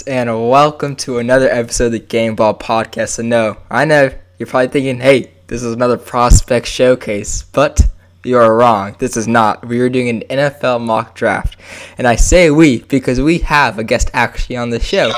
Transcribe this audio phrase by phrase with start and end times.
[0.00, 3.10] and welcome to another episode of the Game Ball Podcast.
[3.10, 7.82] So, no, I know you're probably thinking, hey, this is another prospect showcase, but
[8.24, 8.96] you are wrong.
[8.98, 9.66] This is not.
[9.66, 11.58] We are doing an NFL mock draft.
[11.98, 15.12] And I say we because we have a guest actually on the show.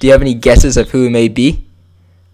[0.00, 1.64] Do you have any guesses of who it may be?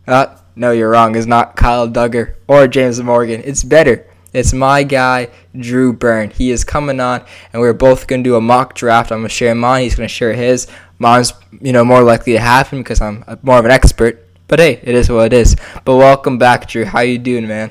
[0.06, 1.14] Uh, no, you're wrong.
[1.14, 3.42] It's not Kyle Dugger or James Morgan.
[3.44, 4.06] It's better.
[4.32, 6.30] It's my guy, Drew Byrne.
[6.30, 9.12] He is coming on, and we're both going to do a mock draft.
[9.12, 9.82] I'm going to share mine.
[9.82, 10.68] He's going to share his.
[10.98, 14.26] Mine's, you know, more likely to happen because I'm more of an expert.
[14.48, 15.56] But hey, it is what it is.
[15.84, 16.84] But welcome back, Drew.
[16.84, 17.70] How you doing, man?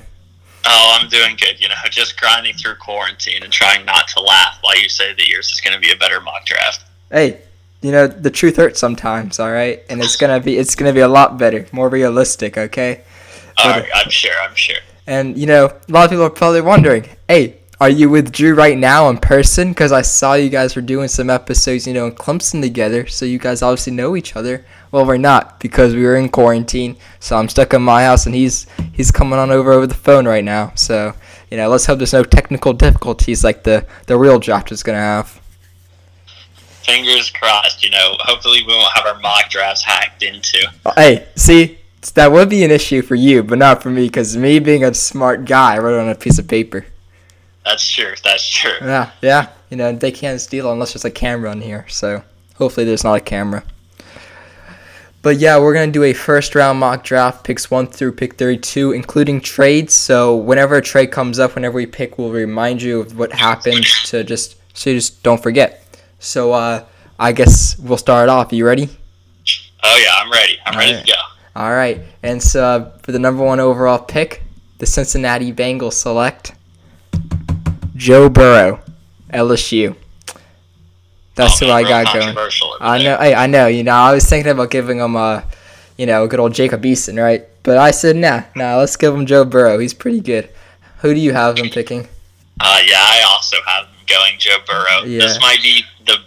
[0.66, 1.59] Oh, I'm doing good.
[1.59, 5.27] You know, just grinding through quarantine and trying not to laugh while you say that
[5.27, 6.85] yours is going to be a better mock draft.
[7.09, 7.41] Hey,
[7.81, 10.99] you know the truth hurts sometimes, all right, and it's gonna be it's gonna be
[10.99, 13.02] a lot better, more realistic, okay?
[13.57, 14.33] All right, I'm sure.
[14.41, 14.77] I'm sure.
[15.11, 18.53] And you know, a lot of people are probably wondering, hey, are you with Drew
[18.53, 19.71] right now in person?
[19.71, 23.25] Because I saw you guys were doing some episodes, you know, in Clemson together, so
[23.25, 24.66] you guys obviously know each other.
[24.89, 28.33] Well, we're not because we were in quarantine, so I'm stuck in my house, and
[28.33, 30.71] he's he's coming on over over the phone right now.
[30.75, 31.14] So
[31.49, 34.99] you know, let's hope there's no technical difficulties like the the real draft is gonna
[34.99, 35.41] have
[36.86, 37.83] fingers crossed.
[37.83, 40.71] You know, hopefully we won't have our mock drafts hacked into.
[40.95, 44.59] Hey, see, that would be an issue for you, but not for me, because me
[44.59, 46.85] being a smart guy, I wrote on a piece of paper.
[47.63, 48.13] That's true.
[48.23, 48.77] That's true.
[48.81, 49.49] Yeah, yeah.
[49.69, 51.85] You know, they can't steal unless there's a camera on here.
[51.89, 52.23] So
[52.55, 53.63] hopefully there's not a camera.
[55.21, 58.93] But yeah, we're gonna do a first round mock draft, picks one through pick thirty-two,
[58.93, 59.93] including trades.
[59.93, 63.86] So whenever a trade comes up, whenever we pick, we'll remind you of what happened
[64.05, 65.86] to just so you just don't forget.
[66.17, 66.86] So uh,
[67.19, 68.52] I guess we'll start off.
[68.52, 68.89] Are You ready?
[69.83, 70.58] Oh yeah, I'm ready.
[70.65, 71.05] I'm All ready right.
[71.05, 71.17] to go.
[71.55, 74.44] All right, and so uh, for the number one overall pick,
[74.77, 76.53] the Cincinnati Bengals select
[77.95, 78.80] Joe Burrow,
[79.33, 79.95] LSU.
[81.35, 82.35] That's oh, who I got going.
[82.81, 83.17] I know.
[83.17, 83.67] Hey, I know.
[83.67, 85.45] You know, I was thinking about giving him a,
[85.97, 87.47] you know, a good old Jacob Eason, right?
[87.63, 88.77] But I said, nah, nah.
[88.77, 89.77] Let's give him Joe Burrow.
[89.77, 90.49] He's pretty good.
[90.99, 92.08] Who do you have him picking?
[92.59, 95.03] Uh, yeah, I also have him going Joe Burrow.
[95.03, 95.20] Yeah.
[95.20, 96.17] This might be the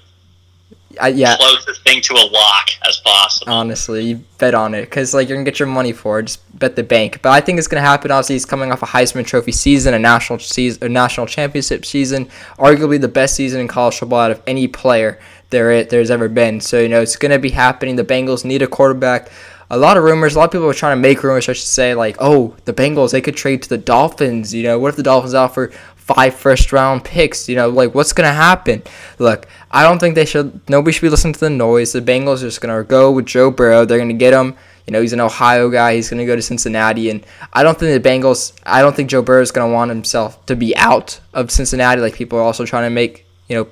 [1.02, 1.36] uh, yeah.
[1.36, 3.52] closest thing to a lock as possible.
[3.52, 6.24] Honestly, you bet on it because like you're gonna get your money for it.
[6.24, 7.20] Just bet the bank.
[7.22, 8.10] But I think it's gonna happen.
[8.10, 12.26] Obviously, he's coming off a Heisman Trophy season, a national season, a national championship season,
[12.58, 15.18] arguably the best season in college football out of any player
[15.50, 16.60] there there's ever been.
[16.60, 17.96] So you know it's gonna be happening.
[17.96, 19.30] The Bengals need a quarterback.
[19.70, 20.34] A lot of rumors.
[20.34, 21.48] A lot of people are trying to make rumors.
[21.48, 24.52] I should say, like, oh, the Bengals they could trade to the Dolphins.
[24.52, 25.72] You know, what if the Dolphins offer
[26.04, 27.48] five first round picks.
[27.48, 28.82] You know, like what's gonna happen?
[29.18, 30.60] Look, I don't think they should.
[30.68, 31.92] Nobody should be listening to the noise.
[31.92, 33.84] The Bengals are just gonna go with Joe Burrow.
[33.84, 34.54] They're gonna get him.
[34.86, 35.94] You know, he's an Ohio guy.
[35.94, 38.52] He's gonna go to Cincinnati, and I don't think the Bengals.
[38.64, 42.00] I don't think Joe Burrow is gonna want himself to be out of Cincinnati.
[42.02, 43.68] Like people are also trying to make you know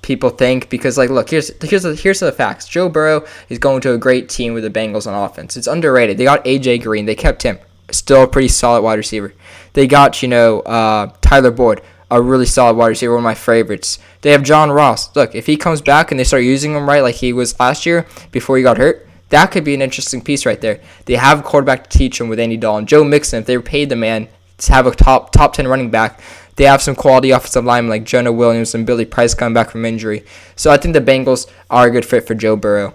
[0.00, 2.66] people think because like look here's here's the, here's the facts.
[2.66, 5.56] Joe Burrow is going to a great team with the Bengals on offense.
[5.56, 6.16] It's underrated.
[6.16, 7.04] They got AJ Green.
[7.04, 7.58] They kept him.
[7.90, 9.34] Still a pretty solid wide receiver.
[9.74, 13.34] They got, you know, uh, Tyler Boyd, a really solid wide receiver, one of my
[13.34, 13.98] favorites.
[14.22, 15.14] They have John Ross.
[15.16, 17.84] Look, if he comes back and they start using him right like he was last
[17.84, 20.80] year before he got hurt, that could be an interesting piece right there.
[21.06, 22.86] They have a quarterback to teach him with Andy Dalton.
[22.86, 24.28] Joe Mixon, if they paid the man
[24.58, 26.20] to have a top top 10 running back,
[26.56, 29.84] they have some quality offensive linemen like Jonah Williams and Billy Price coming back from
[29.84, 30.24] injury.
[30.56, 32.94] So I think the Bengals are a good fit for Joe Burrow.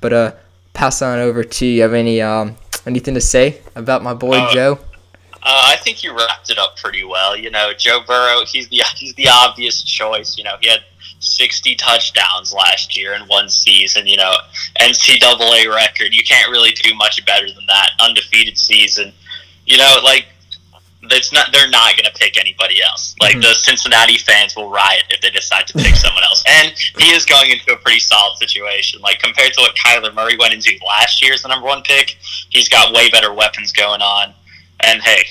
[0.00, 0.32] But uh,
[0.72, 1.72] pass on over to you.
[1.72, 4.78] you have any um, anything to say about my boy uh, Joe?
[5.42, 7.36] Uh, I think you wrapped it up pretty well.
[7.36, 10.36] You know, Joe Burrow, he's the he's the obvious choice.
[10.36, 10.80] You know, he had
[11.20, 14.06] 60 touchdowns last year in one season.
[14.06, 14.34] You know,
[14.80, 16.14] NCAA record.
[16.14, 17.90] You can't really do much better than that.
[18.00, 19.12] Undefeated season.
[19.66, 20.26] You know, like
[21.12, 21.52] it's not.
[21.52, 23.14] They're not going to pick anybody else.
[23.20, 23.42] Like mm-hmm.
[23.42, 26.44] the Cincinnati fans will riot if they decide to pick someone else.
[26.48, 29.00] And he is going into a pretty solid situation.
[29.00, 32.16] Like compared to what Kyler Murray went into last year as the number one pick,
[32.50, 34.34] he's got way better weapons going on.
[34.80, 35.24] And hey,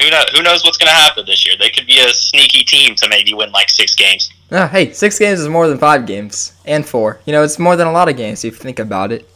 [0.00, 1.54] who knows, who knows what's going to happen this year?
[1.58, 4.30] They could be a sneaky team to maybe win like six games.
[4.50, 7.20] Oh, hey, six games is more than five games and four.
[7.26, 9.28] You know, it's more than a lot of games if you think about it.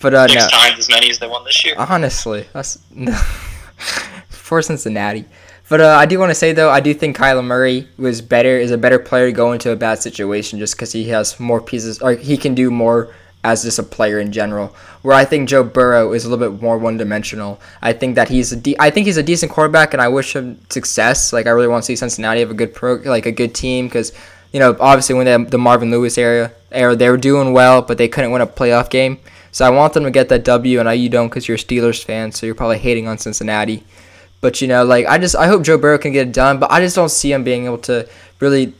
[0.00, 0.48] But uh, six no.
[0.48, 1.74] times as many as they won this year.
[1.76, 2.78] Honestly, that's
[4.50, 5.24] for Cincinnati.
[5.68, 8.58] But uh, I do want to say though, I do think Kyler Murray was better,
[8.58, 11.60] is a better player to go into a bad situation just because he has more
[11.60, 13.14] pieces, or he can do more
[13.44, 14.74] as just a player in general.
[15.02, 17.60] Where I think Joe Burrow is a little bit more one-dimensional.
[17.80, 20.34] I think that he's a de- I think he's a decent quarterback, and I wish
[20.34, 21.32] him success.
[21.32, 23.86] Like I really want to see Cincinnati have a good pro, like a good team,
[23.86, 24.12] because
[24.52, 27.96] you know obviously when they the Marvin Lewis era era they were doing well, but
[27.96, 29.20] they couldn't win a playoff game.
[29.52, 31.66] So I want them to get that W, and I you don't because you're a
[31.66, 33.84] Steelers fan, so you're probably hating on Cincinnati.
[34.40, 36.70] But you know, like I just I hope Joe Burrow can get it done, but
[36.70, 38.08] I just don't see him being able to
[38.38, 38.74] really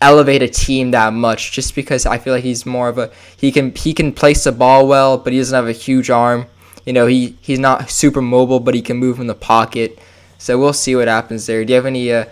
[0.00, 3.52] elevate a team that much just because I feel like he's more of a he
[3.52, 6.46] can he can place the ball well, but he doesn't have a huge arm.
[6.86, 9.98] You know, he he's not super mobile, but he can move in the pocket.
[10.38, 11.64] So we'll see what happens there.
[11.64, 12.12] Do you have any?
[12.12, 12.24] Uh,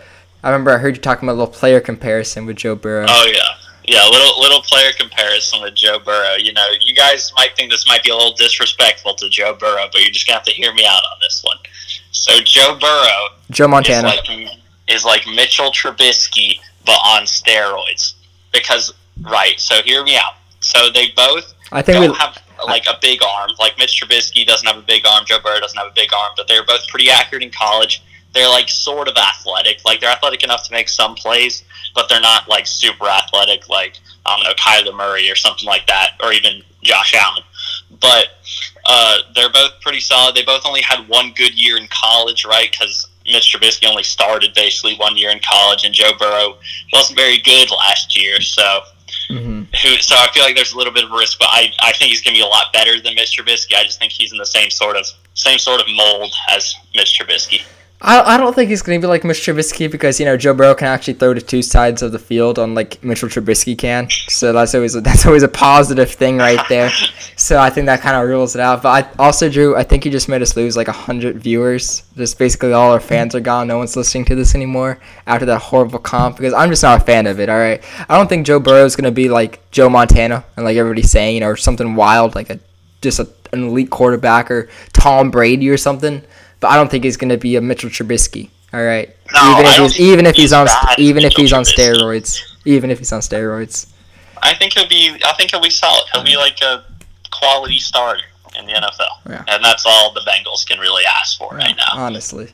[0.43, 3.07] I remember I heard you talking about a little player comparison with Joe Burrow.
[3.09, 6.35] Oh yeah, yeah, little little player comparison with Joe Burrow.
[6.35, 9.87] You know, you guys might think this might be a little disrespectful to Joe Burrow,
[9.93, 11.59] but you're just gonna have to hear me out on this one.
[12.13, 18.15] So Joe Burrow, Joe Montana, is like, is like Mitchell Trubisky but on steroids.
[18.53, 18.93] Because
[19.23, 20.35] right, so hear me out.
[20.61, 23.51] So they both I think don't we, have like a big arm.
[23.59, 25.25] Like Mitch Trubisky doesn't have a big arm.
[25.27, 28.03] Joe Burrow doesn't have a big arm, but they're both pretty accurate in college.
[28.35, 29.85] They're like sort of athletic.
[29.85, 31.65] Like they're athletic enough to make some plays,
[31.95, 33.69] but they're not like super athletic.
[33.69, 37.43] Like I don't know Kyler Murray or something like that, or even Josh Allen.
[37.99, 38.29] But
[38.87, 40.35] uh, they're both pretty solid.
[40.35, 42.71] They both only had one good year in college, right?
[42.71, 46.57] Because Mitch Trubisky only started basically one year in college, and Joe Burrow
[46.93, 48.41] wasn't very good last year.
[48.41, 48.83] So,
[49.29, 49.67] Mhm.
[49.83, 49.97] who?
[50.03, 52.21] So I feel like there's a little bit of risk, but I, I think he's
[52.21, 53.75] gonna be a lot better than Mitch Trubisky.
[53.77, 57.19] I just think he's in the same sort of same sort of mold as Mitch
[57.19, 57.63] Trubisky.
[58.03, 60.55] I, I don't think he's going to be like Mitch Trubisky because you know Joe
[60.55, 64.09] Burrow can actually throw to two sides of the field on like Mitchell Trubisky can.
[64.29, 66.91] So that's always a, that's always a positive thing right there.
[67.37, 68.83] so I think that kind of rules it out.
[68.83, 72.03] But I also Drew, I think you just made us lose like hundred viewers.
[72.17, 73.69] Just basically all our fans are gone.
[73.69, 77.05] No one's listening to this anymore after that horrible comp because I'm just not a
[77.05, 77.51] fan of it.
[77.51, 80.65] All right, I don't think Joe Burrow is going to be like Joe Montana and
[80.65, 82.59] like everybody's saying, you know, or something wild like a
[83.03, 86.23] just a, an elite quarterback or Tom Brady or something.
[86.61, 88.51] But I don't think he's going to be a Mitchell Trubisky.
[88.73, 89.15] All right.
[89.35, 90.69] No, even if he's even if he's he's on
[90.99, 91.95] even if he's on Trubisky.
[91.97, 92.39] steroids.
[92.67, 93.87] Even if he's on steroids.
[94.43, 95.17] I think he'll be.
[95.25, 96.05] I think he'll be solid.
[96.13, 96.85] He'll be like a
[97.31, 98.21] quality starter
[98.59, 99.45] in the NFL, Yeah.
[99.49, 101.93] and that's all the Bengals can really ask for right now.
[101.95, 102.49] Honestly.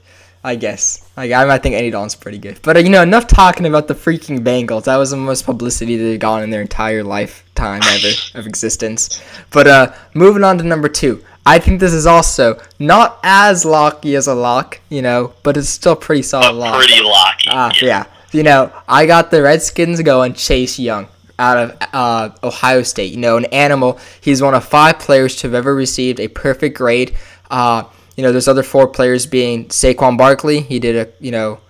[0.45, 1.05] I guess.
[1.17, 2.61] Like, I I think Andy Dalton's pretty good.
[2.63, 4.85] But, uh, you know, enough talking about the freaking Bengals.
[4.85, 9.21] That was the most publicity they've gotten in their entire lifetime ever of existence.
[9.51, 11.25] But uh, moving on to number two.
[11.47, 15.69] I think this is also not as locky as a lock, you know, but it's
[15.69, 16.75] still pretty solid But lock.
[16.77, 17.49] pretty lucky.
[17.51, 18.05] Ah, yeah.
[18.33, 21.07] You know, I got the Redskins going Chase Young
[21.39, 23.13] out of uh, Ohio State.
[23.13, 23.99] You know, an animal.
[24.21, 27.17] He's one of five players to have ever received a perfect grade.
[27.51, 27.85] Uh,
[28.17, 30.61] you know, there's other four players being Saquon Barkley.
[30.61, 31.61] He did a you know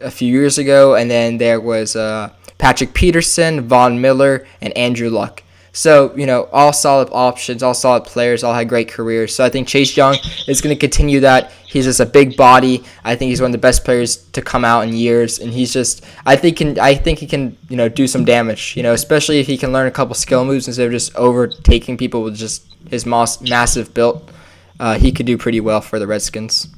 [0.00, 5.10] a few years ago, and then there was uh, Patrick Peterson, Von Miller, and Andrew
[5.10, 5.42] Luck.
[5.76, 9.34] So, you know, all solid options, all solid players, all had great careers.
[9.34, 10.16] So I think Chase Young
[10.48, 11.52] is going to continue that.
[11.66, 12.82] He's just a big body.
[13.04, 15.74] I think he's one of the best players to come out in years, and he's
[15.74, 16.02] just.
[16.24, 16.78] I think can.
[16.78, 17.58] I think he can.
[17.68, 18.74] You know, do some damage.
[18.74, 21.98] You know, especially if he can learn a couple skill moves instead of just overtaking
[21.98, 24.32] people with just his mass, massive build.
[24.80, 26.68] Uh, he could do pretty well for the Redskins.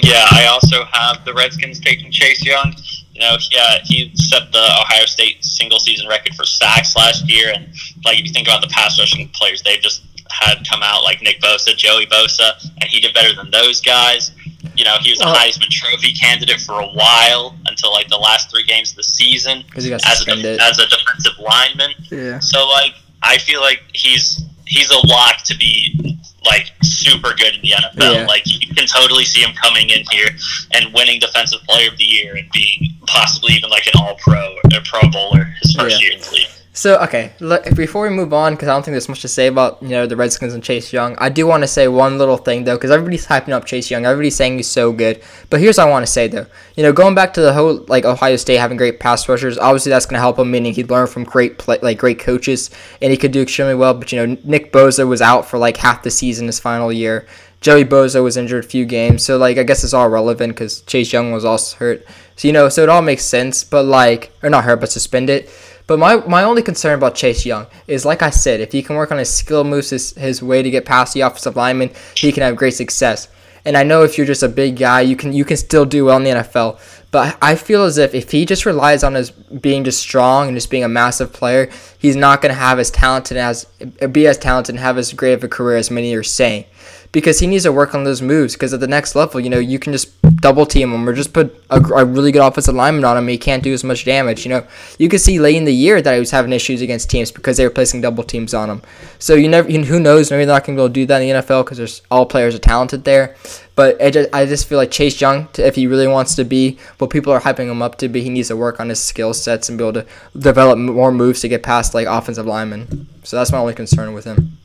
[0.00, 2.72] Yeah, I also have the Redskins taking Chase Young.
[3.20, 7.52] Know, yeah, uh, he set the Ohio State single season record for sacks last year,
[7.54, 7.66] and
[8.02, 11.20] like if you think about the pass rushing players they've just had come out, like
[11.20, 14.32] Nick Bosa, Joey Bosa, and he did better than those guys.
[14.74, 15.24] You know, he was a.
[15.24, 19.64] Heisman Trophy candidate for a while until like the last three games of the season
[19.74, 21.90] he as a as a defensive lineman.
[22.10, 22.38] Yeah.
[22.38, 27.60] So like I feel like he's he's a lock to be like super good in
[27.62, 28.14] the NFL.
[28.14, 28.26] Yeah.
[28.26, 30.28] Like you can totally see him coming in here
[30.72, 34.54] and winning defensive player of the year and being possibly even like an all pro
[34.72, 36.08] or pro bowler his first Yeah.
[36.08, 36.48] year in the league.
[36.80, 39.48] So okay, look, before we move on, because I don't think there's much to say
[39.48, 42.38] about you know the Redskins and Chase Young, I do want to say one little
[42.38, 45.22] thing though, because everybody's hyping up Chase Young, everybody's saying he's so good.
[45.50, 46.46] But here's what I want to say though,
[46.76, 49.90] you know, going back to the whole like Ohio State having great pass rushers, obviously
[49.90, 52.70] that's going to help him, meaning he'd learn from great play, like great coaches,
[53.02, 53.92] and he could do extremely well.
[53.92, 57.26] But you know, Nick Bosa was out for like half the season his final year.
[57.60, 60.80] Joey Bosa was injured a few games, so like I guess it's all relevant because
[60.80, 62.06] Chase Young was also hurt.
[62.36, 63.64] So you know, so it all makes sense.
[63.64, 65.50] But like, or not hurt, but suspended.
[65.90, 68.94] But my, my only concern about Chase Young is, like I said, if he can
[68.94, 72.30] work on his skill moves, his, his way to get past the offensive lineman, he
[72.30, 73.26] can have great success.
[73.64, 76.04] And I know if you're just a big guy, you can you can still do
[76.04, 76.78] well in the NFL.
[77.10, 80.56] But I feel as if if he just relies on his being just strong and
[80.56, 81.68] just being a massive player,
[81.98, 83.64] he's not going to have as talented as
[84.12, 86.66] be as talented and have as great of a career as many are saying.
[87.12, 88.54] Because he needs to work on those moves.
[88.54, 91.32] Because at the next level, you know, you can just double team him or just
[91.32, 93.28] put a, a really good offensive lineman on him.
[93.28, 94.44] He can't do as much damage.
[94.44, 94.66] You know,
[94.98, 97.56] you could see late in the year that he was having issues against teams because
[97.56, 98.82] they were placing double teams on him.
[99.18, 100.30] So you never, you, who knows?
[100.30, 102.02] Maybe they're not going to be able to do that in the NFL because there's
[102.10, 103.36] all players are talented there.
[103.76, 106.78] But I just, I just feel like Chase Young, if he really wants to be
[106.98, 109.32] what people are hyping him up to be, he needs to work on his skill
[109.32, 110.06] sets and be able to
[110.38, 113.08] develop more moves to get past like offensive linemen.
[113.24, 114.58] So that's my only concern with him.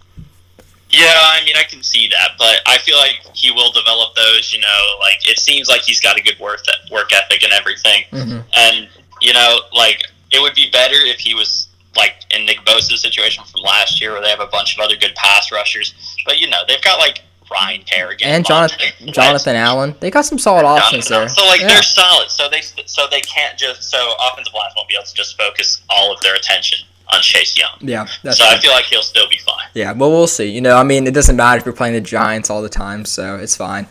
[0.95, 4.53] Yeah, I mean I can see that, but I feel like he will develop those,
[4.53, 8.03] you know, like it seems like he's got a good work work ethic and everything.
[8.11, 8.39] Mm-hmm.
[8.53, 8.89] And
[9.21, 13.43] you know, like it would be better if he was like in Nick Bosa's situation
[13.43, 15.93] from last year, where they have a bunch of other good pass rushers.
[16.25, 17.21] But you know, they've got like
[17.51, 19.95] Ryan Kerrigan and Jonathan Jonathan Allen.
[19.99, 21.27] They got some solid options there.
[21.27, 21.67] So like yeah.
[21.67, 22.29] they're solid.
[22.29, 25.81] So they so they can't just so offensive lines won't be able to just focus
[25.89, 27.77] all of their attention on Chase Young.
[27.79, 28.45] Yeah, so true.
[28.47, 29.67] I feel like he'll still be fine.
[29.73, 30.49] Yeah, well we'll see.
[30.49, 33.05] You know, I mean, it doesn't matter if you're playing the Giants all the time,
[33.05, 33.87] so it's fine.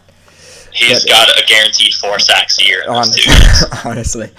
[0.74, 2.82] He's got a guaranteed four sacks a year.
[2.88, 3.32] Honestly,
[3.84, 4.30] honestly.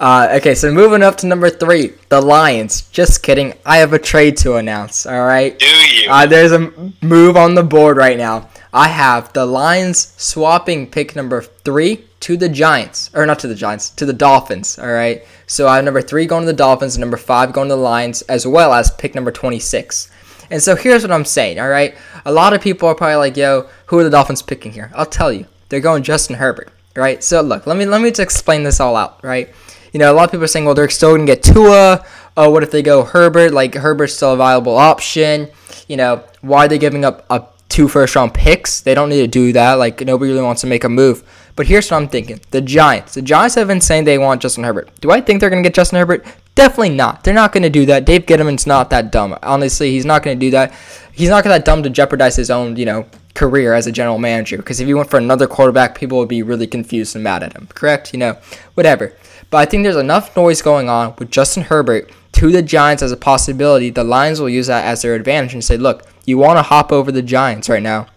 [0.00, 2.82] Uh, okay, so moving up to number three, the Lions.
[2.90, 3.54] Just kidding.
[3.64, 5.06] I have a trade to announce.
[5.06, 5.56] All right.
[5.56, 6.10] Do you?
[6.10, 8.48] Uh, there's a move on the board right now.
[8.72, 13.54] I have the Lions swapping pick number three to the Giants, or not to the
[13.54, 14.80] Giants, to the Dolphins.
[14.80, 15.24] All right.
[15.46, 17.80] So I have number three going to the Dolphins, and number five going to the
[17.80, 20.10] Lions, as well as pick number 26.
[20.50, 21.60] And so here's what I'm saying.
[21.60, 21.94] All right.
[22.24, 25.06] A lot of people are probably like, "Yo, who are the Dolphins picking here?" I'll
[25.06, 25.46] tell you.
[25.68, 27.22] They're going Justin Herbert, right?
[27.22, 29.52] So look, let me let me just explain this all out, right?
[29.92, 32.04] You know, a lot of people are saying, well, they're still gonna get Tua.
[32.36, 33.52] Oh, what if they go Herbert?
[33.52, 35.48] Like Herbert's still a viable option.
[35.88, 38.80] You know, why are they giving up a two first round picks?
[38.80, 39.74] They don't need to do that.
[39.74, 41.24] Like nobody really wants to make a move.
[41.56, 43.14] But here's what I'm thinking: the Giants.
[43.14, 44.90] The Giants have been saying they want Justin Herbert.
[45.00, 46.26] Do I think they're gonna get Justin Herbert?
[46.54, 47.24] Definitely not.
[47.24, 48.04] They're not gonna do that.
[48.04, 49.38] Dave Gettleman's not that dumb.
[49.42, 50.74] Honestly, he's not gonna do that.
[51.12, 54.56] He's not that dumb to jeopardize his own, you know, career as a general manager
[54.56, 57.52] because if he went for another quarterback, people would be really confused and mad at
[57.52, 57.68] him.
[57.74, 58.12] Correct?
[58.12, 58.38] You know,
[58.74, 59.12] whatever.
[59.50, 63.12] But I think there's enough noise going on with Justin Herbert to the Giants as
[63.12, 63.90] a possibility.
[63.90, 66.90] The Lions will use that as their advantage and say, look, you want to hop
[66.90, 68.08] over the Giants right now.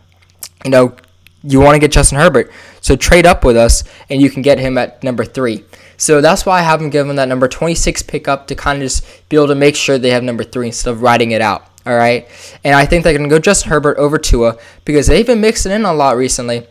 [0.66, 0.96] You know,
[1.44, 2.52] you want to get Justin Herbert.
[2.82, 5.64] So trade up with us and you can get him at number three.
[5.98, 9.38] So that's why I haven't given that number 26 pickup to kind of just be
[9.38, 11.69] able to make sure they have number three instead of writing it out.
[11.86, 12.28] All right.
[12.64, 15.72] And I think they're going to go Justin Herbert over Tua because they've been mixing
[15.72, 16.68] in a lot recently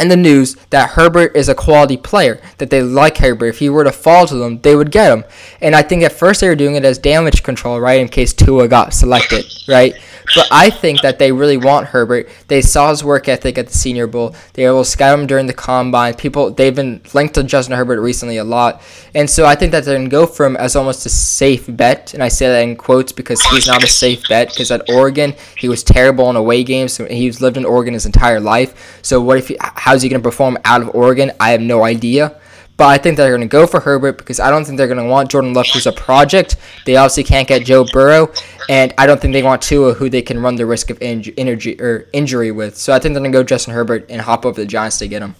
[0.00, 3.46] in the news that Herbert is a quality player, that they like Herbert.
[3.46, 5.24] If he were to fall to them, they would get him.
[5.60, 8.32] And I think at first they were doing it as damage control, right, in case
[8.32, 9.94] Tua got selected, right?
[10.34, 12.28] But I think that they really want Herbert.
[12.48, 14.34] They saw his work ethic at the Senior Bowl.
[14.54, 16.14] They to scout him during the combine.
[16.14, 18.82] People they've been linked to Justin Herbert recently a lot,
[19.14, 22.14] and so I think that they're gonna go for him as almost a safe bet.
[22.14, 24.48] And I say that in quotes because he's not a safe bet.
[24.48, 26.96] Because at Oregon, he was terrible in away games.
[26.96, 29.00] He's lived in Oregon his entire life.
[29.02, 29.48] So what if?
[29.48, 31.32] He, how's he gonna perform out of Oregon?
[31.40, 32.38] I have no idea.
[32.78, 35.04] But I think they're going to go for Herbert because I don't think they're going
[35.04, 36.56] to want Jordan Love, who's a project.
[36.86, 38.32] They obviously can't get Joe Burrow,
[38.68, 41.80] and I don't think they want Tua, who they can run the risk of injury
[41.80, 42.76] or injury with.
[42.76, 45.08] So I think they're going to go Justin Herbert and hop over the Giants to
[45.08, 45.34] get him.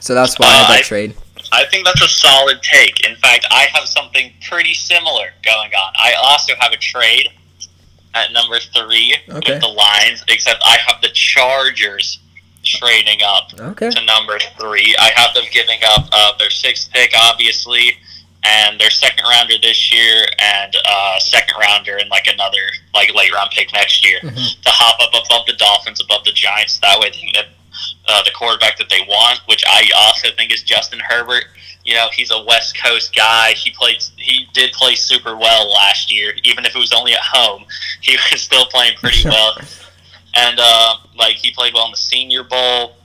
[0.00, 1.14] So that's why uh, I have that I, trade.
[1.52, 3.06] I think that's a solid take.
[3.08, 5.92] In fact, I have something pretty similar going on.
[5.94, 7.28] I also have a trade
[8.14, 9.52] at number three okay.
[9.52, 12.18] with the Lions, except I have the Chargers
[12.78, 13.90] trading up okay.
[13.90, 14.94] to number three.
[14.98, 17.96] I have them giving up uh, their sixth pick, obviously,
[18.44, 22.58] and their second rounder this year, and uh, second rounder and like another
[22.94, 24.34] like late round pick next year mm-hmm.
[24.34, 26.78] to hop up above the Dolphins, above the Giants.
[26.78, 27.46] That way, they can get
[28.08, 31.44] uh, the quarterback that they want, which I also think is Justin Herbert.
[31.84, 33.52] You know, he's a West Coast guy.
[33.52, 34.02] He played.
[34.16, 37.64] He did play super well last year, even if it was only at home.
[38.00, 39.56] He was still playing pretty well
[40.34, 42.96] and uh, like he played well in the Senior Bowl,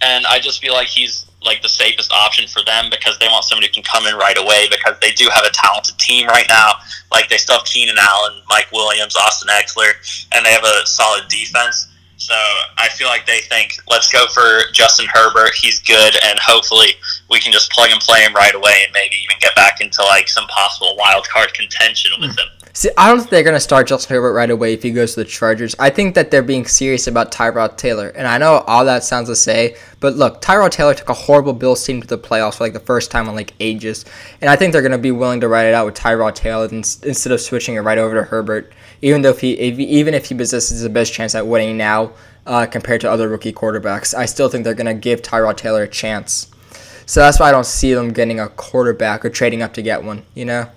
[0.00, 3.44] and I just feel like he's like the safest option for them because they want
[3.44, 6.46] somebody who can come in right away because they do have a talented team right
[6.48, 6.74] now.
[7.10, 9.92] Like they still have Keenan Allen, Mike Williams, Austin Ekeler,
[10.32, 11.88] and they have a solid defense.
[12.16, 12.34] So
[12.78, 15.54] I feel like they think, let's go for Justin Herbert.
[15.60, 16.94] He's good, and hopefully
[17.28, 20.02] we can just plug and play him right away, and maybe even get back into
[20.04, 22.46] like some possible wild card contention with him.
[22.74, 25.12] See, I don't think they're going to start Justin Herbert right away if he goes
[25.12, 25.76] to the Chargers.
[25.78, 28.08] I think that they're being serious about Tyrod Taylor.
[28.08, 31.52] And I know all that sounds to say, but look, Tyrod Taylor took a horrible
[31.52, 34.06] Bills team to the playoffs for like the first time in like ages.
[34.40, 36.66] And I think they're going to be willing to write it out with Tyrod Taylor
[36.70, 38.72] instead of switching it right over to Herbert.
[39.02, 42.12] Even though if he, if, even if he possesses the best chance at winning now
[42.46, 45.82] uh, compared to other rookie quarterbacks, I still think they're going to give Tyrod Taylor
[45.82, 46.50] a chance.
[47.04, 50.02] So that's why I don't see them getting a quarterback or trading up to get
[50.02, 50.70] one, you know?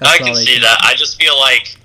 [0.00, 0.78] I can see that.
[0.82, 1.76] I just feel like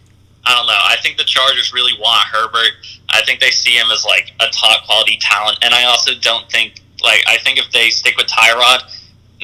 [0.46, 0.74] I don't know.
[0.74, 2.72] I think the Chargers really want Herbert.
[3.10, 6.50] I think they see him as like a top quality talent, and I also don't
[6.52, 8.82] think like I think if they stick with Tyrod,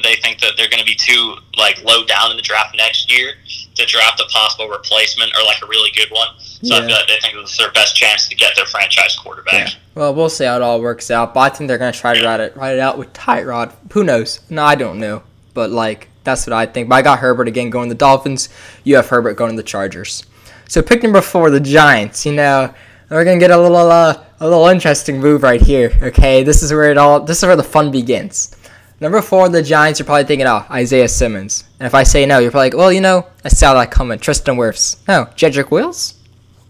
[0.04, 3.12] they think that they're going to be too like low down in the draft next
[3.12, 3.34] year
[3.76, 6.28] to draft a possible replacement or like a really good one.
[6.40, 6.76] So yeah.
[6.76, 9.70] I feel like they think it's their best chance to get their franchise quarterback.
[9.70, 9.74] Yeah.
[9.96, 12.18] Well, we'll see how it all works out, but I think they're going to try
[12.18, 13.74] to write it write it out with Tyrod.
[13.94, 14.40] Who knows?
[14.50, 16.90] No, I don't know, but like that's what I think.
[16.90, 18.50] But I got Herbert again going the Dolphins.
[18.84, 20.26] You have Herbert going to the Chargers.
[20.68, 22.26] So pick number four, the Giants.
[22.26, 22.74] You know,
[23.10, 25.92] we're gonna get a little uh, a little interesting move right here.
[26.02, 28.56] Okay, this is where it all this is where the fun begins.
[29.02, 30.00] Number four, the Giants.
[30.00, 31.66] You're probably thinking, oh, Isaiah Simmons.
[31.80, 34.20] And if I say no, you're probably like, well, you know, I saw that coming.
[34.20, 35.06] Tristan Wirfs.
[35.08, 35.26] No.
[35.36, 36.16] Jedrick Wills?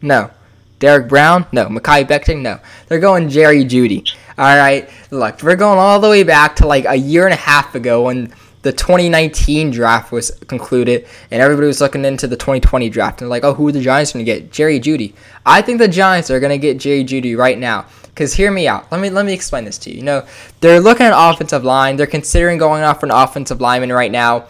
[0.02, 0.32] No.
[0.80, 1.46] Derrick Brown?
[1.52, 1.68] No.
[1.68, 2.42] Mekhi Becton?
[2.42, 2.60] No.
[2.88, 4.12] They're going Jerry Jeudy.
[4.40, 4.90] All right.
[5.12, 8.04] Look, we're going all the way back to like a year and a half ago
[8.06, 8.34] when
[8.66, 13.44] the 2019 draft was concluded and everybody was looking into the 2020 draft and like,
[13.44, 14.52] oh, who are the Giants going to get?
[14.52, 15.14] Jerry Jeudy.
[15.46, 17.86] I think the Giants are going to get Jerry Jeudy right now.
[18.06, 18.92] Because hear me out.
[18.92, 19.98] Let me let me explain this to you.
[19.98, 20.26] You know,
[20.62, 21.96] they're looking at offensive line.
[21.96, 24.48] They're considering going off an offensive lineman right now,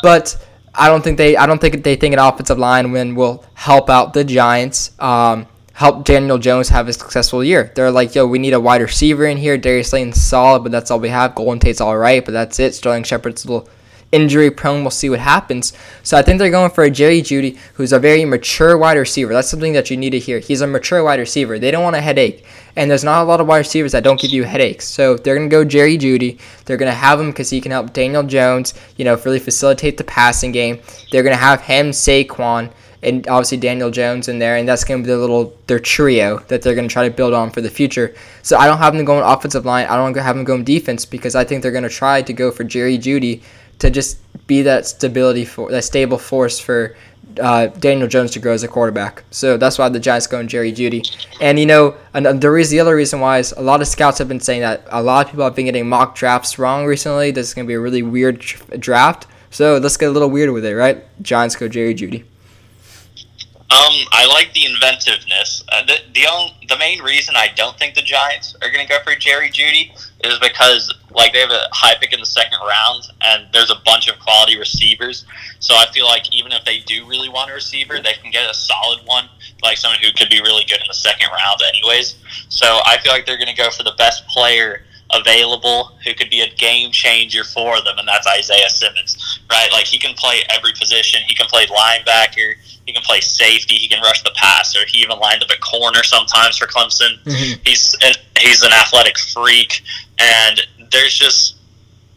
[0.00, 0.36] but
[0.72, 4.12] I don't think they I don't think they think an offensive lineman will help out
[4.12, 4.92] the Giants.
[5.00, 7.70] Um, help Daniel Jones have a successful year.
[7.74, 9.58] They're like, yo, we need a wide receiver in here.
[9.58, 11.34] Darius Slayton's solid, but that's all we have.
[11.34, 12.74] Golden Tate's all right, but that's it.
[12.74, 13.68] Sterling Shepard's a little
[14.10, 14.80] injury prone.
[14.80, 15.74] We'll see what happens.
[16.02, 19.34] So I think they're going for a Jerry Jeudy, who's a very mature wide receiver.
[19.34, 20.38] That's something that you need to hear.
[20.38, 21.58] He's a mature wide receiver.
[21.58, 22.46] They don't want a headache.
[22.74, 24.86] And there's not a lot of wide receivers that don't give you headaches.
[24.86, 26.38] So they're going to go Jerry Jeudy.
[26.64, 29.98] They're going to have him because he can help Daniel Jones, you know, really facilitate
[29.98, 30.80] the passing game.
[31.12, 32.72] They're going to have him, Saquon,
[33.06, 36.38] and obviously Daniel Jones in there, and that's going to be the little their trio
[36.48, 38.14] that they're going to try to build on for the future.
[38.42, 39.86] So I don't have them going offensive line.
[39.86, 42.50] I don't have them going defense because I think they're going to try to go
[42.50, 43.42] for Jerry Jeudy
[43.78, 46.96] to just be that stability for that stable force for
[47.40, 49.22] uh, Daniel Jones to grow as a quarterback.
[49.30, 51.02] So that's why the Giants go in Jerry Jeudy.
[51.40, 54.18] And you know, and there is the other reason why is a lot of scouts
[54.18, 57.30] have been saying that a lot of people have been getting mock drafts wrong recently.
[57.30, 58.40] This is going to be a really weird
[58.78, 59.26] draft.
[59.50, 61.04] So let's get a little weird with it, right?
[61.22, 62.24] Giants go Jerry Jeudy.
[63.68, 65.64] Um, I like the inventiveness.
[65.72, 68.88] Uh, the the only, the main reason I don't think the Giants are going to
[68.88, 69.90] go for Jerry Jeudy
[70.22, 73.80] is because like they have a high pick in the second round, and there's a
[73.84, 75.24] bunch of quality receivers.
[75.58, 78.48] So I feel like even if they do really want a receiver, they can get
[78.48, 79.28] a solid one,
[79.64, 82.16] like someone who could be really good in the second round, anyways.
[82.48, 86.30] So I feel like they're going to go for the best player available who could
[86.30, 89.68] be a game changer for them, and that's Isaiah Simmons, right?
[89.72, 91.20] Like he can play every position.
[91.26, 92.54] He can play linebacker.
[92.86, 93.74] He can play safety.
[93.74, 94.80] He can rush the passer.
[94.86, 97.22] He even lined up at corner sometimes for Clemson.
[97.24, 97.60] Mm-hmm.
[97.64, 99.82] He's an, he's an athletic freak,
[100.18, 101.56] and there's just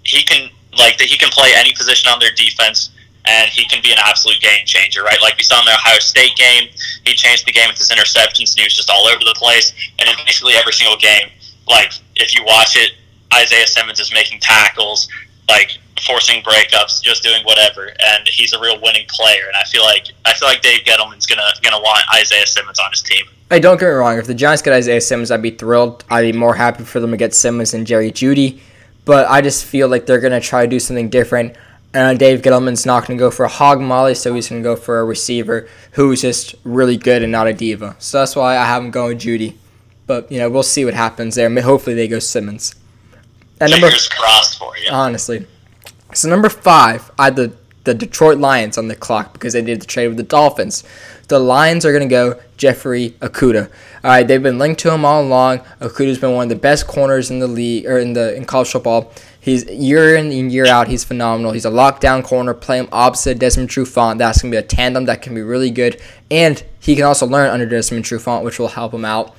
[0.04, 1.08] he can like that.
[1.08, 2.92] he can play any position on their defense,
[3.26, 5.22] and he can be an absolute game changer, right?
[5.22, 6.70] Like we saw in the Ohio State game,
[7.06, 9.74] he changed the game with his interceptions, and he was just all over the place.
[9.98, 11.30] And in basically every single game,
[11.68, 12.94] like if you watch it,
[13.34, 15.08] Isaiah Simmons is making tackles,
[15.50, 19.48] like forcing breakups, just doing whatever, and he's a real winning player.
[19.48, 22.92] And I feel like I feel like Dave Gettleman's gonna gonna want Isaiah Simmons on
[22.92, 23.26] his team.
[23.50, 24.18] Hey, don't get me wrong.
[24.18, 26.04] If the Giants get Isaiah Simmons, I'd be thrilled.
[26.10, 28.60] I'd be more happy for them to get Simmons than Jerry Jeudy.
[29.06, 31.56] But I just feel like they're gonna try to do something different.
[31.94, 35.00] And Dave Gettleman's not to go for a hog molly, so he's to go for
[35.00, 37.96] a receiver who's just really good and not a diva.
[37.98, 39.56] So that's why I have him going Jeudy.
[40.06, 41.50] But you know, we'll see what happens there.
[41.62, 42.76] Hopefully, they go Simmons.
[43.60, 44.92] And number, Fingers crossed for you.
[44.92, 45.46] Honestly,
[46.14, 47.54] so number five, I had the
[47.86, 50.84] the Detroit Lions on the clock because they did the trade with the Dolphins.
[51.28, 53.66] The Lions are going to go Jeffrey Okudah.
[54.04, 55.60] All right, they've been linked to him all along.
[55.80, 58.70] Okudah's been one of the best corners in the league or in the in college
[58.70, 59.12] football.
[59.40, 61.54] He's year in and year out, he's phenomenal.
[61.54, 64.18] He's a lockdown corner, play him opposite Desmond Trufant.
[64.18, 67.50] That's gonna be a tandem that can be really good, and he can also learn
[67.50, 69.34] under Desmond Trufant, which will help him out.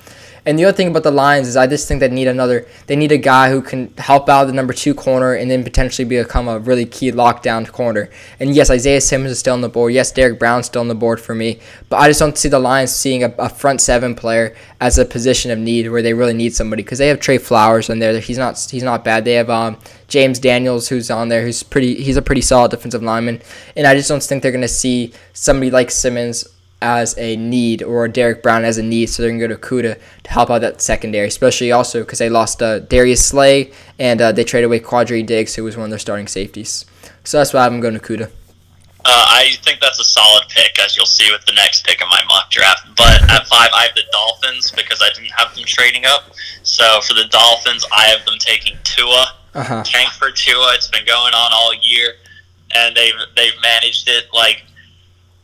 [0.45, 2.65] And the other thing about the Lions is I just think they need another.
[2.87, 6.03] They need a guy who can help out the number two corner and then potentially
[6.03, 8.09] become a really key lockdown corner.
[8.39, 9.93] And yes, Isaiah Simmons is still on the board.
[9.93, 11.59] Yes, Derrick Brown's still on the board for me.
[11.89, 15.05] But I just don't see the Lions seeing a, a front seven player as a
[15.05, 18.19] position of need where they really need somebody because they have Trey Flowers on there.
[18.19, 19.25] He's not he's not bad.
[19.25, 19.77] They have um,
[20.07, 22.01] James Daniels who's on there who's pretty.
[22.01, 23.41] He's a pretty solid defensive lineman.
[23.75, 26.47] And I just don't think they're going to see somebody like Simmons
[26.81, 29.61] as a need or Derrick Brown as a need, so they're going to go to
[29.61, 34.21] Okudah to help out that secondary, especially also because they lost uh, Darius Slay and
[34.21, 36.85] uh, they traded away Quandre Diggs, who was one of their starting safeties.
[37.23, 38.31] So that's why I'm going to Okudah.
[39.03, 42.07] Uh, I think that's a solid pick, as you'll see with the next pick in
[42.07, 42.87] my mock draft.
[42.95, 46.35] But at five, I have the Dolphins because I didn't have them trading up.
[46.61, 49.25] So for the Dolphins, I have them taking Tua.
[49.53, 49.83] Uh-huh.
[49.83, 50.73] Tank for Tua.
[50.75, 52.13] It's been going on all year,
[52.75, 54.63] and they've they've managed it like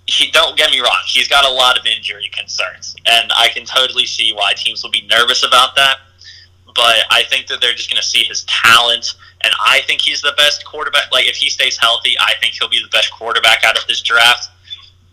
[0.07, 3.65] he, don't get me wrong, he's got a lot of injury concerns, and I can
[3.65, 5.97] totally see why teams will be nervous about that.
[6.65, 10.21] But I think that they're just going to see his talent, and I think he's
[10.21, 11.11] the best quarterback.
[11.11, 14.01] Like if he stays healthy, I think he'll be the best quarterback out of this
[14.01, 14.49] draft.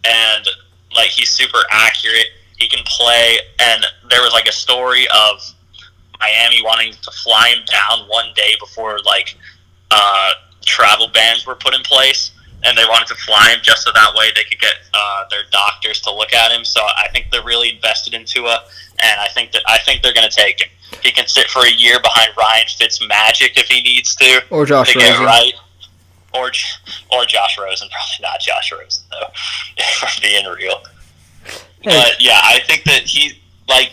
[0.04, 0.46] And
[0.94, 2.26] like he's super accurate,
[2.59, 3.38] he can play.
[3.59, 5.40] And there was like a story of
[6.20, 9.37] Miami wanting to fly him down one day before like
[9.90, 10.33] uh,
[10.64, 12.30] travel bans were put in place
[12.64, 15.42] and they wanted to fly him just so that way they could get uh, their
[15.50, 16.64] doctors to look at him.
[16.64, 18.64] So I think they're really invested in Tua,
[19.03, 20.68] and I think that I think they're going to take him.
[21.03, 24.92] He can sit for a year behind Ryan Fitzmagic if he needs to, or Josh
[24.92, 25.24] to Rosen.
[25.24, 25.53] right.
[26.33, 26.50] Or,
[27.12, 29.29] or Josh Rosen, probably not Josh Rosen though.
[30.00, 30.83] for being real,
[31.85, 33.92] but yeah, I think that he like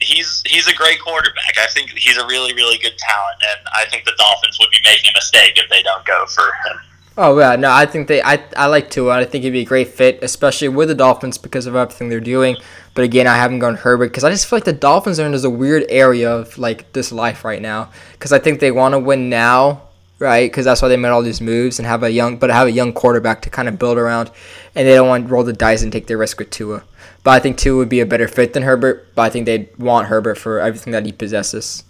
[0.00, 1.58] he's he's a great quarterback.
[1.58, 4.78] I think he's a really really good talent, and I think the Dolphins would be
[4.84, 6.80] making a mistake if they don't go for him.
[7.20, 9.18] Oh yeah, no, I think they, I, I like Tua.
[9.18, 12.20] I think he'd be a great fit, especially with the Dolphins because of everything they're
[12.20, 12.56] doing.
[12.94, 15.32] But again, I haven't gone Herbert because I just feel like the Dolphins are in
[15.32, 17.90] this weird area of like this life right now.
[18.12, 19.82] Because I think they want to win now,
[20.20, 20.48] right?
[20.48, 22.70] Because that's why they made all these moves and have a young, but have a
[22.70, 24.30] young quarterback to kind of build around,
[24.76, 26.84] and they don't want to roll the dice and take their risk with Tua.
[27.24, 29.12] But I think Tua would be a better fit than Herbert.
[29.16, 31.82] But I think they'd want Herbert for everything that he possesses.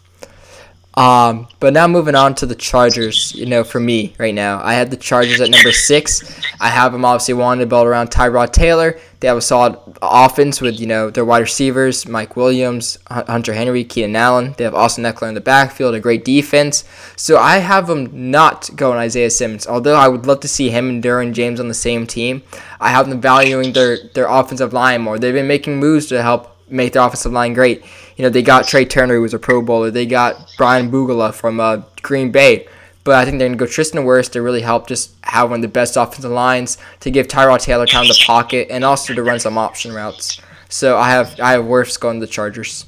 [0.98, 4.74] Um, but now moving on to the Chargers, you know, for me right now, I
[4.74, 6.42] had the Chargers at number six.
[6.60, 8.98] I have them obviously wanting to build around Tyrod Taylor.
[9.20, 13.84] They have a solid offense with, you know, their wide receivers, Mike Williams, Hunter Henry,
[13.84, 14.56] Keenan Allen.
[14.58, 16.82] They have Austin Ekeler in the backfield, a great defense.
[17.14, 19.68] So I have them not going Isaiah Simmons.
[19.68, 22.42] Although I would love to see him and Derwin James on the same team,
[22.80, 25.16] I have them valuing their, their offensive line more.
[25.16, 27.84] They've been making moves to help make their offensive line great.
[28.18, 29.92] You know, they got Trai Turner, who was a Pro Bowler.
[29.92, 32.66] They got Bryan Bulaga from uh, Green Bay.
[33.04, 35.60] But I think they're going to go Tristan Wirfs to really help just have one
[35.60, 39.22] of the best offensive lines to give Tyrod Taylor time the pocket and also to
[39.22, 40.42] run some option routes.
[40.68, 42.84] So I have I have Wirfs going to the Chargers.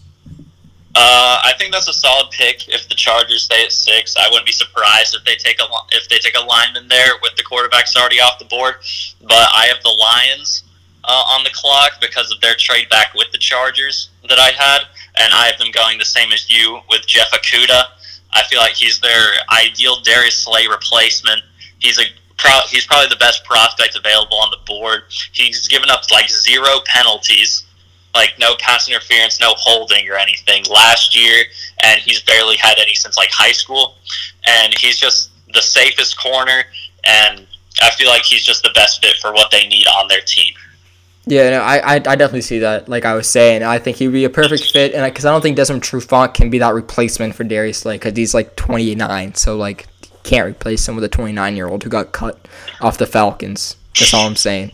[0.94, 2.68] Uh, I think that's a solid pick.
[2.68, 6.08] If the Chargers stay at six, I wouldn't be surprised if they take a if
[6.08, 8.74] they take a lineman there with the quarterbacks already off the board.
[9.22, 10.64] But I have the Lions
[11.04, 14.80] uh, on the clock because of their trade back with the Chargers that I had,
[15.18, 17.84] and I have them going the same as you with Jeff Okudah.
[18.32, 21.42] I feel like he's their ideal Darius Slay replacement.
[21.78, 22.04] He's a
[22.38, 25.02] pro- he's probably the best prospect available on the board.
[25.32, 27.64] He's given up like zero penalties,
[28.14, 31.44] like no pass interference, no holding or anything last year,
[31.82, 33.96] and he's barely had any since like high school.
[34.46, 36.64] And he's just the safest corner,
[37.04, 37.46] and
[37.82, 40.54] I feel like he's just the best fit for what they need on their team.
[41.30, 42.88] Yeah, no, I, I, I definitely see that.
[42.88, 45.32] Like I was saying, I think he'd be a perfect fit, and because I, I,
[45.32, 49.36] don't think Desmond Trufant can be that replacement for Darius Slay, because he's like 29,
[49.36, 49.86] so like
[50.24, 52.48] can't replace him with a 29 year old who got cut
[52.80, 53.76] off the Falcons.
[53.96, 54.72] That's all I'm saying.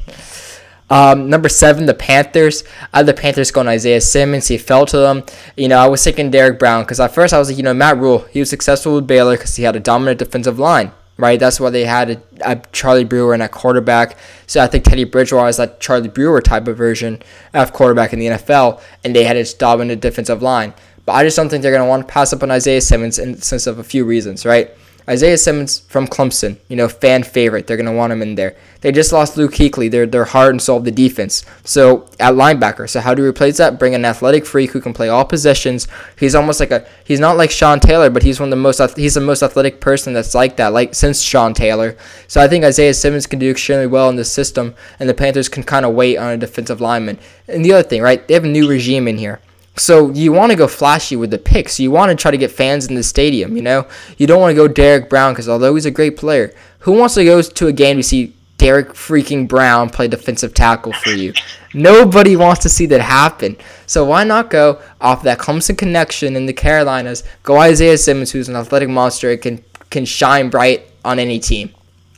[0.88, 2.64] Um, number seven, the Panthers.
[2.94, 4.48] I had the Panthers going Isaiah Simmons.
[4.48, 5.24] He fell to them.
[5.58, 7.74] You know, I was thinking Derrick Brown because at first I was like, you know,
[7.74, 8.20] Matt Rhule.
[8.30, 11.40] He was successful with Baylor because he had a dominant defensive line right?
[11.40, 14.16] That's why they had a, a, Charlie Brewer and a quarterback.
[14.46, 17.22] So I think Teddy Bridgewater is that Charlie Brewer type of version
[17.54, 20.74] of quarterback in the NFL, and they had a dominant defensive line.
[21.04, 23.18] But I just don't think they're going to want to pass up on Isaiah Simmons
[23.18, 24.70] in the sense of a few reasons, right?
[25.08, 27.66] Isaiah Simmons from Clemson, you know, fan favorite.
[27.66, 28.56] They're going to want him in there.
[28.80, 29.88] They just lost Luke Kuechly.
[29.88, 31.44] They're, they're heart and soul of the defense.
[31.64, 33.78] So at linebacker, so how do you replace that?
[33.78, 35.86] Bring an athletic freak who can play all positions.
[36.18, 38.80] He's almost like a, he's not like Sean Taylor, but he's one of the most,
[38.96, 41.96] he's the most athletic person that's like that, like since Sean Taylor.
[42.26, 45.48] So I think Isaiah Simmons can do extremely well in this system, and the Panthers
[45.48, 47.18] can kind of wait on a defensive lineman.
[47.46, 48.26] And the other thing, right?
[48.26, 49.40] They have a new regime in here.
[49.78, 51.78] So you want to go flashy with the picks.
[51.78, 53.86] You want to try to get fans in the stadium, you know?
[54.16, 57.14] You don't want to go Derrick Brown because although he's a great player, who wants
[57.14, 61.34] to go to a game to see Derrick freaking Brown play defensive tackle for you?
[61.74, 63.56] Nobody wants to see that happen.
[63.86, 67.22] So why not go off that Clemson connection in the Carolinas?
[67.42, 71.70] Go Isaiah Simmons, who's an athletic monster, and can can shine bright on any team.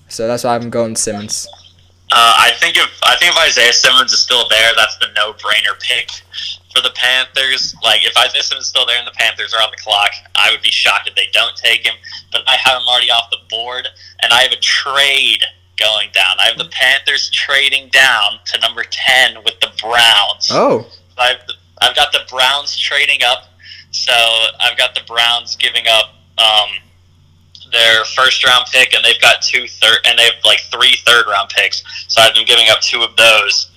[0.09, 1.49] So that's why I'm going Simmons.
[2.11, 5.79] Uh, I think if I think if Isaiah Simmons is still there, that's the no-brainer
[5.81, 6.09] pick
[6.74, 7.74] for the Panthers.
[7.83, 10.50] Like if Isaiah Simmons is still there and the Panthers are on the clock, I
[10.50, 11.94] would be shocked if they don't take him.
[12.33, 13.88] But I have him already off the board,
[14.22, 15.42] and I have a trade
[15.76, 16.37] going down.
[16.38, 20.48] I have the Panthers trading down to number ten with the Browns.
[20.50, 21.40] Oh, so I've
[21.81, 23.44] I've got the Browns trading up.
[23.90, 24.12] So
[24.61, 26.14] I've got the Browns giving up.
[26.38, 26.68] Um,
[27.72, 31.26] their first round pick, and they've got two third, and they have like three third
[31.26, 31.83] round picks.
[32.09, 33.70] So I've been giving up two of those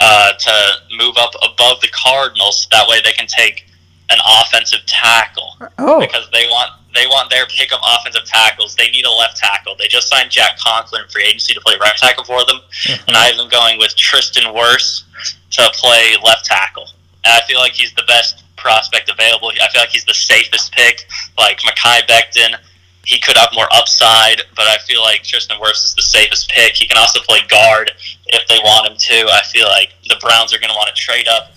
[0.00, 2.68] uh, to move up above the Cardinals.
[2.70, 3.66] That way they can take
[4.10, 5.56] an offensive tackle.
[5.78, 8.74] Oh, because they want they want their pickup offensive tackles.
[8.76, 9.74] They need a left tackle.
[9.78, 13.08] They just signed Jack Conklin in free agency to play right tackle for them, mm-hmm.
[13.08, 15.04] and I have them going with Tristan Wirfs
[15.50, 16.86] to play left tackle.
[17.24, 19.48] And I feel like he's the best prospect available.
[19.48, 21.06] I feel like he's the safest pick.
[21.38, 22.56] Like Mekhi Becton
[23.04, 26.74] he could have more upside, but I feel like Tristan Wirfs is the safest pick.
[26.74, 27.92] He can also play guard
[28.34, 29.30] if they want him to.
[29.30, 31.50] I feel like the Browns are going to want to trade up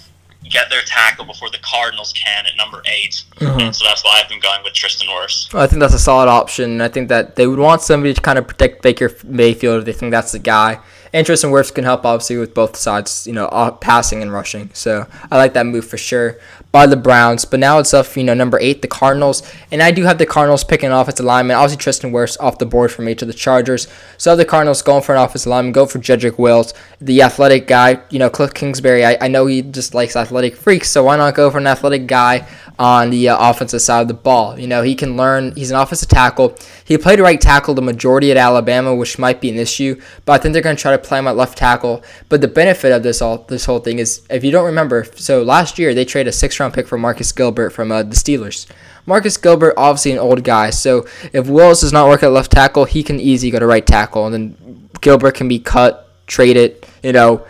[0.50, 3.62] get their tackle before the Cardinals can at number 8 Mhm.
[3.64, 5.54] And so that's why I've been going with Tristan Wirfs.
[5.54, 6.80] I think that's a solid option.
[6.80, 9.92] I think that they would want somebody to kind of protect Baker Mayfield if they
[9.92, 10.80] think that's the guy.
[11.12, 14.70] And Tristan Wirfs can help obviously with both sides, you know, passing and rushing.
[14.74, 16.38] So I like that move for sure
[16.78, 17.44] by the Browns.
[17.44, 20.28] But now it's up, you know, number eight, the Cardinals, and I do have the
[20.28, 21.58] Cardinals picking an offensive lineman.
[21.58, 23.88] Obviously Tristan Wirfs off the board for me to the Chargers.
[24.18, 28.02] So the Cardinals going for an offensive lineman, go for Jedrick Wills, the athletic guy.
[28.10, 29.06] You know, Cliff Kingsbury.
[29.06, 32.08] I, I know he just likes athletic freaks, so why not go for an athletic
[32.08, 32.48] guy
[32.80, 34.60] on the uh, offensive side of the ball?
[34.60, 35.54] You know, he can learn.
[35.56, 36.56] He's an offensive tackle.
[36.84, 40.38] He played right tackle the majority at Alabama, which might be an issue, but I
[40.38, 42.04] think they're going to try to play him at left tackle.
[42.30, 45.44] But the benefit of this all this whole thing is, if you don't remember, so
[45.44, 48.68] last year they traded a six round pick for Marcus Gilbert from uh, the Steelers.
[49.06, 52.84] Marcus Gilbert, obviously an old guy, so if Wills does not work at left tackle,
[52.84, 57.14] he can easily go to right tackle, and then Gilbert can be cut, traded, you
[57.14, 57.46] know,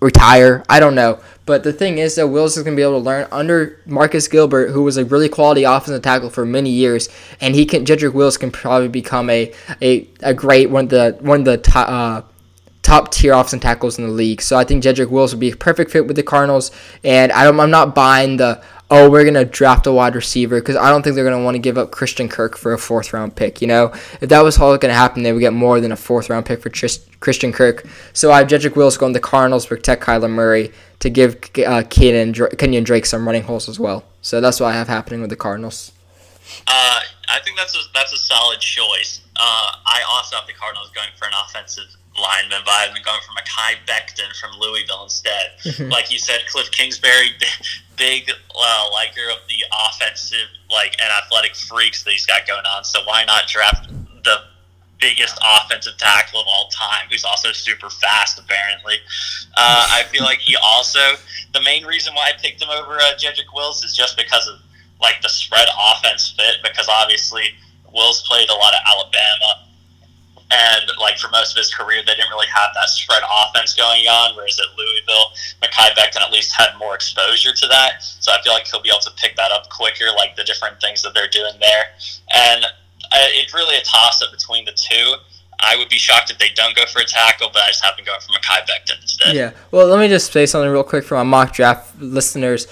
[0.00, 0.64] retire.
[0.68, 1.20] I don't know.
[1.46, 4.26] But the thing is that Wills is going to be able to learn under Marcus
[4.26, 7.08] Gilbert, who was a really quality offensive tackle for many years,
[7.40, 11.16] and he can Jedrick Wills can probably become a, a, a great one of the
[11.20, 12.22] one of the top, uh,
[12.82, 14.42] top tier offensive tackles in the league.
[14.42, 16.72] So I think Jedrick Wills would be a perfect fit with the Cardinals,
[17.04, 20.90] and I I'm not buying the oh we're gonna draft a wide receiver because I
[20.90, 23.60] don't think they're gonna want to give up Christian Kirk for a fourth round pick.
[23.60, 26.30] You know, if that was all gonna happen, they would get more than a fourth
[26.30, 27.86] round pick for Tris- Christian Kirk.
[28.12, 31.34] So I have Jedrick Wills going to the Cardinals to protect Kyler Murray to give
[31.34, 34.04] uh, Kenyan, Dra- Kenyan Drake some running holes as well.
[34.22, 35.92] So that's what I have happening with the Cardinals.
[36.66, 39.20] Uh, I think that's a, that's a solid choice.
[39.36, 41.84] Uh, I also have the Cardinals going for an offensive
[42.18, 45.50] lineman, but I've been going for Mekhi Becton from Louisville instead.
[45.90, 47.30] like you said, Cliff Kingsbury,
[47.96, 52.84] big uh, liker of the offensive like and athletic freaks that he's got going on.
[52.84, 53.88] So why not draft
[54.24, 54.36] the
[55.00, 58.96] biggest offensive tackle of all time, who's also super fast apparently?
[59.56, 61.00] Uh, I feel like he also
[61.52, 64.58] the main reason why I picked him over uh, Jedrick Wills is just because of
[65.00, 67.44] like the spread offense fit because obviously
[67.92, 69.65] Wills played a lot of Alabama
[70.50, 74.06] and like for most of his career they didn't really have that spread offense going
[74.06, 78.40] on whereas at Louisville Mekhi Becton at least had more exposure to that so I
[78.42, 81.14] feel like he'll be able to pick that up quicker like the different things that
[81.14, 81.84] they're doing there
[82.34, 85.14] and uh, it's really a toss up between the two
[85.60, 88.04] I would be shocked if they don't go for a tackle, but I just happen
[88.04, 89.34] to go for Mekhi Becton instead.
[89.34, 89.52] Yeah.
[89.70, 92.66] Well, let me just say something real quick for my mock draft listeners.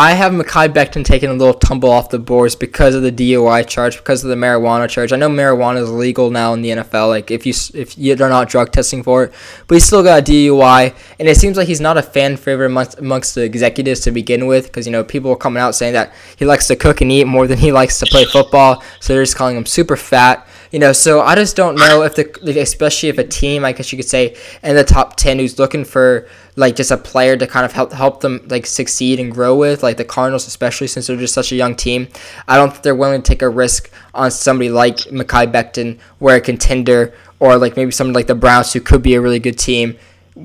[0.00, 3.66] I have Mekhi Becton taking a little tumble off the boards because of the DUI
[3.66, 5.12] charge, because of the marijuana charge.
[5.12, 7.08] I know marijuana is legal now in the NFL.
[7.08, 9.32] Like if you if you're not drug testing for it,
[9.66, 12.66] but he's still got a DUI, and it seems like he's not a fan favorite
[12.66, 15.94] amongst, amongst the executives to begin with, because you know people are coming out saying
[15.94, 19.12] that he likes to cook and eat more than he likes to play football, so
[19.12, 20.46] they're just calling him super fat.
[20.70, 23.90] You know, so I just don't know if the especially if a team, I guess
[23.90, 27.46] you could say, in the top ten who's looking for like just a player to
[27.46, 31.06] kind of help help them like succeed and grow with, like the Cardinals, especially since
[31.06, 32.08] they're just such a young team.
[32.46, 36.36] I don't think they're willing to take a risk on somebody like Mekhi Becton, where
[36.36, 39.58] a contender or like maybe someone like the Browns, who could be a really good
[39.58, 39.96] team,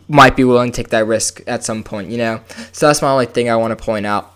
[0.08, 2.10] might be willing to take that risk at some point.
[2.10, 4.33] You know, so that's my only thing I want to point out.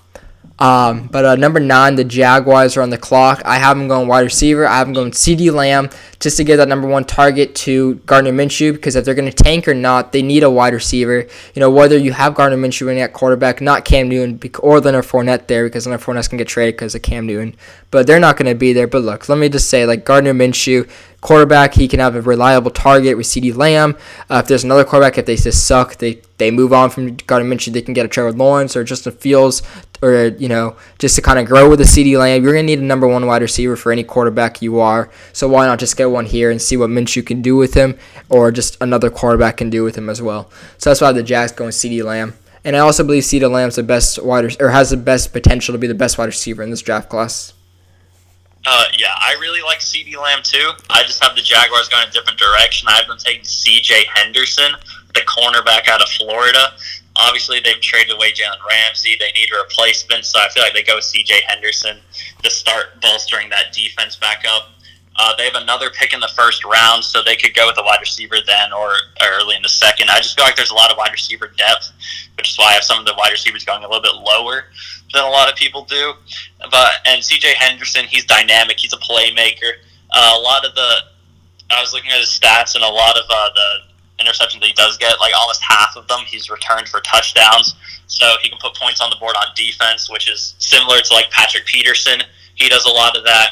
[0.59, 3.41] Um, but uh, number nine, the Jaguars are on the clock.
[3.45, 4.65] I have them going wide receiver.
[4.65, 5.89] I have them going CeeDee Lamb
[6.19, 9.43] just to give that number one target to Gardner Minshew because if they're going to
[9.43, 11.27] tank or not, they need a wide receiver.
[11.53, 15.05] You know, whether you have Gardner Minshew in at quarterback, not Cam Newton or Leonard
[15.05, 17.55] Fournette there because Leonard Fournette's going to get traded because of Cam Newton.
[17.91, 18.87] But they're not going to be there.
[18.87, 20.89] But look, let me just say, like Gardner Minshew,
[21.21, 23.95] quarterback, he can have a reliable target with CeeDee Lamb.
[24.29, 27.49] Uh, if there's another quarterback, if they just suck, they they move on from Gardner
[27.53, 29.61] Minshew, they can get a Trevor Lawrence or Justin Fields
[30.01, 32.43] or you know just to kind of grow with the CeeDee Lamb.
[32.43, 35.09] You're gonna need a number one wide receiver for any quarterback you are.
[35.33, 37.97] So why not just get one here and see what Minshew can do with him,
[38.29, 40.49] or just another quarterback can do with him as well.
[40.77, 42.33] So that's why the Jags going CeeDee Lamb.
[42.63, 45.79] And I also believe CeeDee Lamb's the best wide or has the best potential to
[45.79, 47.53] be the best wide receiver in this draft class.
[48.65, 50.71] Uh, yeah, I really like CeeDee Lamb too.
[50.89, 52.89] I just have the Jaguars going a different direction.
[52.89, 54.07] I have them taking C.J.
[54.13, 54.73] Henderson,
[55.13, 56.73] the cornerback out of Florida.
[57.19, 59.15] Obviously, they've traded away Jalen Ramsey.
[59.19, 61.41] They need a replacement, so I feel like they go with C.J.
[61.47, 61.97] Henderson
[62.43, 64.69] to start bolstering that defense back up.
[65.19, 67.83] Uh, they have another pick in the first round, so they could go with a
[67.83, 70.09] wide receiver then or early in the second.
[70.11, 71.91] I just feel like there's a lot of wide receiver depth,
[72.37, 74.65] which is why I have some of the wide receivers going a little bit lower
[75.13, 76.13] than a lot of people do.
[76.69, 77.55] But and C.J.
[77.55, 78.77] Henderson, he's dynamic.
[78.77, 79.81] He's a playmaker.
[80.11, 80.97] Uh, a lot of the
[81.69, 83.69] I was looking at his stats, and a lot of uh, the
[84.19, 87.75] interceptions that he does get, like almost half of them, he's returned for touchdowns.
[88.07, 91.29] So he can put points on the board on defense, which is similar to like
[91.31, 92.21] Patrick Peterson.
[92.55, 93.51] He does a lot of that.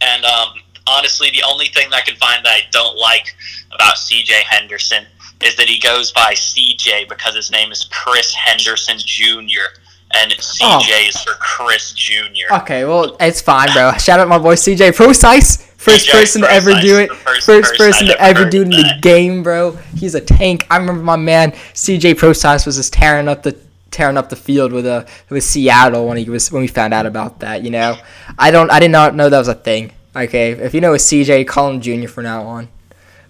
[0.00, 0.48] And um,
[0.86, 3.34] honestly, the only thing that I can find that I don't like
[3.74, 4.42] about C.J.
[4.48, 5.06] Henderson
[5.42, 7.06] is that he goes by C.J.
[7.08, 9.80] because his name is Chris Henderson Jr.
[10.14, 12.54] and CJ is for Chris Jr.
[12.62, 13.92] Okay, well, it's fine, bro.
[13.92, 15.73] Shout out my boy CJ Prosise.
[15.84, 17.12] First person to ever do it.
[17.12, 19.72] first First person to ever do it in the game, bro.
[19.96, 20.66] He's a tank.
[20.70, 23.56] I remember my man CJ Prosise was just tearing up the
[23.90, 27.04] tearing up the field with uh with Seattle when he was when we found out
[27.04, 27.62] about that.
[27.62, 27.98] You know,
[28.38, 29.92] I don't I did not know that was a thing.
[30.16, 32.68] Okay, if you know it's CJ, call him Junior from now on.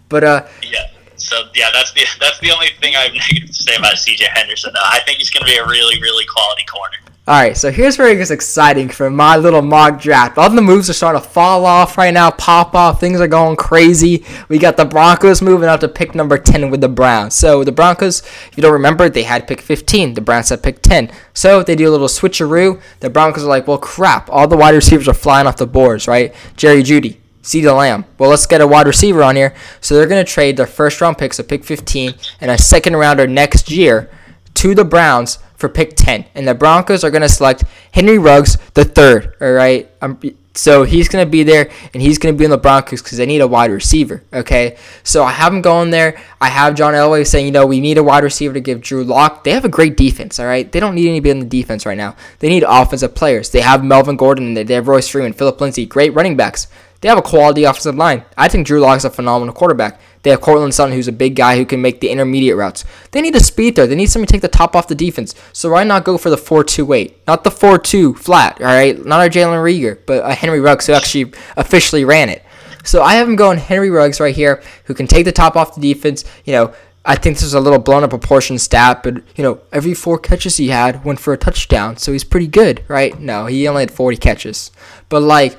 [0.09, 0.91] But uh, Yeah.
[1.17, 4.29] So yeah, that's the that's the only thing I have negative to say about CJ
[4.29, 4.73] Henderson.
[4.75, 6.97] Though I think he's going to be a really really quality corner.
[7.27, 10.37] All right, so here's where it gets exciting for my little mock draft.
[10.37, 13.01] All the moves are starting to fall off right now, pop off.
[13.01, 14.27] Things are going crazy.
[14.51, 17.33] We got the Broncos moving up to pick number 10 with the Browns.
[17.33, 20.13] So the Broncos, if you don't remember, they had pick 15.
[20.13, 21.11] The Browns had pick 10.
[21.33, 22.79] So they do a little switcheroo.
[23.01, 24.29] The Broncos are like, well, crap.
[24.29, 26.35] All the wide receivers are flying off the boards, right?
[26.59, 28.05] Jerry Jeudy, CeeDee Lamb.
[28.19, 29.55] Well, let's get a wide receiver on here.
[29.81, 32.97] So they're going to trade their first round picks, so pick 15, and a second
[32.97, 34.11] rounder next year
[34.53, 36.27] to the Browns for pick 10.
[36.35, 39.35] And the Broncos are going to select Henry Ruggs the third.
[39.41, 39.91] All right.
[40.01, 40.19] Um,
[40.57, 43.19] so he's going to be there and he's going to be in the Broncos because
[43.19, 44.23] they need a wide receiver.
[44.33, 44.77] Okay.
[45.03, 46.21] So I have him going there.
[46.41, 49.03] I have John Elway saying, you know, we need a wide receiver to give Drew
[49.03, 49.43] Lock.
[49.43, 50.39] They have a great defense.
[50.39, 50.71] All right.
[50.71, 52.15] They don't need anybody in the defense right now.
[52.39, 53.51] They need offensive players.
[53.51, 56.69] They have Melvin Gordon and they have Royce Freeman, Phillip Lindsay, great running backs.
[57.05, 58.25] They have a quality offensive line.
[58.35, 60.01] I think Drew Lock's a phenomenal quarterback.
[60.23, 62.87] They have Courtland Sutton, who's a big guy who can make the intermediate routes.
[63.11, 63.87] They need a speed there.
[63.87, 65.35] They need somebody to take the top off the defense.
[65.53, 67.13] So why not go for the 4-2-8?
[67.27, 69.05] Not the 4-2 flat, all right?
[69.05, 72.43] Not a Jalen Reagor, but a Henry Ruggs who actually officially ran it.
[72.85, 75.75] So I have him going Henry Ruggs right here, who can take the top off
[75.75, 76.25] the defense.
[76.47, 79.61] You know, I think this is a little blown up proportion stat, but you know,
[79.73, 83.21] every four catches he had went for a touchdown, so he's pretty good, right?
[83.21, 84.71] No, he only had 40 catches,
[85.11, 85.59] but like.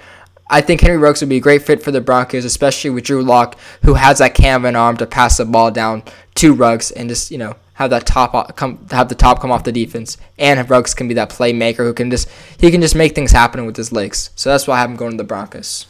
[0.49, 3.23] I think Henry Ruggs would be a great fit for the Broncos, especially with Drew
[3.23, 6.03] Lock, who has that cannon arm to pass the ball down
[6.35, 9.63] to Ruggs and just you know have that top come have the top come off
[9.63, 12.29] the defense, and have Ruggs can be that playmaker who can just
[12.59, 14.29] he can just make things happen with his legs.
[14.35, 15.87] So that's why I have him going to the Broncos.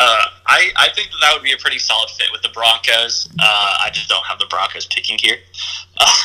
[0.00, 3.28] Uh, I, I think that that would be a pretty solid fit with the Broncos.
[3.38, 5.36] Uh, I just don't have the Broncos picking here.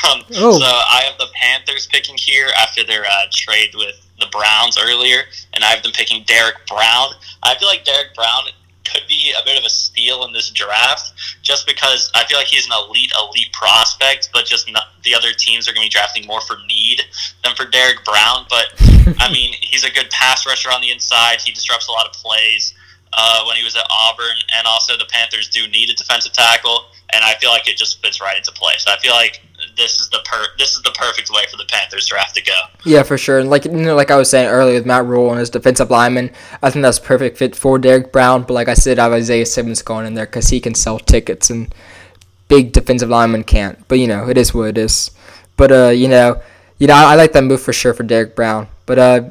[0.10, 0.58] Um, Oh.
[0.58, 5.24] So I have the Panthers picking here after their uh, trade with the Browns earlier,
[5.54, 7.14] and I have them picking Derrick Brown.
[7.44, 8.44] I feel like Derrick Brown
[8.86, 12.48] could be a bit of a steal in this draft, just because I feel like
[12.48, 15.94] he's an elite, elite prospect, but just not, the other teams are going to be
[15.94, 17.02] drafting more for need
[17.44, 18.46] than for Derrick Brown.
[18.50, 18.74] But
[19.20, 21.42] I mean, he's a good pass rusher on the inside.
[21.42, 22.74] He disrupts a lot of plays
[23.14, 26.86] uh, when he was at Auburn, and also the Panthers do need a defensive tackle,
[27.12, 28.86] and I feel like it just fits right into place.
[28.88, 29.42] I feel like
[29.76, 32.60] this is the per this is the perfect way for the Panthers draft to go.
[32.86, 33.40] Yeah, for sure.
[33.40, 35.90] And like you know, like I was saying earlier with Matt Rhule and his defensive
[35.90, 38.44] lineman, I think that's perfect fit for Derrick Brown.
[38.44, 41.00] But like I said, I have Isaiah Simmons going in there because he can sell
[41.00, 41.74] tickets and
[42.48, 43.88] big defensive lineman can't.
[43.88, 45.12] But you know, it is what it is.
[45.58, 46.42] But uh, you know,
[46.78, 48.68] you know, I, I like that move for sure for Derrick Brown.
[48.86, 49.30] But uh,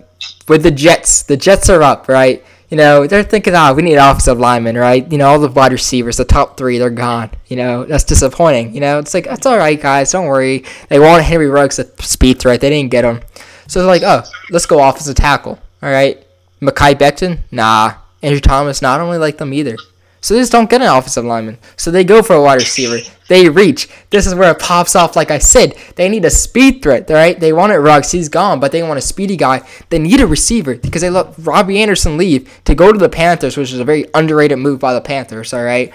[0.48, 2.44] with the Jets, the Jets are up, right?
[2.68, 5.10] You know, they're thinking, oh, we need offensive linemen, right?
[5.10, 7.30] You know, all the wide receivers, the top three, they're gone.
[7.46, 8.74] You know, that's disappointing.
[8.74, 10.12] You know, it's like, that's all right, guys.
[10.12, 10.64] Don't worry.
[10.88, 12.60] They wanted Henry Ruggs, a speed threat.
[12.60, 13.20] They didn't get him.
[13.68, 15.58] So they're like, oh, let's go offensive tackle.
[15.82, 16.22] All right.
[16.60, 17.38] Mekhi Becton?
[17.50, 17.94] Nah.
[18.22, 18.80] Andrew Thomas?
[18.80, 19.76] Don't only like them either.
[20.20, 21.58] So they just don't get an offensive lineman.
[21.76, 22.98] So they go for a wide receiver.
[23.28, 23.88] They reach.
[24.10, 25.14] This is where it pops off.
[25.14, 27.38] Like I said, they need a speed threat, right?
[27.38, 28.10] They wanted Ruggs.
[28.10, 29.66] He's gone, but they want a speedy guy.
[29.90, 33.56] They need a receiver because they let Robbie Anderson leave to go to the Panthers,
[33.56, 35.92] which is a very underrated move by the Panthers, all right?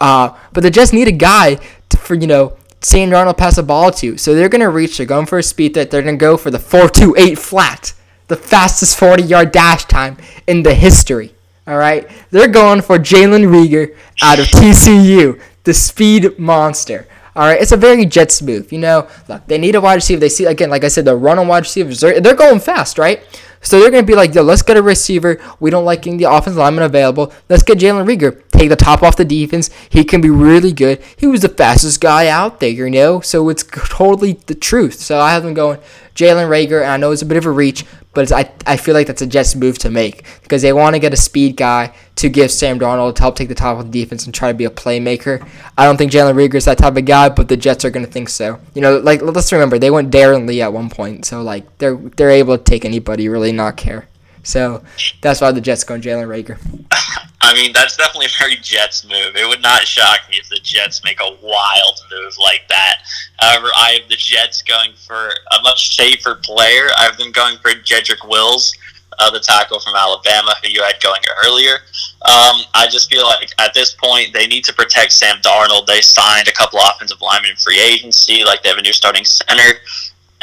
[0.00, 1.56] Uh, but they just need a guy
[1.88, 4.16] to, for, you know, Sam Darnold pass the ball to.
[4.16, 4.96] So they're going to reach.
[4.96, 5.90] They're going for a speed threat.
[5.90, 7.92] They're going to go for the 4-2-8 flat.
[8.28, 11.34] The fastest 40-yard dash time in the history.
[11.68, 17.06] All right, they're going for Jalen Reagor out of TCU, the speed monster.
[17.36, 18.72] All right, it's a very Jets move.
[18.72, 20.18] You know, look, they need a wide receiver.
[20.18, 22.00] They see again, like I said, the run on wide receivers.
[22.00, 23.22] They're, they're going fast, right?
[23.60, 25.40] So they're gonna be like, yo, let's get a receiver.
[25.60, 27.34] We don't like getting the offensive lineman available.
[27.50, 28.48] Let's get Jalen Reagor.
[28.48, 29.68] Take the top off the defense.
[29.90, 31.02] He can be really good.
[31.18, 33.20] He was the fastest guy out there, you know.
[33.20, 34.94] So it's totally the truth.
[34.94, 35.80] So I have them going
[36.18, 38.92] Jalen Reagor, and I know it's a bit of a reach, but I, I feel
[38.92, 41.94] like that's a Jets move to make because they want to get a speed guy
[42.16, 44.58] to give Sam Darnold to help take the top of the defense and try to
[44.58, 45.48] be a playmaker.
[45.78, 48.04] I don't think Jalen Reagor is that type of guy, but the Jets are going
[48.04, 48.58] to think so.
[48.74, 51.94] You know, like let's remember they went Darron Lee at one point, so like they're
[51.94, 54.08] they're able to take anybody, really not care.
[54.42, 54.82] So
[55.20, 56.58] that's why the Jets going Jalen Reagor.
[57.48, 59.34] I mean, that's definitely a very Jets move.
[59.34, 62.98] It would not shock me if the Jets make a wild move like that.
[63.38, 66.90] However, I have the Jets going for a much safer player.
[66.98, 68.76] I have them going for Jedrick Wills,
[69.18, 71.76] uh, the tackle from Alabama, who you had going earlier.
[72.20, 75.86] Um, I just feel like at this point they need to protect Sam Darnold.
[75.86, 79.24] They signed a couple offensive linemen in free agency, like they have a new starting
[79.24, 79.78] center.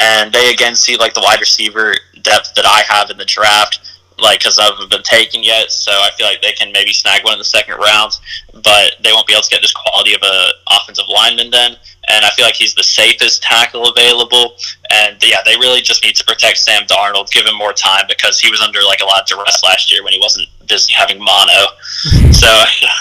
[0.00, 3.85] and they again see like the wide receiver depth that I have in the draft
[4.18, 5.70] like because I haven't been taken yet.
[5.70, 8.18] So I feel like they can maybe snag one in the second round,
[8.54, 11.76] but they won't be able to get this quality of a offensive lineman then.
[12.08, 14.56] And I feel like he's the safest tackle available.
[14.90, 18.38] And yeah, they really just need to protect Sam Darnold, give him more time because
[18.38, 21.18] he was under like a lot of duress last year when he wasn't busy having
[21.18, 21.66] mono.
[22.36, 22.46] So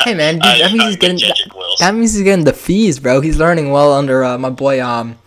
[0.05, 3.20] hey man, dude, that means he's getting that, that, means he's getting the fees, bro.
[3.20, 5.18] He's learning well under uh, my boy um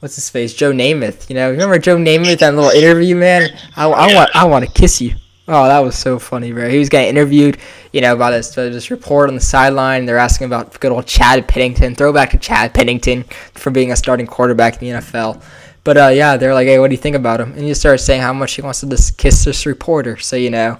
[0.00, 1.30] what's his face, Joe Namath.
[1.30, 3.56] You know, remember Joe Namath that little interview, man?
[3.76, 4.14] I, I yeah.
[4.16, 5.14] want I want to kiss you.
[5.46, 6.70] Oh, that was so funny, bro.
[6.70, 7.58] He was getting interviewed,
[7.92, 10.06] you know, about this, this report on the sideline.
[10.06, 11.94] They're asking about good old Chad Pennington.
[11.94, 15.42] Throwback to Chad Pennington for being a starting quarterback in the NFL.
[15.84, 17.52] But uh, yeah, they're like, hey, what do you think about him?
[17.52, 20.16] And you start saying how much he wants to just kiss this reporter.
[20.16, 20.78] So, you know,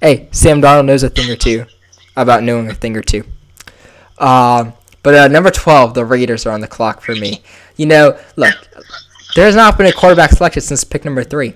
[0.00, 1.66] hey, Sam Donald knows a thing or two
[2.16, 3.24] about knowing a thing or two.
[4.16, 4.70] Uh,
[5.02, 7.42] but uh, number 12, the Raiders are on the clock for me.
[7.76, 8.54] You know, look,
[9.34, 11.52] there's not been a quarterback selected since pick number three.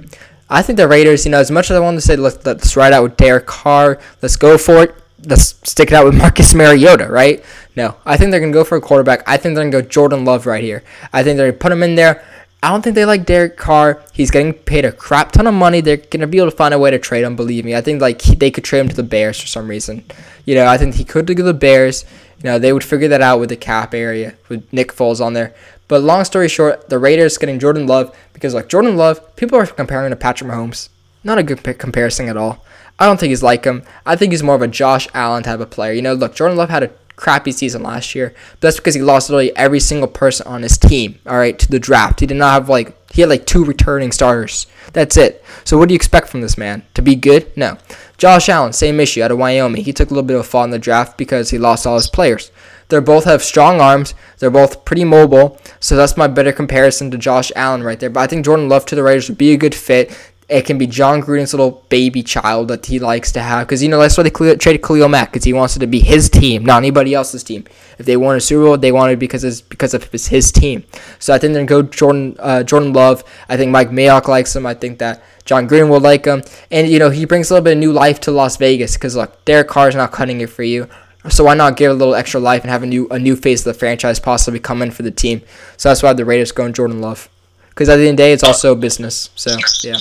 [0.50, 2.76] I think the Raiders, you know, as much as I want to say let's, let's
[2.76, 4.94] ride out with Derek Carr, let's go for it.
[5.24, 7.44] Let's stick it out with Marcus Mariota, right?
[7.76, 9.22] No, I think they're gonna go for a quarterback.
[9.26, 10.82] I think they're gonna go Jordan Love right here.
[11.12, 12.24] I think they're gonna put him in there.
[12.62, 14.02] I don't think they like Derek Carr.
[14.12, 15.80] He's getting paid a crap ton of money.
[15.80, 17.36] They're gonna be able to find a way to trade him.
[17.36, 17.74] Believe me.
[17.74, 20.04] I think like he, they could trade him to the Bears for some reason.
[20.44, 22.04] You know, I think he could go to the Bears.
[22.38, 25.34] You know, they would figure that out with the cap area with Nick Foles on
[25.34, 25.54] there.
[25.88, 29.66] But long story short, the Raiders getting Jordan Love because like Jordan Love, people are
[29.66, 30.90] comparing to Patrick Mahomes.
[31.24, 32.64] Not a good comparison at all.
[32.98, 33.82] I don't think he's like him.
[34.04, 35.92] I think he's more of a Josh Allen type of player.
[35.92, 39.02] You know, look, Jordan Love had a crappy season last year, but that's because he
[39.02, 41.18] lost literally every single person on his team.
[41.26, 44.12] All right, to the draft, he did not have like he had like two returning
[44.12, 44.66] starters.
[44.92, 45.44] That's it.
[45.64, 46.84] So what do you expect from this man?
[46.94, 47.54] To be good?
[47.56, 47.78] No.
[48.16, 49.84] Josh Allen, same issue out of Wyoming.
[49.84, 51.94] He took a little bit of a fall in the draft because he lost all
[51.94, 52.50] his players.
[52.88, 54.14] They both have strong arms.
[54.38, 55.58] They're both pretty mobile.
[55.78, 58.10] So that's my better comparison to Josh Allen right there.
[58.10, 60.16] But I think Jordan Love to the Raiders would be a good fit.
[60.48, 63.66] It can be Jon Gruden's little baby child that he likes to have.
[63.66, 65.30] Because, you know, that's why they traded Khalil Mack.
[65.30, 67.64] Because he wants it to be his team, not anybody else's team.
[67.98, 70.50] If they won a Super Bowl, they want it because it's because of it's his
[70.50, 70.84] team.
[71.18, 73.22] So I think they're going to go Jordan, uh, Jordan Love.
[73.50, 74.64] I think Mike Mayock likes him.
[74.64, 76.42] I think that Jon Gruden will like him.
[76.70, 78.94] And, you know, he brings a little bit of new life to Las Vegas.
[78.94, 80.88] Because, look, Derek Carr is not cutting it for you.
[81.28, 83.60] So why not give a little extra life and have a new a new face
[83.60, 85.42] of the franchise possibly come in for the team?
[85.76, 87.28] So that's why the Raiders go in Jordan Love.
[87.70, 89.30] Because at the end of the day, it's also business.
[89.34, 89.96] So yeah.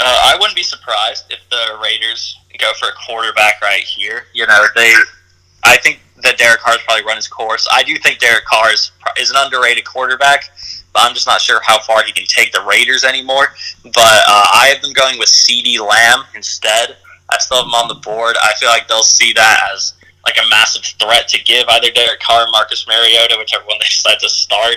[0.00, 4.24] Uh, I wouldn't be surprised if the Raiders go for a quarterback right here.
[4.32, 4.92] You know, they.
[5.62, 7.68] I think that Derek Carr's probably run his course.
[7.72, 10.44] I do think Derek Carr is, is an underrated quarterback,
[10.92, 13.48] but I'm just not sure how far he can take the Raiders anymore.
[13.82, 16.96] But uh, I have them going with CeeDee Lamb instead.
[17.30, 18.36] I still have him on the board.
[18.42, 19.94] I feel like they'll see that as
[20.26, 23.84] like a massive threat to give either Derek Carr or Marcus Mariota, whichever one they
[23.88, 24.76] decide to start,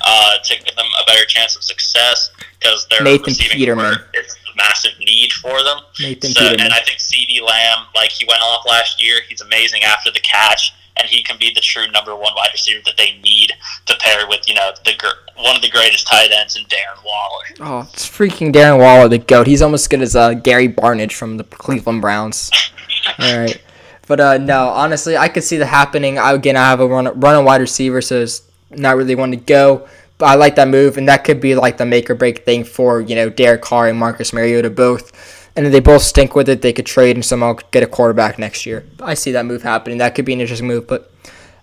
[0.00, 3.98] uh, to give them a better chance of success because they're Nathan receiving Peterman.
[4.14, 5.78] It's a massive need for them.
[6.00, 6.60] Nathan so, Peterman.
[6.66, 10.20] And I think CeeDee Lamb, like he went off last year, he's amazing after the
[10.20, 10.74] catch.
[10.96, 13.52] And he can be the true number one wide receiver that they need
[13.86, 14.92] to pair with, you know, the
[15.38, 17.44] one of the greatest tight ends in Darren Waller.
[17.60, 19.46] Oh, it's freaking Darren Waller, the goat.
[19.46, 22.50] He's almost as good as uh, Gary Barnidge from the Cleveland Browns.
[23.18, 23.62] All right.
[24.10, 26.18] But uh, no, honestly, I could see that happening.
[26.18, 29.30] I, again, I have a run, run on wide receiver, so it's not really one
[29.30, 29.86] to go.
[30.18, 32.64] But I like that move, and that could be like the make or break thing
[32.64, 35.52] for you know Derek Carr and Marcus Mariota both.
[35.54, 38.36] And if they both stink with it, they could trade and somehow get a quarterback
[38.36, 38.84] next year.
[39.00, 39.98] I see that move happening.
[39.98, 41.08] That could be an interesting move, but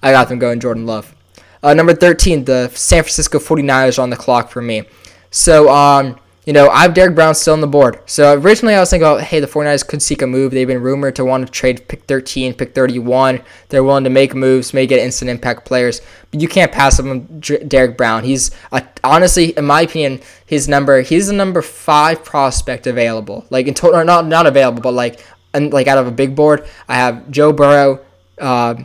[0.02, 1.14] I got them going Jordan Love.
[1.62, 4.84] Uh, number 13, the San Francisco 49ers are on the clock for me.
[5.32, 6.18] So, um,
[6.48, 8.00] you know, I have Derrick Brown still on the board.
[8.06, 10.54] So originally I was thinking about, hey, the 49ers could seek a move.
[10.54, 13.42] They've been rumored to want to trade pick 13, pick 31.
[13.68, 16.00] They're willing to make moves, may get instant impact players.
[16.32, 18.24] But you can't pass up on Derrick Brown.
[18.24, 23.46] He's, a, honestly, in my opinion, his number, he's the number five prospect available.
[23.50, 25.20] Like, in total, not, not available, but like,
[25.54, 28.00] and like out of a big board, I have Joe Burrow,
[28.40, 28.76] uh,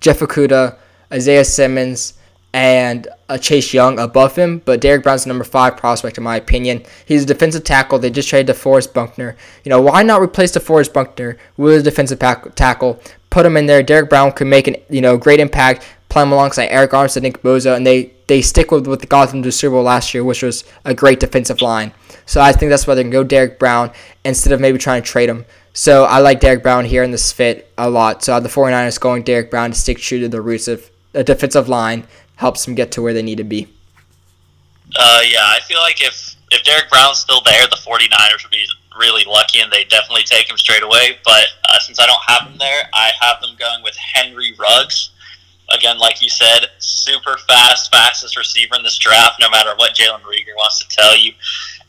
[0.00, 0.76] Jeff Okudah,
[1.10, 2.12] Isaiah Simmons,
[2.52, 6.84] and uh, Chase Young above him, but Derrick Brown's number five prospect in my opinion.
[7.04, 7.98] He's a defensive tackle.
[7.98, 9.36] They just traded DeForest Buckner.
[9.64, 13.00] You know, why not replace DeForest Buckner with a defensive tackle?
[13.30, 13.82] Put him in there.
[13.82, 15.84] Derrick Brown could make an you know great impact.
[16.08, 19.42] playing alongside Arik Armstead, and Nick Bosa, and they they stick with what got them
[19.42, 21.92] to the Super Bowl last year, which was a great defensive line.
[22.24, 23.90] So I think that's why they can go Derrick Brown
[24.24, 25.44] instead of maybe trying to trade him.
[25.72, 28.24] So I like Derrick Brown here in this fit a lot.
[28.24, 31.68] So the 49ers going Derrick Brown to stick true to the roots of a defensive
[31.68, 33.68] line helps them get to where they need to be.
[34.94, 38.64] Uh, yeah, I feel like if if Derrick Brown's still there, the 49ers would be
[38.98, 41.18] really lucky and they definitely take him straight away.
[41.24, 45.10] But uh, since I don't have him there, I have them going with Henry Ruggs.
[45.74, 50.22] Again, like you said, super fast, fastest receiver in this draft, no matter what Jalen
[50.22, 51.32] Reagor wants to tell you.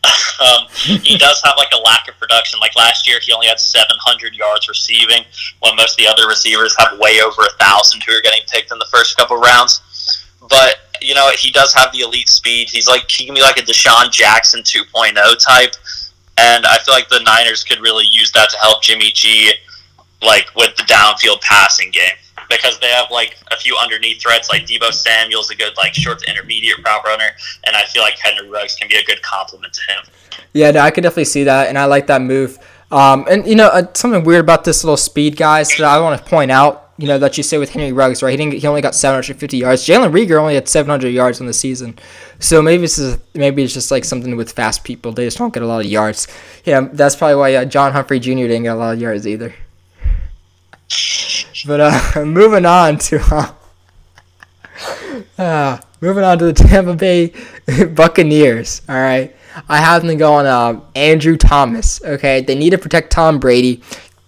[0.42, 2.60] um, he does have like a lack of production.
[2.60, 5.24] Like last year, he only had 700 yards receiving,
[5.60, 8.72] while most of the other receivers have way over a thousand who are getting picked
[8.72, 9.82] in the first couple rounds.
[10.50, 12.70] But you know, he does have the elite speed.
[12.70, 15.14] He's like he can be like a DeSean Jackson 2.0
[15.46, 15.76] type,
[16.38, 19.54] and I feel like the Niners could really use that to help Jimmy G,
[20.22, 22.16] like with the downfield passing game
[22.50, 26.20] because they have like a few underneath threats like Deebo Samuel's a good like short
[26.20, 27.30] to intermediate route runner,
[27.66, 30.04] and I feel like Henry Ruggs can be a good complement to him.
[30.54, 32.58] Yeah, no, I can definitely see that, and I like that move.
[32.92, 36.22] Um, and you know, uh, something weird about this little speed guys that I want
[36.22, 36.87] to point out.
[37.00, 38.32] You know that you say with Henry Ruggs, right?
[38.32, 38.60] He didn't.
[38.60, 39.86] He only got 750 yards.
[39.86, 41.98] Jalen Reagor only had 700 yards on the season.
[42.40, 45.12] So maybe this is maybe it's just like something with fast people.
[45.12, 46.28] They just don't get a lot of yards.
[46.66, 48.32] Yeah, that's probably why uh, John Humphrey Jr.
[48.32, 49.54] didn't get a lot of yards either.
[51.66, 53.20] But uh, moving on to
[55.38, 57.34] uh, uh, moving on to the Tampa Bay
[57.94, 58.82] Buccaneers.
[58.90, 59.36] All right,
[59.70, 60.46] I have them going.
[60.46, 62.04] Uh, Andrew Thomas.
[62.04, 63.82] Okay, they need to protect Tom Brady.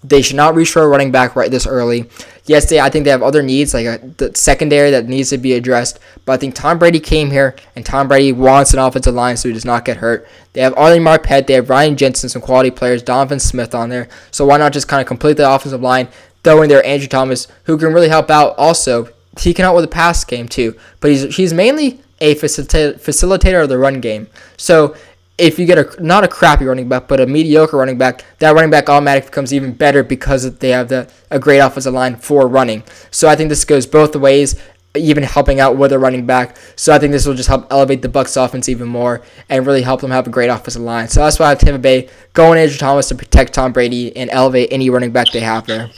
[0.04, 2.10] They should not reach for a running back right this early.
[2.50, 2.80] Yes, they.
[2.80, 6.00] I think they have other needs like a, the secondary that needs to be addressed.
[6.26, 9.50] But I think Tom Brady came here, and Tom Brady wants an offensive line so
[9.50, 10.28] he does not get hurt.
[10.54, 14.10] They have Ali Marpet, they have Ryan Jensen, some quality players, Donovan Smith on there.
[14.32, 16.08] So why not just kind of complete the offensive line?
[16.44, 18.58] Throw in there Andrew Thomas, who can really help out.
[18.58, 20.76] Also, he can help with the pass game too.
[21.02, 24.28] But he's he's mainly a facilitator, facilitator of the run game.
[24.58, 24.96] So
[25.40, 28.54] if you get a not a crappy running back, but a mediocre running back, that
[28.54, 32.48] running back automatically becomes even better because they have the a great offensive line for
[32.48, 32.84] running.
[33.12, 34.62] So I think this goes both ways,
[34.96, 36.58] even helping out with a running back.
[36.76, 39.82] So I think this will just help elevate the Bucks offense even more and really
[39.82, 41.08] help them have a great offensive line.
[41.08, 44.30] So that's why I have Tampa Bay going Andrew Thomas to protect Tom Brady and
[44.32, 45.90] elevate any running back they have there.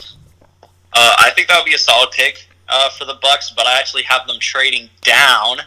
[0.93, 3.79] Uh, I think that would be a solid pick uh, for the Bucks, but I
[3.79, 5.57] actually have them trading down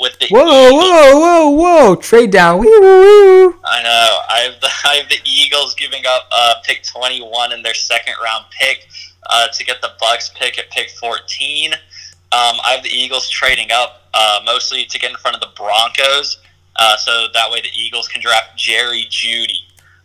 [0.00, 0.28] with the.
[0.28, 1.96] Whoa, whoa, whoa, whoa!
[1.96, 2.58] Trade down.
[2.58, 3.60] Wee, woo, woo.
[3.64, 4.18] I know.
[4.28, 7.74] I have the I have the Eagles giving up uh, pick twenty one in their
[7.74, 8.86] second round pick
[9.28, 11.72] uh, to get the Bucks pick at pick fourteen.
[12.32, 15.54] Um, I have the Eagles trading up uh, mostly to get in front of the
[15.56, 16.38] Broncos,
[16.76, 19.62] uh, so that way the Eagles can draft Jerry Jeudy.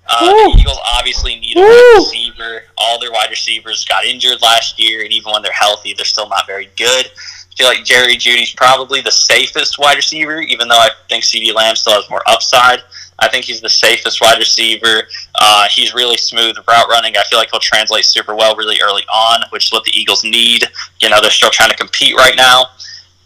[0.08, 2.64] Uh, the Eagles obviously need a wide receiver.
[2.78, 6.28] All their wide receivers got injured last year, and even when they're healthy, they're still
[6.28, 7.12] not very good.
[7.52, 11.54] I feel like Jerry Jeudy's probably the safest wide receiver, even though I think CeeDee
[11.54, 12.80] Lamb still has more upside.
[13.20, 15.04] I think he's the safest wide receiver.
[15.36, 17.16] Uh, he's really smooth route running.
[17.18, 20.24] I feel like he'll translate super well really early on, which is what the Eagles
[20.24, 20.64] need.
[21.00, 22.66] You know, they're still trying to compete right now.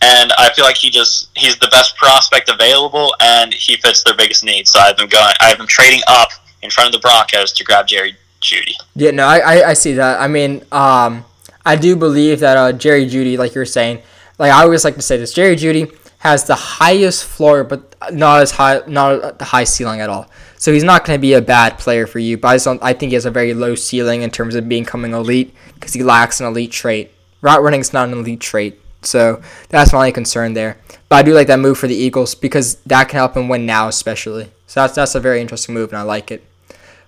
[0.01, 4.15] And I feel like he just he's the best prospect available and he fits their
[4.15, 4.71] biggest needs.
[4.71, 6.30] So I've been going I have been trading up
[6.61, 8.76] in front of the Broncos to grab Jerry Jeudy.
[8.95, 10.19] Yeah, no, I, I, I see that.
[10.19, 11.23] I mean, um,
[11.65, 14.01] I do believe that uh, Jerry Jeudy, like you're saying,
[14.38, 18.41] like I always like to say this, Jerry Jeudy has the highest floor, but not
[18.41, 20.29] as high, not the high ceiling at all.
[20.57, 22.38] So he's not going to be a bad player for you.
[22.38, 25.13] But I, just I think he has a very low ceiling in terms of becoming
[25.13, 27.11] elite because he lacks an elite trait.
[27.41, 28.79] Route running is not an elite trait.
[29.03, 30.77] So that's my only concern there.
[31.07, 33.65] But I do like that move for the Eagles because that can help him win
[33.65, 34.45] now, especially.
[34.65, 36.43] So that's that's a very interesting move, and I like it.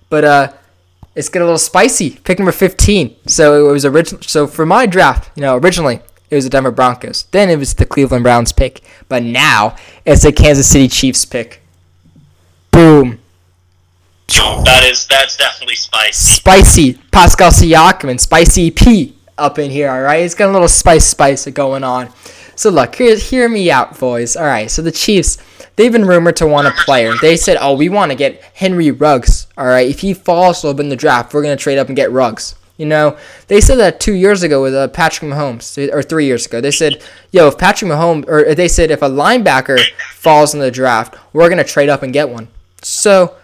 [0.08, 0.52] But uh,
[1.16, 2.10] it's getting a little spicy.
[2.10, 3.16] Pick number 15.
[3.26, 4.22] So it was original.
[4.22, 6.00] So for my draft, you know, originally
[6.30, 7.24] it was the Denver Broncos.
[7.30, 8.82] Then it was the Cleveland Browns pick.
[9.08, 11.62] But now it's the Kansas City Chiefs pick.
[12.70, 13.18] Boom.
[14.64, 16.12] That is that's definitely spicy.
[16.12, 16.94] Spicy.
[17.10, 19.90] Pascal Siakam and Spicy P up in here.
[19.90, 22.10] All right, it's got a little spice spice going on.
[22.54, 24.36] So look, hear, hear me out, boys.
[24.36, 25.38] All right, so the Chiefs
[25.76, 27.14] they've been rumored to want a player.
[27.22, 29.46] They said, "Oh, we want to get Henry Ruggs.
[29.56, 32.12] All right, if he falls bit in the draft, we're gonna trade up and get
[32.12, 33.18] Ruggs." You know,
[33.48, 36.60] they said that two years ago with uh, Patrick Mahomes, or three years ago.
[36.60, 37.02] They said,
[37.32, 39.80] "Yo, if Patrick Mahomes, or they said if a linebacker
[40.14, 42.48] falls in the draft, we're gonna trade up and get one."
[42.80, 43.34] So,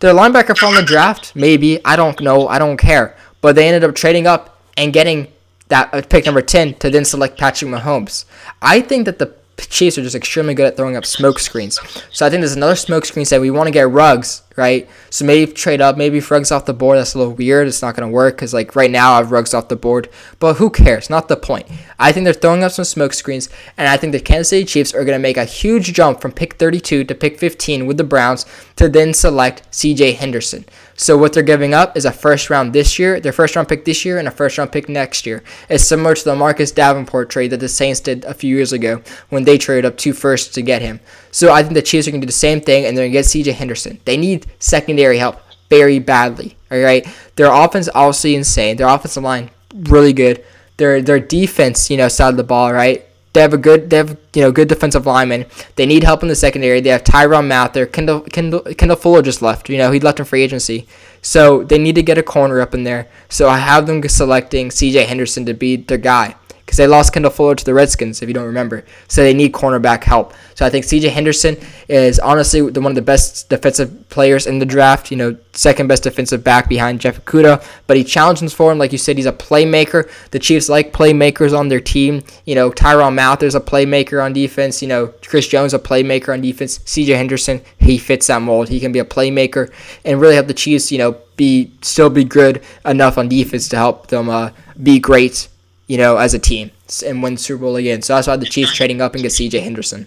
[0.00, 1.36] their linebacker fell in the draft.
[1.36, 2.48] Maybe I don't know.
[2.48, 3.16] I don't care.
[3.42, 5.28] But they ended up trading up and getting
[5.68, 8.24] that uh, pick number 10 to then select Patrick Mahomes.
[8.60, 9.34] I think that the
[9.68, 11.78] Chiefs are just extremely good at throwing up smoke screens.
[12.12, 14.88] So I think there's another smoke screen saying we want to get Ruggs, right?
[15.10, 16.98] So maybe trade up, maybe if off the board.
[16.98, 17.68] That's a little weird.
[17.68, 20.08] It's not going to work because like right now I have Ruggs off the board.
[20.38, 21.10] But who cares?
[21.10, 21.66] Not the point.
[21.98, 24.94] I think they're throwing up some smoke screens, and I think the Kansas City Chiefs
[24.94, 28.04] are going to make a huge jump from pick 32 to pick 15 with the
[28.04, 28.46] Browns
[28.76, 30.12] to then select C.J.
[30.12, 30.64] Henderson.
[30.96, 33.86] So what they're giving up is a first round this year, their first round pick
[33.86, 35.42] this year, and a first round pick next year.
[35.68, 39.02] It's similar to the Marcus Davenport trade that the Saints did a few years ago
[39.30, 41.00] when they traded up two firsts to get him.
[41.30, 43.12] So I think the Chiefs are going to do the same thing, and they're going
[43.12, 43.52] to get C.J.
[43.52, 44.00] Henderson.
[44.04, 46.56] They need secondary help very badly.
[46.70, 47.06] All right,
[47.36, 48.76] their offense obviously insane.
[48.76, 50.44] Their offensive line really good.
[50.76, 53.06] their their defense, you know, side of the ball, right?
[53.32, 55.46] They have a good, they have you know good defensive linemen.
[55.76, 56.80] They need help in the secondary.
[56.80, 59.68] They have Tyrann Mathieu, Kendall, Kendall, Kendall Fuller just left.
[59.68, 60.88] You know he left in free agency,
[61.22, 63.08] so they need to get a corner up in there.
[63.28, 65.04] So I have them selecting C.J.
[65.04, 66.34] Henderson to be their guy
[66.70, 68.84] because they lost Kendall Fuller to the Redskins, if you don't remember.
[69.08, 70.34] So they need cornerback help.
[70.54, 71.08] So I think C.J.
[71.08, 71.56] Henderson
[71.88, 75.10] is honestly the, one of the best defensive players in the draft.
[75.10, 77.66] You know, second best defensive back behind Jeff Okudah.
[77.88, 80.08] But he challenges for him, like you said, he's a playmaker.
[80.30, 82.22] The Chiefs like playmakers on their team.
[82.44, 84.80] You know, Tyrann Mathieu's a playmaker on defense.
[84.80, 86.78] You know, Chris Jones a playmaker on defense.
[86.84, 87.14] C.J.
[87.14, 88.68] Henderson, he fits that mold.
[88.68, 89.72] He can be a playmaker
[90.04, 90.92] and really help the Chiefs.
[90.92, 94.50] You know, be still be good enough on defense to help them uh,
[94.80, 95.48] be great
[95.90, 96.70] you know, as a team
[97.04, 98.00] and win Super Bowl again.
[98.00, 99.58] So that's why the Chiefs trading up and get C.J.
[99.58, 100.06] Henderson.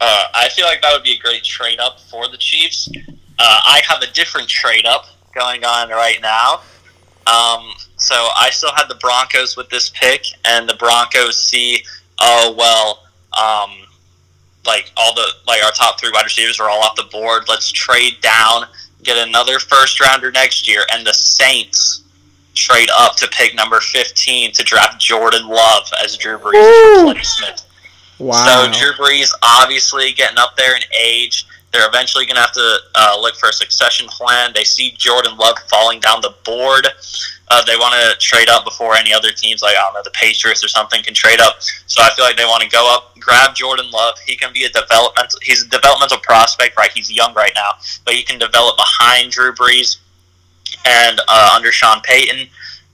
[0.00, 2.88] Uh, I feel like that would be a great trade up for the Chiefs.
[2.96, 6.60] Uh, I have a different trade up going on right now.
[7.26, 11.82] Um, so I still had the Broncos with this pick, and the Broncos see,
[12.20, 13.02] oh well,
[13.36, 13.76] um,
[14.64, 17.48] like all the like our top three wide receivers are all off the board.
[17.48, 18.66] Let's trade down,
[19.02, 22.03] get another first rounder next year, and the Saints
[22.54, 27.66] trade up to pick number 15 to draft Jordan Love as Drew Brees' replacement.
[28.18, 28.44] Wow.
[28.44, 31.46] So Drew Brees obviously getting up there in age.
[31.72, 34.52] They're eventually going to have to uh, look for a succession plan.
[34.54, 36.86] They see Jordan Love falling down the board.
[37.48, 40.10] Uh, they want to trade up before any other teams, like I don't know, the
[40.12, 41.56] Patriots or something, can trade up.
[41.86, 44.14] So I feel like they want to go up, grab Jordan Love.
[44.24, 45.40] He can be a developmental.
[45.42, 46.90] He's a developmental prospect, right?
[46.94, 47.72] He's young right now,
[48.04, 49.98] but he can develop behind Drew Brees
[50.84, 52.48] and uh, under Sean Payton,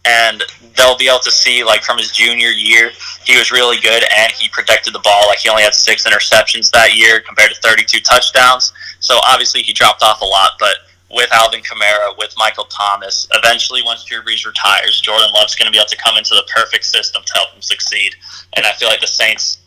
[0.04, 0.42] and
[0.76, 2.90] they'll be able to see like from his junior year,
[3.24, 5.26] he was really good and he protected the ball.
[5.28, 8.72] Like he only had six interceptions that year compared to 32 touchdowns.
[9.00, 10.76] So obviously he dropped off a lot, but
[11.10, 15.72] with Alvin Kamara, with Michael Thomas, eventually once Drew Brees retires, Jordan Love's going to
[15.72, 18.14] be able to come into the perfect system to help him succeed.
[18.54, 19.58] And I feel like the Saints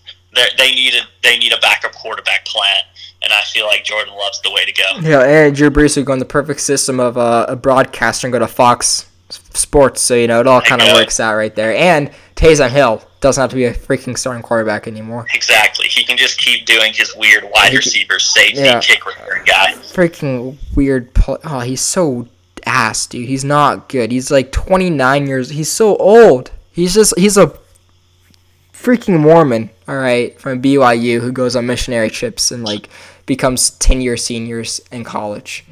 [0.58, 2.82] they needed they need a backup quarterback plan
[3.24, 5.00] and I feel like Jordan Love's the way to go.
[5.02, 8.32] Yeah, and Drew Brees would go in the perfect system of uh, a broadcaster and
[8.32, 11.76] go to Fox Sports, so you know it all kind of works out right there.
[11.76, 15.26] And Taysom Hill doesn't have to be a freaking starting quarterback anymore.
[15.34, 18.80] Exactly, he can just keep doing his weird wide receiver, safety, yeah.
[18.80, 19.74] kick return guy.
[19.74, 21.14] Freaking weird.
[21.14, 22.28] Pl- oh, he's so
[22.66, 23.28] ass, dude.
[23.28, 24.12] He's not good.
[24.12, 25.50] He's like 29 years.
[25.50, 26.52] He's so old.
[26.72, 27.58] He's just he's a
[28.74, 32.90] freaking Mormon, all right, from BYU who goes on missionary trips and like
[33.26, 35.66] becomes 10 year seniors in college.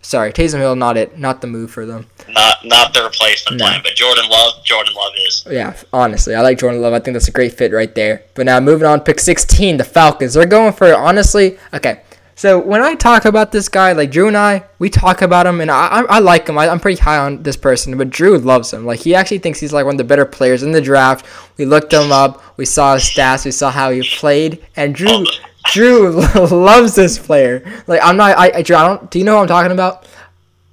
[0.00, 2.06] Sorry, Taysom Hill, not it, not the move for them.
[2.30, 3.66] Not not the replacement no.
[3.66, 5.44] plan, but Jordan Love, Jordan Love is.
[5.50, 6.94] Yeah, honestly, I like Jordan Love.
[6.94, 8.22] I think that's a great fit right there.
[8.34, 10.34] But now moving on, pick 16, the Falcons.
[10.34, 12.02] They're going for honestly, okay.
[12.36, 15.60] So when I talk about this guy, like Drew and I, we talk about him,
[15.60, 16.56] and I, I, I like him.
[16.56, 18.86] I, am pretty high on this person, but Drew loves him.
[18.86, 21.26] Like he actually thinks he's like one of the better players in the draft.
[21.56, 25.26] We looked him up, we saw his stats, we saw how he played, and Drew
[25.72, 26.10] Drew
[26.50, 27.64] loves this player.
[27.86, 28.36] Like I'm not.
[28.38, 29.10] I, I, Drew, I don't.
[29.10, 30.04] Do you know what I'm talking about?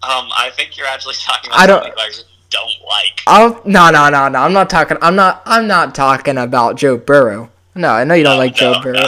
[0.04, 2.10] Um, I think you're actually talking about I don't, I
[2.50, 3.22] don't like.
[3.28, 4.40] Oh no no no no!
[4.40, 4.98] I'm not talking.
[5.02, 5.42] I'm not.
[5.46, 7.50] I'm not talking about Joe Burrow.
[7.76, 9.00] No, I know you don't no, like no, Joe Burrow.
[9.00, 9.08] No.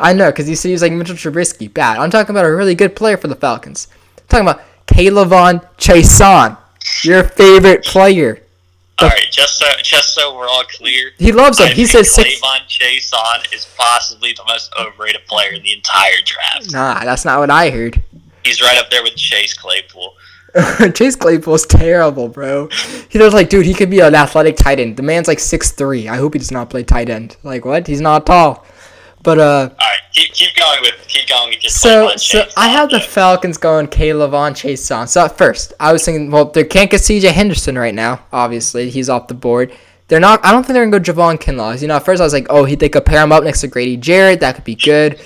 [0.00, 1.72] I know because you see he's like Mitchell Trubisky.
[1.72, 1.98] Bad.
[1.98, 3.88] I'm talking about a really good player for the Falcons.
[4.16, 6.56] I'm talking about K'Lavon Chaisson,
[7.04, 8.42] your favorite player.
[9.00, 11.68] All right, just so just so we're all clear, he loves him.
[11.68, 12.40] I he says six.
[12.68, 16.72] Chaisson is possibly the most overrated player in the entire draft.
[16.72, 18.02] Nah, that's not what I heard.
[18.44, 20.14] He's right up there with Chase Claypool.
[20.94, 22.68] Chase Claypool's terrible, bro.
[23.08, 24.96] He looks like, dude, he could be an athletic tight end.
[24.96, 26.08] The man's like six three.
[26.08, 27.36] I hope he does not play tight end.
[27.42, 27.86] Like what?
[27.86, 28.66] He's not tall.
[29.22, 29.42] But uh.
[29.42, 31.70] All right, keep, keep going with keep going with your.
[31.70, 35.08] So so I have the Falcons going K'Lavon Chaisson.
[35.08, 37.28] So at first I was thinking, well, they can't get C.J.
[37.32, 38.24] Henderson right now.
[38.32, 39.72] Obviously, he's off the board.
[40.08, 40.44] They're not.
[40.44, 41.80] I don't think they're gonna go Javon Kinlaw.
[41.80, 43.60] You know, at first I was like, oh, he, they could pair him up next
[43.60, 44.40] to Grady Jarrett.
[44.40, 45.18] That could be good.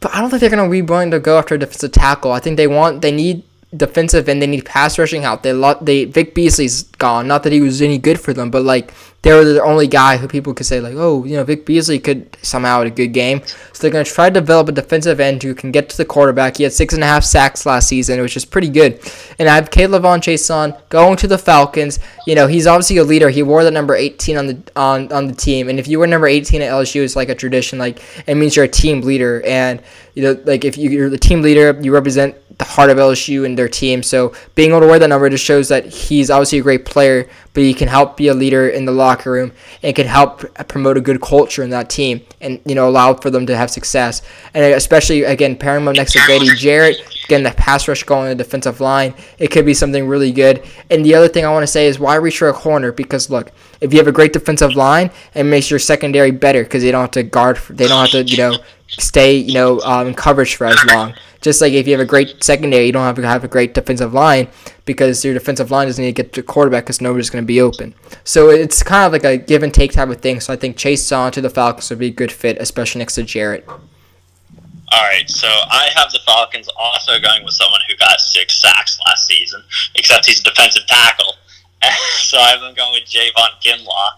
[0.00, 2.32] But I don't think they're gonna be willing to go after a defensive tackle.
[2.32, 3.02] I think they want.
[3.02, 3.44] They need
[3.76, 4.42] defensive end.
[4.42, 5.42] They need pass rushing help.
[5.42, 5.84] They lot.
[5.84, 7.26] They Vic Beasley's gone.
[7.26, 8.92] Not that he was any good for them, but like
[9.22, 12.00] they were the only guy who people could say like, oh, you know, Vic Beasley
[12.00, 13.40] could somehow have a good game.
[13.72, 16.56] So they're gonna try to develop a defensive end who can get to the quarterback.
[16.56, 19.00] He had six and a half sacks last season, which is pretty good.
[19.38, 22.00] And I have K'Lavon Chaisson going to the Falcons.
[22.26, 23.30] You know, he's obviously a leader.
[23.30, 26.06] He wore the number 18 on the on on the team, and if you were
[26.06, 27.78] number 18 at LSU, it's like a tradition.
[27.78, 29.80] Like it means you're a team leader, and
[30.14, 33.58] you know, like if you're the team leader, you represent the heart of LSU and
[33.58, 34.02] their team.
[34.02, 37.28] So being able to wear that number just shows that he's obviously a great player,
[37.54, 40.96] but he can help be a leader in the locker room and can help promote
[40.96, 44.22] a good culture in that team and you know allow for them to have success.
[44.54, 46.96] And especially again pairing him next to Grady Jarrett,
[47.28, 50.64] getting the pass rush going in the defensive line, it could be something really good.
[50.90, 52.92] And the other thing I want to say is why reach for a corner?
[52.92, 56.82] Because look, if you have a great defensive line, it makes your secondary better because
[56.82, 60.08] they don't have to guard, they don't have to you know stay you know um,
[60.08, 61.14] in coverage for as long.
[61.42, 63.74] Just like if you have a great secondary, you don't have to have a great
[63.74, 64.48] defensive line
[64.84, 67.60] because your defensive line doesn't need to get to quarterback because nobody's going to be
[67.60, 67.94] open.
[68.24, 70.40] So it's kind of like a give and take type of thing.
[70.40, 73.16] So I think Chase Chaisson to the Falcons would be a good fit, especially next
[73.16, 73.68] to Jarrett.
[73.68, 79.00] All right, so I have the Falcons also going with someone who got six sacks
[79.06, 79.62] last season,
[79.94, 81.34] except he's a defensive tackle.
[82.18, 84.10] so I have them going with Javon Kinlaw.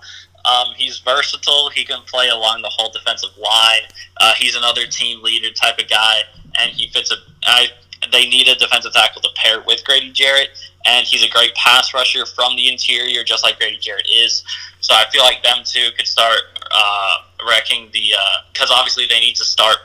[0.45, 1.71] Um, he's versatile.
[1.71, 3.83] He can play along the whole defensive line.
[4.21, 6.23] Uh, he's another team leader type of guy,
[6.59, 7.17] and he fits a.
[7.45, 7.69] I,
[8.13, 10.51] they need a defensive tackle to pair with Grady Jarrett,
[10.85, 14.45] and he's a great pass rusher from the interior, just like Grady Jarrett is.
[14.81, 16.41] So I feel like them two could start
[16.71, 17.17] uh,
[17.49, 18.13] wrecking the
[18.53, 19.79] because uh, obviously they need to start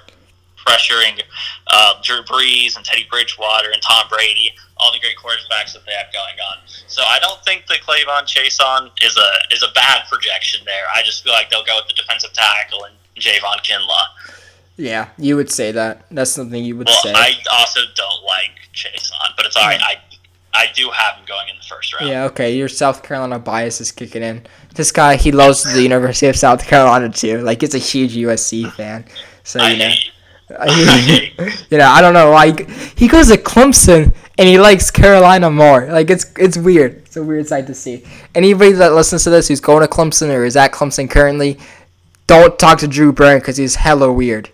[0.69, 1.21] pressuring
[1.67, 5.93] uh, Drew Brees and Teddy Bridgewater and Tom Brady, all the great quarterbacks that they
[5.93, 6.57] have going on.
[6.87, 10.85] So I don't think the K'Lavon Chaisson is a is a bad projection there.
[10.95, 14.03] I just feel like they'll go with the defensive tackle and Javon Kinlaw.
[14.79, 16.05] Yeah, you would say that.
[16.09, 17.11] That's something you would well, say.
[17.13, 19.79] I also don't like Chaisson, but it's all right.
[19.79, 19.97] Hmm.
[20.53, 22.09] I I do have him going in the first round.
[22.09, 22.55] Yeah, okay.
[22.55, 24.45] Your South Carolina bias is kicking in.
[24.75, 27.41] This guy, he loves the University of South Carolina too.
[27.41, 29.05] Like, he's a huge USC fan.
[29.43, 29.89] So you know.
[31.69, 32.31] you know, I don't know.
[32.31, 32.67] Like
[32.97, 35.87] he goes to Clemson and he likes Carolina more.
[35.87, 36.93] Like it's it's weird.
[37.05, 38.03] It's a weird sight to see.
[38.33, 41.59] Anybody that listens to this who's going to Clemson or is at Clemson currently,
[42.25, 44.49] don't talk to Drew Byrne because he's hella weird.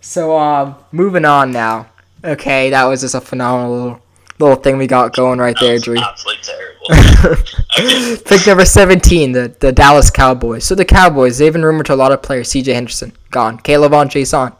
[0.00, 1.88] So um, moving on now.
[2.24, 4.02] Okay, that was just a phenomenal little,
[4.38, 5.98] little thing we got going right there, Drew.
[5.98, 6.70] Absolutely terrible.
[8.24, 10.64] Pick number 17, the, the Dallas Cowboys.
[10.64, 12.50] So the Cowboys, they've been rumored to a lot of players.
[12.50, 13.58] CJ Henderson, gone.
[13.58, 14.54] Caleb K'Lavon Chaisson,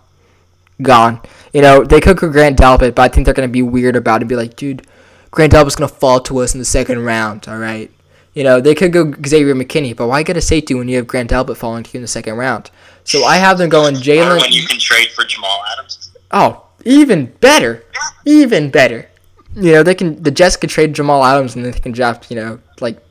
[0.81, 1.21] gone.
[1.53, 3.97] You know, they could go Grant Delpit, but I think they're going to be weird
[3.97, 4.87] about it and be like, dude,
[5.31, 7.91] Grant Delpit's going to fall to us in the second round, all right?
[8.33, 11.07] You know, they could go Xavier McKinney, but why get a safety when you have
[11.07, 12.71] Grant Delpit falling to you in the second round?
[13.11, 14.41] So I have them going Jalen.
[14.41, 16.13] when you can trade for Jamal Adams.
[16.31, 17.85] Oh, even better.
[18.25, 19.09] Even better.
[19.57, 22.31] You know, they can the Jets could trade Jamal Adams and then they can draft,
[22.31, 23.03] you know, like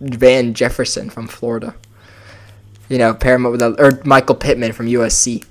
[0.00, 1.74] Van Jefferson from Florida.
[2.88, 5.44] You know, pair him up with a, or Michael Pittman from USC.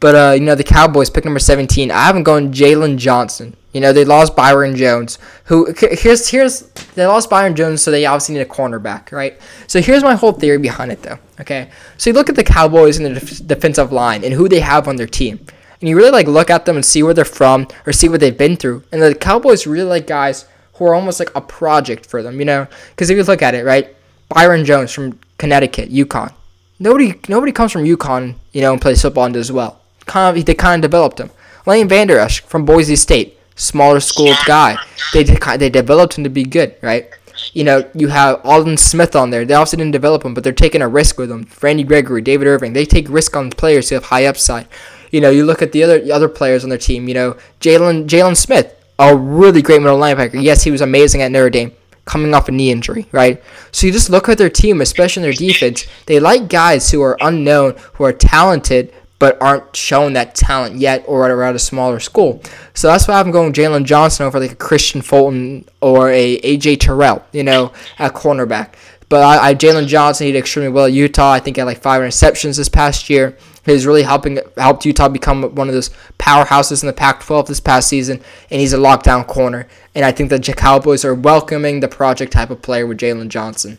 [0.00, 1.90] But uh, you know, the Cowboys pick number 17.
[1.90, 3.56] I haven't gone Jaylon Johnson.
[3.72, 5.18] You know, they lost Byron Jones.
[5.44, 6.62] Who here's here's
[6.94, 9.38] they lost Byron Jones, so they obviously need a cornerback, right?
[9.66, 11.18] So here's my whole theory behind it, though.
[11.40, 14.60] Okay, so you look at the Cowboys and the def- defensive line and who they
[14.60, 15.40] have on their team
[15.80, 18.20] and you really like look at them and see where they're from or see what
[18.20, 18.82] they've been through.
[18.90, 22.44] And the Cowboys really like guys who are almost like a project for them, you
[22.44, 22.66] know?
[22.90, 23.94] Because if you look at it, right,
[24.28, 26.32] Byron Jones from Connecticut, UConn.
[26.78, 29.77] Nobody, nobody comes from UConn, you know, and plays football and does well.
[30.08, 31.30] Kind of, they kind of developed him.
[31.66, 34.76] Leighton Vander Esch from Boise State, smaller school guy.
[35.12, 37.10] They they developed him to be good, right?
[37.52, 39.44] You know, you have Aldon Smith on there.
[39.44, 41.48] They also didn't develop him, but they're taking a risk with him.
[41.62, 42.72] Randy Gregory, David Irving.
[42.72, 44.66] They take risk on players who have high upside.
[45.10, 47.08] You know, you look at the other other players on their team.
[47.08, 50.42] You know, Jalen Jaylon Smith, a really great middle linebacker.
[50.42, 51.72] Yes, he was amazing at Notre Dame,
[52.04, 53.42] coming off a knee injury, right?
[53.72, 55.86] So you just look at their team, especially their defense.
[56.06, 61.04] They like guys who are unknown, who are talented, but aren't shown that talent yet
[61.06, 62.40] or are at a smaller school.
[62.74, 66.80] So that's why I'm going Jaylon Johnson over like a Kristian Fulton or a AJ
[66.80, 68.74] Terrell, you know, at cornerback.
[69.08, 71.32] But I, I Jaylon Johnson, he did extremely well at Utah.
[71.32, 73.36] I think he had like five interceptions this past year.
[73.64, 77.88] He's really helping helped Utah become one of those powerhouses in the Pac-12 this past
[77.88, 79.66] season, and he's a lockdown corner.
[79.94, 83.76] And I think the Cowboys are welcoming the project type of player with Jaylon Johnson.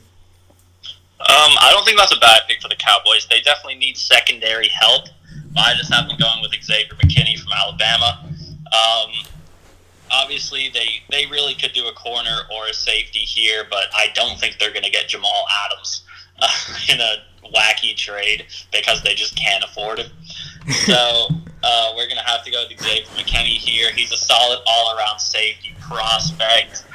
[1.22, 3.28] Um, I don't think that's a bad pick for the Cowboys.
[3.30, 5.08] They definitely need secondary help.
[5.58, 8.26] I just have them going with Xavier McKinney from Alabama.
[8.72, 9.12] Um,
[10.12, 14.39] obviously, they they really could do a corner or a safety here, but I don't
[14.39, 16.04] think they're going to get Jamal Adams
[16.39, 16.47] uh,
[16.89, 17.24] in a
[17.54, 20.12] wacky trade because they just can't afford him.
[20.86, 21.30] So
[21.64, 23.91] uh, we're gonna have to go with Xavier McKinney here.
[23.91, 26.86] He's a solid all-around safety prospect.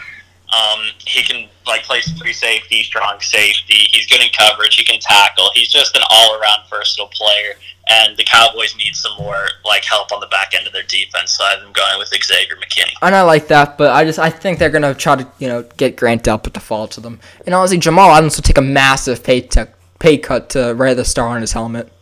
[0.53, 3.89] Um, he can like play free safety, strong safety.
[3.91, 4.77] He's good in coverage.
[4.77, 5.51] He can tackle.
[5.55, 7.55] He's just an all-around versatile player.
[7.89, 11.37] And the Cowboys need some more like help on the back end of their defense.
[11.37, 12.95] So I'm going with Xavier McKinney.
[13.03, 15.63] And I like that, but I just I think they're gonna try to you know
[15.77, 17.21] get Grant Delpit to fall to them.
[17.45, 19.65] And honestly, Jamal Adams will take a massive pay t-
[19.99, 21.93] pay cut to wear the star on his helmet.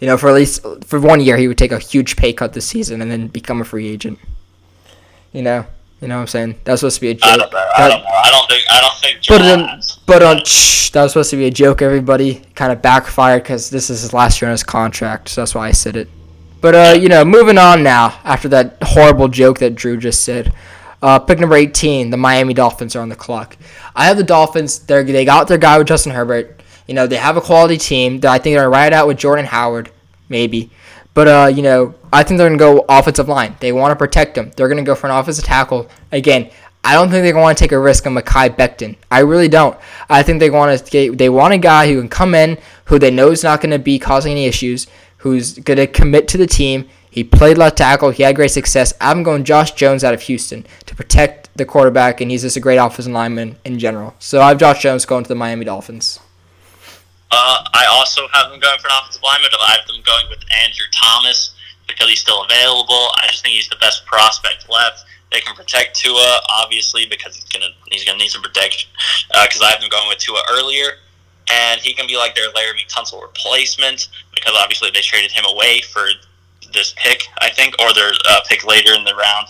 [0.00, 2.52] You know, for at least for one year, he would take a huge pay cut
[2.52, 4.18] this season and then become a free agent.
[5.32, 5.66] You know,
[6.00, 6.60] you know what I'm saying?
[6.64, 7.24] That was supposed to be a joke.
[7.24, 7.58] I don't know.
[7.76, 8.08] I don't know.
[8.08, 8.64] I don't think.
[8.70, 9.26] I don't think.
[9.28, 11.82] But um, but um, shh, that was supposed to be a joke.
[11.82, 15.54] Everybody kind of backfired because this is his last year on his contract, so that's
[15.54, 16.08] why I said it.
[16.60, 20.52] But uh, you know, moving on now after that horrible joke that Drew just said.
[21.00, 23.56] Uh, pick number 18, the Miami Dolphins are on the clock.
[23.94, 24.80] I have the Dolphins.
[24.80, 26.60] They they got their guy with Justin Herbert.
[26.88, 28.20] You know, they have a quality team.
[28.20, 29.90] That I think they're right out with Jordan Howard,
[30.28, 30.70] maybe.
[31.14, 33.56] But uh, you know, I think they're gonna go offensive line.
[33.60, 34.50] They want to protect them.
[34.56, 36.50] They're gonna go for an offensive tackle again.
[36.84, 38.96] I don't think they're going to want to take a risk on Mekhi Becton.
[39.10, 39.76] I really don't.
[40.08, 43.10] I think they want to they want a guy who can come in, who they
[43.10, 44.86] know is not going to be causing any issues,
[45.18, 46.88] who's going to commit to the team.
[47.10, 48.10] He played left tackle.
[48.10, 48.92] He had great success.
[49.00, 52.60] I'm going Josh Jones out of Houston to protect the quarterback, and he's just a
[52.60, 54.14] great offensive lineman in general.
[54.18, 56.20] So I have Josh Jones going to the Miami Dolphins.
[57.30, 59.50] Uh, I also have them going for an offensive lineman.
[59.60, 61.54] I have them going with Andrew Thomas
[61.98, 63.10] because he's still available.
[63.16, 65.04] I just think he's the best prospect left.
[65.32, 68.90] They can protect Tua, obviously, because he's gonna he's gonna need some protection.
[69.28, 70.92] Because I have them going with Tua earlier,
[71.50, 75.82] and he can be like their Laremy Tunsil replacement because obviously they traded him away
[75.82, 76.06] for
[76.72, 79.48] this pick, I think, or their uh, pick later in the round.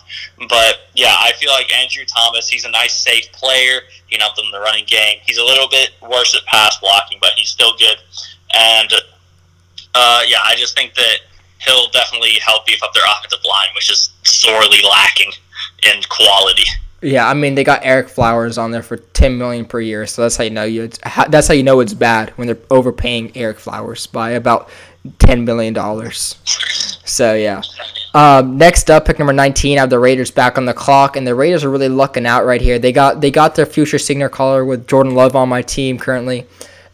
[0.48, 3.80] But yeah, I feel like Andrew Thomas, he's a nice, safe player.
[4.06, 5.18] He can help them in the running game.
[5.26, 7.98] He's a little bit worse at pass blocking, but he's still good.
[8.54, 8.92] And
[9.94, 11.18] uh, yeah, I just think that
[11.60, 15.32] he'll definitely help beef up their offensive line, which is sorely lacking
[15.84, 16.64] in quality.
[17.00, 20.22] Yeah, I mean they got Ereck Flowers on there for ten million per year, so
[20.22, 20.84] that's how you know you.
[20.84, 20.98] It's,
[21.28, 24.68] that's how you know it's bad when they're overpaying Ereck Flowers by about
[25.18, 26.36] ten million dollars.
[27.04, 27.62] So yeah.
[28.14, 29.76] Um, next up, pick number 19.
[29.78, 32.46] I have the Raiders back on the clock, and the Raiders are really lucking out
[32.46, 32.78] right here.
[32.78, 36.46] They got they got their future signal caller with Jordan Love on my team currently.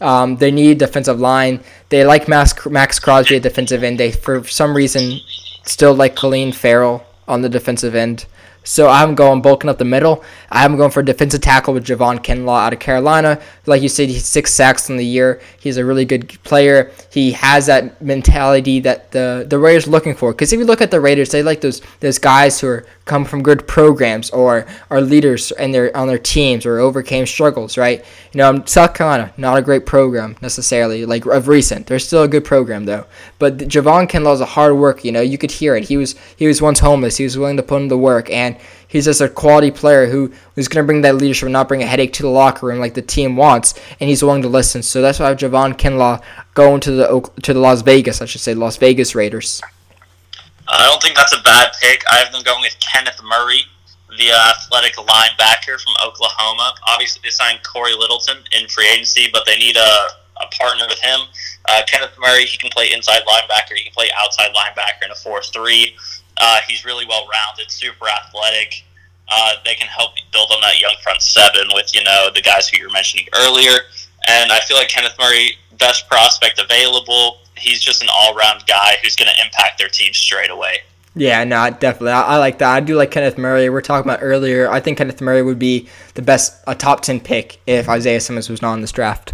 [0.05, 1.61] Um, they need defensive line.
[1.89, 3.99] They like Max, Maxx Crosby at defensive end.
[3.99, 5.19] They for some reason
[5.63, 8.27] still like Clelin Ferrell on the defensive end.
[8.65, 10.25] So I'm going bulking up the middle.
[10.51, 13.41] I'm going for a defensive tackle with Javon Kinlaw out of Carolina.
[13.67, 15.41] Like you said, he's six sacks in the year.
[15.61, 16.91] He's a really good player.
[17.11, 20.33] He has that mentality that the the Raiders looking for.
[20.33, 23.27] Because if you look at the Raiders, they like those those guys who are come
[23.27, 27.77] from good programs or are leaders and their on their teams or overcame struggles.
[27.77, 28.03] Right?
[28.33, 31.05] You know, um, South Carolina, not a great program necessarily.
[31.05, 33.05] Like of recent, they're still a good program though.
[33.39, 35.01] But Javon Kinlaw is a hard worker.
[35.03, 35.85] You know, you could hear it.
[35.85, 37.19] He was he was once homeless.
[37.19, 38.54] He was willing to put in the work and
[38.95, 41.83] he's just a quality player who who's going to bring that leadership and not bring
[41.83, 44.83] a headache to the locker room like the team wants, and he's willing to listen.
[44.83, 46.23] So that's why I have Javon Kinlaw
[46.55, 49.61] going to the to the Las Vegas, I should say, Las Vegas Raiders.
[50.67, 52.03] I don't think that's a bad pick.
[52.11, 53.61] I have them going with Kenneth Murray,
[54.17, 56.75] the uh, athletic linebacker from Oklahoma.
[56.87, 59.93] Obviously, they signed Cory Littleton in free agency, but they need a,
[60.41, 61.21] a partner with him.
[61.69, 65.15] Uh, Kenneth Murray, he can play inside linebacker, he can play outside linebacker in a
[65.15, 65.97] 4 3.
[66.39, 68.85] Uh, he's really well rounded, super athletic.
[69.29, 72.69] Uh, they can help build on that young front seven with, you know, the guys
[72.69, 73.79] who you were mentioning earlier.
[74.29, 77.39] And I feel like Kenneth Murray, best prospect available.
[77.57, 80.81] He's just an all round guy who's going to impact their team straight away.
[81.17, 82.11] Yeah, no, definitely.
[82.11, 82.75] I, I, like that.
[82.75, 83.69] I do like Kenneth Murray.
[83.69, 84.69] We are talking about earlier.
[84.69, 88.49] I think Kenneth Murray would be the best, a top 10 pick if Isaiah Simmons
[88.49, 89.33] was not in this draft.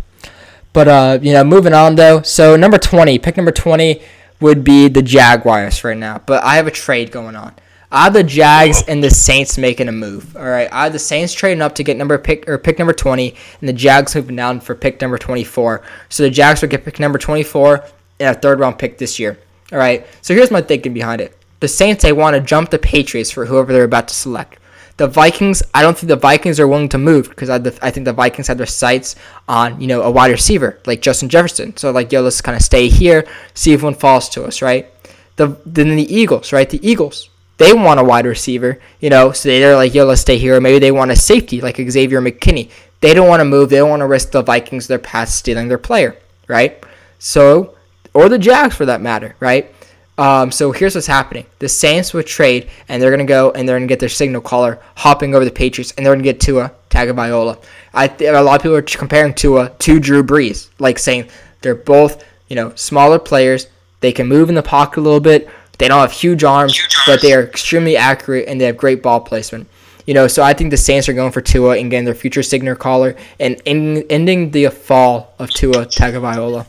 [0.74, 2.20] But, uh, you know, moving on, though.
[2.20, 4.02] So, number 20, pick number 20
[4.40, 6.20] would be the Jaguars right now.
[6.24, 7.54] But I have a trade going on.
[7.92, 10.36] I have the Jags and the Saints making a move.
[10.36, 12.92] All right, I have the Saints trading up to get number pick or pick number
[12.92, 15.82] 20, and the Jags moving down for pick number 24.
[16.08, 17.84] So the Jags will get pick number 24
[18.20, 19.38] and a third round pick this year.
[19.72, 20.06] All right.
[20.22, 21.36] So here's my thinking behind it.
[21.58, 24.59] The Saints they want to jump the Patriots for whoever they're about to select.
[25.00, 28.04] The Vikings, I don't think the Vikings are willing to move because I, I think
[28.04, 29.16] the Vikings have their sights
[29.48, 31.74] on you know a wide receiver like Justin Jefferson.
[31.78, 34.92] So like yo, let's kind of stay here, see if one falls to us, right?
[35.36, 36.68] The then the Eagles, right?
[36.68, 40.36] The Eagles, they want a wide receiver, you know, so they're like, yo, let's stay
[40.36, 40.56] here.
[40.56, 42.70] Or maybe they want a safety like Xavier McKinney.
[43.00, 43.70] They don't want to move.
[43.70, 46.14] They don't want to risk the Vikings their pass stealing their player,
[46.46, 46.84] right?
[47.18, 47.74] So,
[48.12, 49.74] or the Jags for that matter, right?
[50.20, 53.78] Um, so here's what's happening: the Saints would trade, and they're gonna go and they're
[53.78, 57.58] gonna get their signal caller hopping over the Patriots, and they're gonna get Tua Tagovailoa.
[57.94, 61.30] I th- a lot of people are comparing Tua to Drew Brees, like saying
[61.62, 63.68] they're both you know smaller players.
[64.00, 65.48] They can move in the pocket a little bit.
[65.78, 69.20] They don't have huge arms, but they are extremely accurate and they have great ball
[69.20, 69.66] placement.
[70.04, 72.42] You know, so I think the Saints are going for Tua and getting their future
[72.42, 76.66] signal caller and ending, ending the fall of Tua Tagovailoa.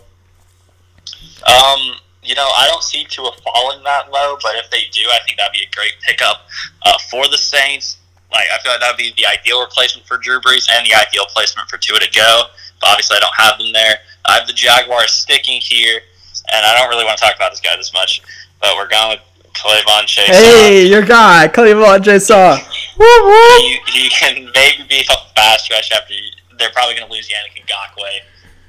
[1.45, 5.19] Um, you know, I don't see Tua falling that low, but if they do, I
[5.25, 6.47] think that'd be a great pickup
[6.85, 7.97] uh, for the Saints.
[8.31, 11.25] Like, I feel like that'd be the ideal replacement for Drew Brees and the ideal
[11.33, 12.43] placement for Tua to go.
[12.79, 13.99] But obviously, I don't have them there.
[14.25, 15.99] I have the Jaguars sticking here,
[16.53, 18.21] and I don't really want to talk about this guy this much,
[18.61, 20.29] but we're going with K'Lavon Chaisson.
[20.29, 22.57] Hey, your guy, K'Lavon Chaisson.
[23.59, 26.13] he, he can maybe be a fast rush after
[26.57, 28.19] they're probably going to lose Yannick Ngakoue.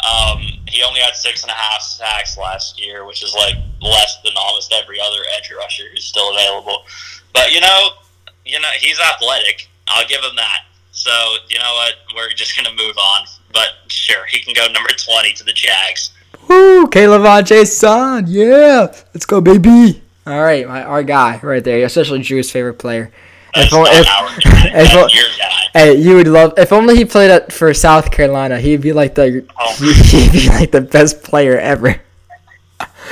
[0.02, 4.18] Um, he only had six and a half sacks last year, which is like less
[4.24, 6.84] than almost every other edge rusher who's still available.
[7.32, 7.88] But you know,
[8.44, 9.68] you know he's athletic.
[9.88, 10.64] I'll give him that.
[10.90, 11.10] So
[11.48, 11.94] you know what?
[12.16, 13.26] We're just gonna move on.
[13.52, 16.12] But sure, he can go number twenty to the Jags.
[16.48, 20.02] Woo, Caleb Jason, yeah, let's go, baby.
[20.26, 23.12] All right, my our guy right there, especially Drew's favorite player.
[23.54, 24.06] If, if,
[24.74, 28.58] if, if hey, you would love if only he played at, for South Carolina.
[28.60, 29.74] He'd be like the oh.
[30.10, 32.00] he'd be like the best player ever.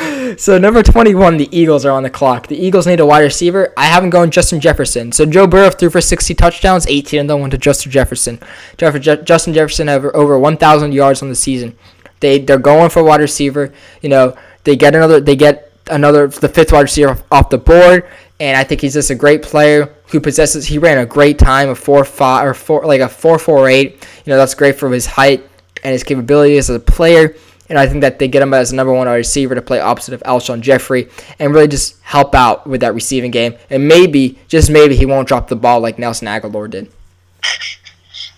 [0.39, 2.47] so number 21, the Eagles are on the clock.
[2.47, 3.73] The Eagles need a wide receiver.
[3.77, 5.13] I haven't gone Justin Jefferson.
[5.13, 8.41] So Joe Burrow threw for 60 touchdowns, 18 of them went to Justin Jefferson.
[8.77, 11.77] Jeff- Justin Jefferson have over 1,000 yards on the season.
[12.21, 13.73] They they're going for wide receiver.
[14.03, 18.07] You know they get another they get another the fifth wide receiver off the board
[18.39, 20.67] and I think he's just a great player who possesses.
[20.67, 24.07] He ran a great time, a four five or four like a four four eight.
[24.25, 25.45] You know that's great for his height
[25.83, 27.35] and his capabilities as a player.
[27.69, 30.13] And I think that they get him as a number one receiver to play opposite
[30.13, 31.09] of Alshon Jeffery
[31.39, 33.55] and really just help out with that receiving game.
[33.71, 36.91] And maybe, just maybe, he won't drop the ball like Nelson Agholor did.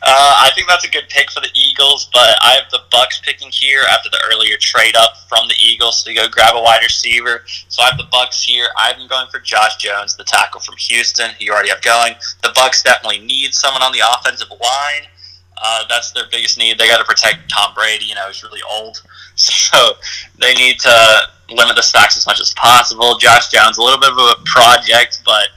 [0.05, 3.21] Uh, I think that's a good pick for the Eagles, but I have the Bucks
[3.25, 6.83] picking here after the earlier trade up from the Eagles to go grab a wide
[6.83, 7.45] receiver.
[7.69, 8.67] So I have the Bucks here.
[8.99, 11.31] Been going for Josh Jones, the tackle from Houston.
[11.39, 12.15] You already have going.
[12.43, 15.09] The Bucks definitely need someone on the offensive line.
[15.57, 16.79] Uh, that's their biggest need.
[16.79, 18.05] They got to protect Tom Brady.
[18.05, 19.03] You know, he's really old,
[19.37, 19.95] so
[20.39, 23.17] they need to limit the sacks as much as possible.
[23.19, 25.49] Josh Jones, a little bit of a project, but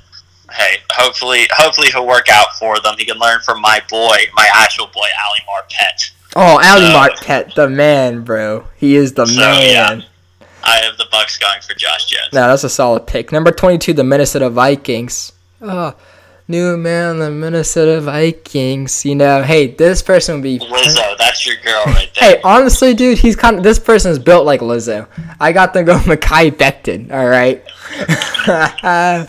[0.56, 2.96] hey, hopefully, hopefully he'll work out for them.
[2.98, 6.12] He can learn from my boy, my actual boy, Ali Marpet.
[6.36, 8.68] Oh, Ali so, Marpet, the man, bro.
[8.76, 10.00] He is the so, man.
[10.00, 10.06] Yeah,
[10.64, 12.34] I have the Bucks going for Josh Jones.
[12.34, 13.32] No, that's a solid pick.
[13.32, 15.32] Number twenty-two, the Minnesota Vikings.
[15.62, 15.96] Oh,
[16.48, 19.06] new man, the Minnesota Vikings.
[19.06, 21.18] You know, hey, this person would be Lizzo.
[21.18, 22.36] That's your girl right there.
[22.36, 25.08] hey, honestly, dude, he's kind of this person is built like Lizzo.
[25.40, 27.12] I got them go Mekhi Becton.
[27.12, 27.64] All right.
[28.48, 29.26] I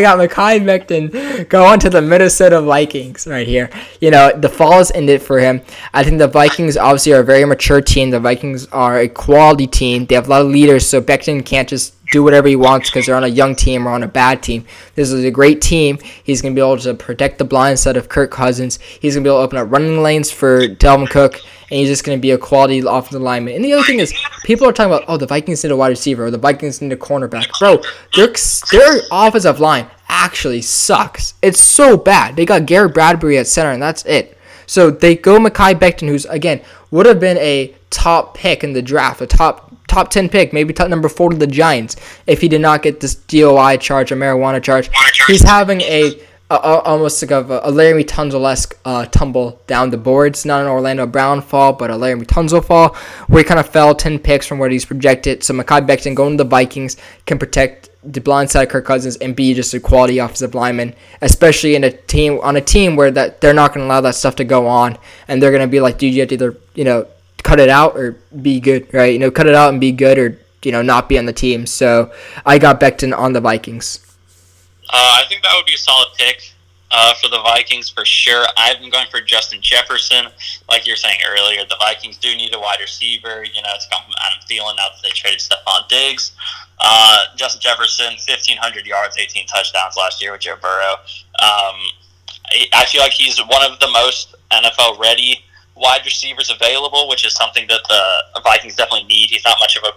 [0.00, 3.70] got Mekhi Becton going to the Minnesota Vikings right here.
[4.00, 5.60] You know, the fall has ended for him.
[5.92, 8.10] I think the Vikings obviously are a very mature team.
[8.10, 10.06] The Vikings are a quality team.
[10.06, 13.06] They have a lot of leaders, so Becton can't just do whatever he wants because
[13.06, 14.64] they're on a young team or on a bad team.
[14.94, 15.98] This is a great team.
[16.22, 18.78] He's going to be able to protect the blind side of Kirk Cousins.
[18.78, 21.88] He's going to be able to open up running lanes for Dalvin Cook, and he's
[21.88, 23.56] just going to be a quality offensive lineman.
[23.56, 25.88] And the other thing is, people are talking about, oh, the Vikings need a wide
[25.88, 27.48] receiver or the Vikings need a cornerback.
[27.58, 27.82] Bro,
[28.14, 28.32] their,
[28.70, 31.34] their offensive line actually sucks.
[31.42, 32.36] It's so bad.
[32.36, 34.38] They got Garrett Bradbury at center, and that's it.
[34.66, 38.82] So they go Mekhi Becton, who's, again, would have been a top pick in the
[38.82, 42.48] draft, a top top 10 pick, maybe top number four to the Giants if he
[42.48, 44.88] did not get this DOI charge or marijuana charge.
[45.26, 46.18] He's having a,
[46.50, 50.46] a, a almost like a, a Laremy Tunsil esque uh, tumble down the boards.
[50.46, 53.94] Not an Orlando Brown fall, but a Laremy Tunsil fall where he kind of fell
[53.94, 55.44] 10 picks from what he's projected.
[55.44, 59.16] So Mekhi Becton going to the Vikings can protect the blind side of Kirk Cousins
[59.18, 63.10] and be just a quality offensive lineman, especially in a team on a team where
[63.10, 64.96] that they're not going to allow that stuff to go on,
[65.28, 67.06] and they're going to be like, dude, you have to either you know
[67.42, 69.12] cut it out or be good, right?
[69.12, 71.32] You know, cut it out and be good or, you know, not be on the
[71.32, 71.66] team.
[71.66, 72.12] So
[72.46, 74.00] I got Becton on the Vikings.
[74.88, 76.52] Uh, I think that would be a solid pick
[76.90, 78.44] uh, for the Vikings for sure.
[78.56, 80.26] I've been going for Justin Jefferson.
[80.68, 83.42] Like you were saying earlier, the Vikings do need a wide receiver.
[83.44, 86.32] You know, it's come from Adam Thielen now that they traded Stefon Diggs.
[86.78, 90.94] Uh, Justin Jefferson, 1,500 yards, 18 touchdowns last year with Joe Burrow.
[91.40, 91.76] Um,
[92.74, 95.44] I feel like he's one of the most NFL ready
[95.82, 99.30] wide receivers available, which is something that the Vikings definitely need.
[99.30, 99.92] He's not much of a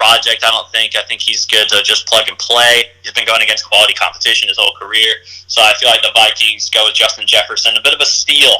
[0.00, 0.96] project, I don't think.
[0.96, 2.84] I think he's good to just plug and play.
[3.02, 5.14] He's been going against quality competition his whole career.
[5.46, 7.76] So I feel like the Vikings go with Justin Jefferson.
[7.76, 8.52] A bit of a steal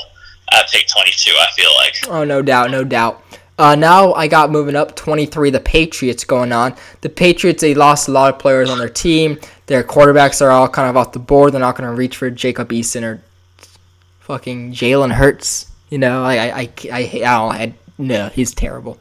[0.53, 1.97] at pick 22, I feel like.
[2.09, 3.23] Oh, no doubt, no doubt.
[3.59, 6.75] Uh, now I got moving up 23, the Patriots going on.
[7.03, 9.39] The Patriots, they lost a lot of players on their team.
[9.67, 11.53] Their quarterbacks are all kind of off the board.
[11.53, 13.23] They're not going to reach for Jacob Eason or
[14.21, 15.70] fucking Jalen Hurts.
[15.91, 17.53] You know, I I I, I, I don't.
[17.55, 18.99] I, no, he's terrible.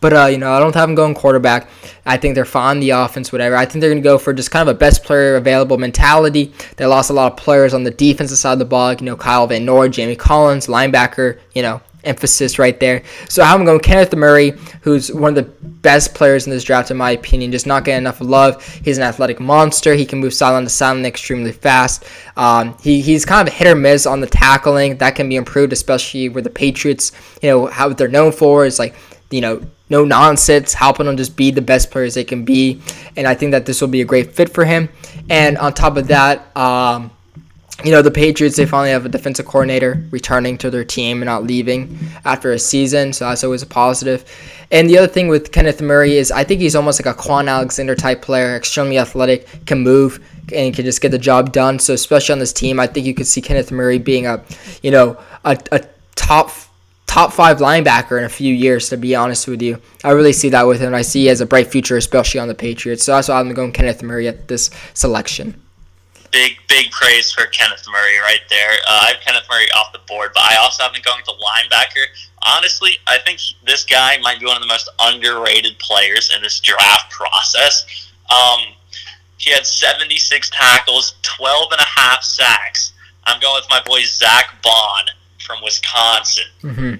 [0.00, 1.68] But uh, you know, I don't have him going quarterback.
[2.06, 3.54] I think they're fine the offense, whatever.
[3.54, 6.54] I think they're gonna go for just kind of a best player available mentality.
[6.76, 8.94] They lost a lot of players on the defensive side of the ball.
[8.94, 11.38] You know, Kyle Van Noy, Jamie Collins, linebacker.
[11.54, 13.02] You know, emphasis right there.
[13.28, 16.96] So I'm going Kenneth Murray, who's one of the best players in this draft in
[16.96, 18.64] my opinion, just not getting enough love.
[18.84, 19.94] He's an athletic monster.
[19.94, 22.04] He can move sideline to sideline extremely fast.
[22.36, 24.98] Um, he, he's kind of hit or miss on the tackling.
[24.98, 27.12] That can be improved, especially with the Patriots.
[27.42, 28.94] You know how they're known for is like
[29.30, 32.80] you know no nonsense, helping them just be the best players they can be.
[33.16, 34.88] And I think that this will be a great fit for him.
[35.28, 36.56] And on top of that.
[36.56, 37.10] Um,
[37.84, 41.26] you know, the Patriots, they finally have a defensive coordinator returning to their team and
[41.26, 43.12] not leaving after a season.
[43.12, 44.24] So that's always a positive.
[44.70, 47.48] And the other thing with Kenneth Murray is I think he's almost like a Kwon
[47.48, 50.24] Alexander type player, extremely athletic, can move,
[50.54, 51.78] and can just get the job done.
[51.78, 54.44] So especially on this team, I think you could see Kenneth Murray being a,
[54.82, 55.80] you know, a, a
[56.14, 56.50] top
[57.06, 59.80] top five linebacker in a few years, to be honest with you.
[60.04, 60.94] I really see that with him.
[60.94, 63.04] I see he has a bright future, especially on the Patriots.
[63.04, 65.60] So that's why I'm going Kenneth Murray at this selection
[66.32, 68.72] big, big praise for Kenneth Murray right there.
[68.88, 71.32] Uh, I have Kenneth Murray off the board, but I also have been going to
[71.32, 72.04] linebacker.
[72.46, 76.60] Honestly, I think this guy might be one of the most underrated players in this
[76.60, 78.10] draft process.
[78.30, 78.74] Um,
[79.36, 82.92] he had 76 tackles, 12 and a half sacks.
[83.24, 85.04] I'm going with my boy Zach Baun
[85.38, 86.44] from Wisconsin.
[86.62, 86.94] Mm-hmm.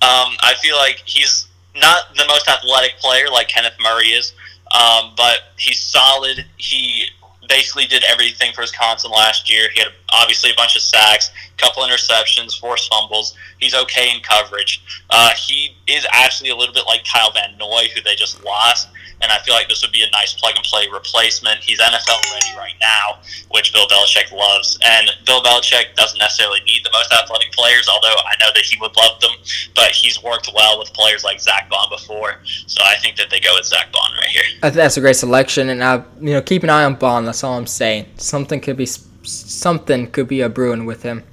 [0.00, 4.32] Um, I feel like he's not the most athletic player like Kenneth Murray is,
[4.72, 6.44] um, but he's solid.
[6.56, 7.06] He
[7.48, 9.68] basically did everything for Wisconsin last year.
[9.72, 13.34] He had obviously a bunch of sacks, couple interceptions, forced fumbles.
[13.58, 14.82] He's okay in coverage.
[15.10, 18.88] Uh, he is actually a little bit like Kyle Van Noy, who they just lost
[19.20, 21.60] and I feel like this would be a nice plug and play replacement.
[21.60, 23.18] He's NFL ready right now,
[23.50, 28.14] which Bill Belichick loves, and Bill Belichick doesn't necessarily need the most athletic players, although
[28.14, 29.32] I know that he would love them.
[29.74, 33.40] But he's worked well with players like Zach Baun before, so I think that they
[33.40, 34.42] go with Zach Baun right here.
[34.62, 37.24] I think that's a great selection, and I, you know, keep an eye on Baun.
[37.24, 38.06] That's all I'm saying.
[38.16, 38.86] Something could be
[39.30, 41.24] something could be a brewing with him.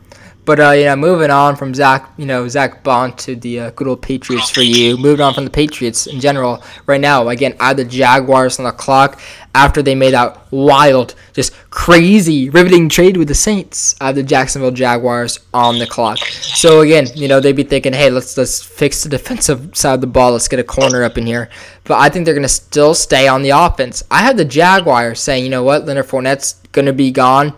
[0.45, 3.87] But uh, yeah, moving on from Zach, you know, Zach Baun to the uh, good
[3.87, 4.95] old Patriots for you.
[4.95, 8.65] Moving on from the Patriots in general, right now, again, I have the Jaguars on
[8.65, 9.19] the clock
[9.55, 13.95] after they made that wild, just crazy, riveting trade with the Saints.
[13.99, 16.19] I have the Jacksonville Jaguars on the clock.
[16.19, 20.01] So again, you know, they'd be thinking, hey, let's let's fix the defensive side of
[20.01, 20.33] the ball.
[20.33, 21.49] Let's get a corner up in here.
[21.85, 24.03] But I think they're gonna still stay on the offense.
[24.11, 27.55] I have the Jaguars saying, you know what, Leonard Fournette's gonna be gone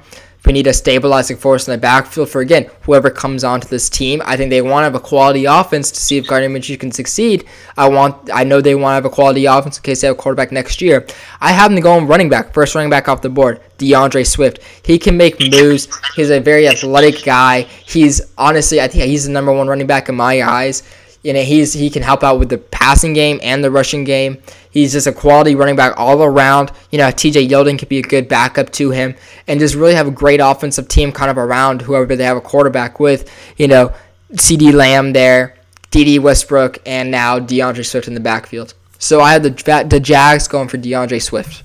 [0.48, 4.22] we need a stabilizing force in the backfield for again whoever comes onto this team.
[4.26, 6.92] I think they want to have a quality offense to see if Gardner Minshew can
[6.94, 7.44] succeed.
[7.76, 10.16] I want I know they want to have a quality offense in case they have
[10.16, 11.06] a quarterback next year.
[11.42, 14.60] I have them to go running back, first running back off the board, DeAndre Swift.
[14.84, 15.90] He can make moves.
[16.16, 17.64] He's a very athletic guy.
[17.86, 20.84] He's honestly I think he's the number one running back in my eyes.
[21.28, 24.42] You know, he's he can help out with the passing game and the rushing game.
[24.72, 26.72] He's just a quality running back all around.
[26.90, 29.14] You know, TJ Yeldon could be a good backup to him
[29.46, 32.42] and just really have a great offensive team kind of around whoever they have a
[32.42, 33.30] quarterback with.
[33.58, 33.94] You know,
[34.36, 35.58] CeeDee Lamb there,
[35.92, 38.74] Dede Westbrook, and now DeAndre Swift in the backfield.
[38.98, 41.62] So I had the the Jags going for DeAndre Swift.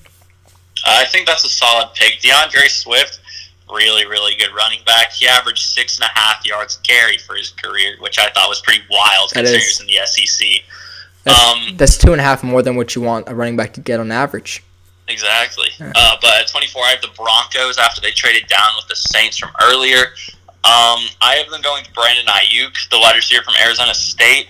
[0.85, 2.19] I think that's a solid pick.
[2.19, 3.21] DeAndre Swift,
[3.73, 5.13] really, really good running back.
[5.13, 8.61] He averaged six and a half yards carry for his career, which I thought was
[8.61, 10.47] pretty wild considering he's in the SEC.
[11.25, 13.73] That's, um, that's two and a half more than what you want a running back
[13.75, 14.63] to get on average.
[15.09, 15.69] Exactly.
[15.81, 19.37] Uh, but at 24, I have the Broncos after they traded down with the Saints
[19.39, 20.15] from earlier.
[20.65, 24.47] Um, I have them going to Brandon Aiyuk, the wide receiver from Arizona State.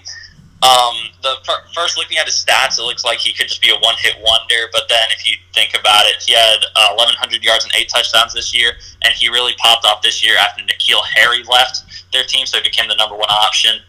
[0.63, 1.35] Um, the
[1.75, 4.71] first looking at his stats, it looks like he could just be a one-hit wonder.
[4.73, 8.33] But then, if you think about it, he had uh, 1,100 yards and eight touchdowns
[8.33, 11.83] this year, and he really popped off this year after N'Keal Harry left
[12.13, 13.81] their team, so he became the number one option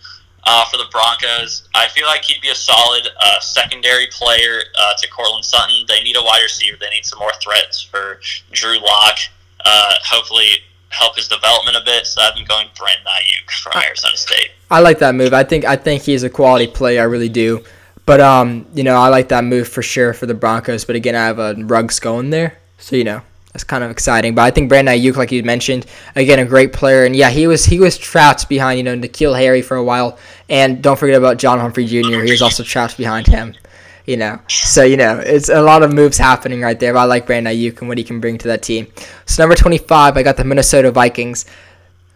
[0.46, 1.68] uh, for the Broncos.
[1.76, 5.86] I feel like he'd be a solid uh, secondary player uh, to Courtland Sutton.
[5.88, 6.78] They need a wide receiver.
[6.80, 8.20] They need some more threats for
[8.52, 9.18] Drew Lock.
[9.66, 10.58] Uh, hopefully,
[10.94, 12.06] help his development a bit.
[12.08, 14.52] So I've been going Brandon Aiyuk from Arizona State.
[14.72, 15.34] I like that move.
[15.34, 17.02] I think I think he's a quality player.
[17.02, 17.64] I really do.
[18.06, 20.86] But um, you know, I like that move for sure for the Broncos.
[20.86, 23.22] But again, I have a Rugs going there, so you know
[23.54, 24.36] that's kind of exciting.
[24.36, 25.86] But I think Brandon Aiyuk, like you mentioned,
[26.16, 29.38] again a great player, and yeah, he was he was trapped behind you know N'Keal
[29.38, 30.18] Harry for a while,
[30.50, 32.22] and don't forget about John Humphrey Jr.
[32.22, 33.56] He was also trapped behind him.
[34.06, 36.94] You know, so you know it's a lot of moves happening right there.
[36.94, 38.88] But I like Brandon Aiyuk and what he can bring to that team.
[39.26, 41.46] So number twenty five, I got the Minnesota Vikings.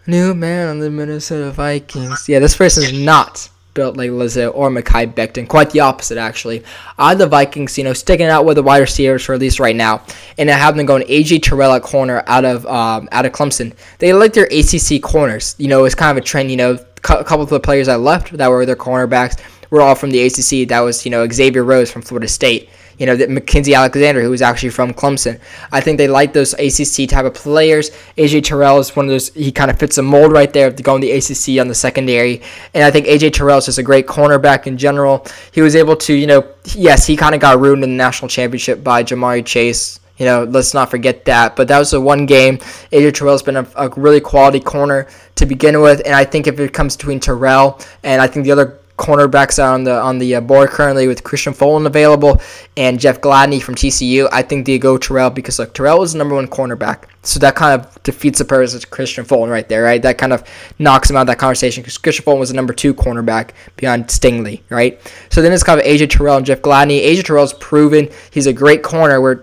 [0.05, 2.27] New man on the Minnesota Vikings.
[2.27, 5.47] Yeah, this person is not built like Lizzo or Mekhi Becton.
[5.47, 6.63] Quite the opposite, actually.
[6.97, 9.75] I the Vikings, you know, sticking out with the wide receivers for at least right
[9.75, 10.03] now,
[10.37, 13.73] and I have them going AJ Terrell at corner out of um, out of Clemson.
[13.99, 15.55] They like their ACC corners.
[15.57, 16.51] You know, it's kind of a trend.
[16.51, 19.95] You know, a couple of the players that left that were their cornerbacks were all
[19.95, 20.67] from the ACC.
[20.69, 24.41] That was you know Xavier Rhodes from Florida State you know, Mackensie Alexander, who was
[24.41, 25.39] actually from Clemson.
[25.71, 27.91] I think they like those ACC type of players.
[28.17, 30.83] AJ Terrell is one of those, he kind of fits a mold right there to
[30.83, 32.41] go in the ACC on the secondary.
[32.73, 35.25] And I think AJ Terrell is just a great cornerback in general.
[35.51, 38.29] He was able to, you know, yes, he kind of got ruined in the national
[38.29, 39.99] championship by Ja'Marr Chase.
[40.17, 41.55] You know, let's not forget that.
[41.55, 42.57] But that was the one game.
[42.91, 46.01] AJ Terrell's been a, a really quality corner to begin with.
[46.03, 49.83] And I think if it comes between Terrell and I think the other cornerbacks on
[49.83, 52.41] the on the uh, board currently with Kristian Fulton available
[52.75, 54.27] and Jeff Gladney from TCU.
[54.31, 57.55] I think they go Terrell because look, Terrell was the number one cornerback, so that
[57.55, 60.01] kind of defeats the purpose of Kristian Fulton right there, right?
[60.01, 60.43] That kind of
[60.79, 64.07] knocks him out of that conversation because Kristian Fulton was the number two cornerback beyond
[64.07, 64.99] Stingley, right?
[65.29, 67.03] So then it's kind of AJ Terrell and Jeff Gladney.
[67.03, 69.35] AJ Terrell's proven he's a great corner, where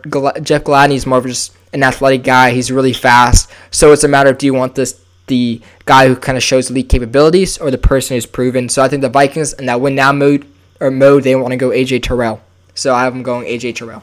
[0.42, 2.50] Jeff Gladney is more of just an athletic guy.
[2.50, 6.16] He's really fast, so it's a matter of do you want this the guy who
[6.16, 8.68] kind of shows elite capabilities or the person who's proven.
[8.68, 10.46] So I think the Vikings in that win now mode
[10.80, 12.40] or mode they want to go AJ Terrell.
[12.74, 14.02] So I have them going AJ Terrell.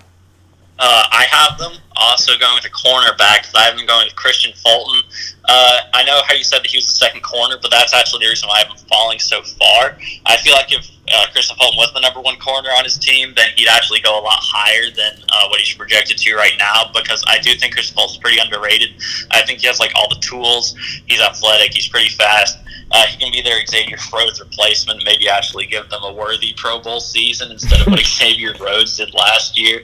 [0.80, 4.15] Uh, I have them also going with a cornerback because I have them going with
[4.15, 5.03] Kristian Fulton.
[5.48, 8.26] Uh, I know how you said that he was the second corner, but that's actually
[8.26, 9.98] the reason why I have him falling so far.
[10.26, 13.34] I feel like if uh, Kristian Fulton was the number one corner on his team,
[13.36, 16.91] then he'd actually go a lot higher than uh, what he's projected to right now.
[16.94, 18.91] Because I do think Kristian Fulton's pretty underrated.
[19.32, 20.76] I think he has like all the tools.
[21.07, 21.73] He's athletic.
[21.73, 22.57] He's pretty fast.
[22.91, 25.03] Uh, he can be their Xavier Rhodes replacement.
[25.06, 29.14] Maybe actually give them a worthy Pro Bowl season instead of what Xavier Rhodes did
[29.14, 29.82] last year.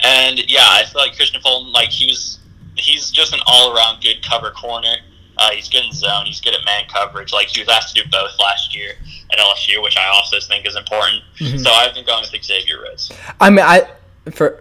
[0.00, 2.38] And yeah, I feel like Kristian Fulton, like he was,
[2.76, 4.96] he's just an all-around good cover corner.
[5.38, 6.26] Uh, he's good in zone.
[6.26, 7.32] He's good at man coverage.
[7.32, 8.92] Like he was asked to do both last year
[9.32, 11.22] at LSU, which I also think is important.
[11.38, 11.58] Mm-hmm.
[11.58, 13.12] So I've been going with Xavier Rhodes.
[13.40, 13.88] I mean, I
[14.30, 14.60] for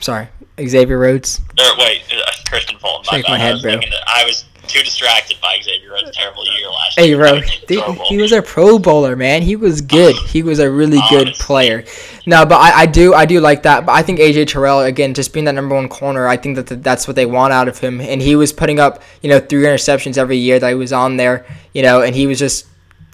[0.00, 0.28] sorry,
[0.60, 1.40] Xavier Rhodes.
[1.58, 3.04] Or wait, uh, Kristian Fulton.
[3.04, 3.78] Shake my, my head, bro.
[4.06, 7.24] I was too distracted by Xavier Rhodes' terrible year last hey, year.
[7.24, 9.42] Hey, bro, he was a Pro Bowler, man.
[9.42, 10.14] He was good.
[10.18, 10.26] Ah.
[10.26, 11.24] He was a really Honestly.
[11.24, 11.84] good player.
[12.26, 13.86] No, but I, I do I do like that.
[13.86, 16.66] But I think AJ Terrell again, just being that number one corner, I think that
[16.66, 18.00] the, that's what they want out of him.
[18.00, 21.16] And he was putting up you know three interceptions every year that he was on
[21.16, 21.46] there.
[21.72, 22.66] You know, and he was just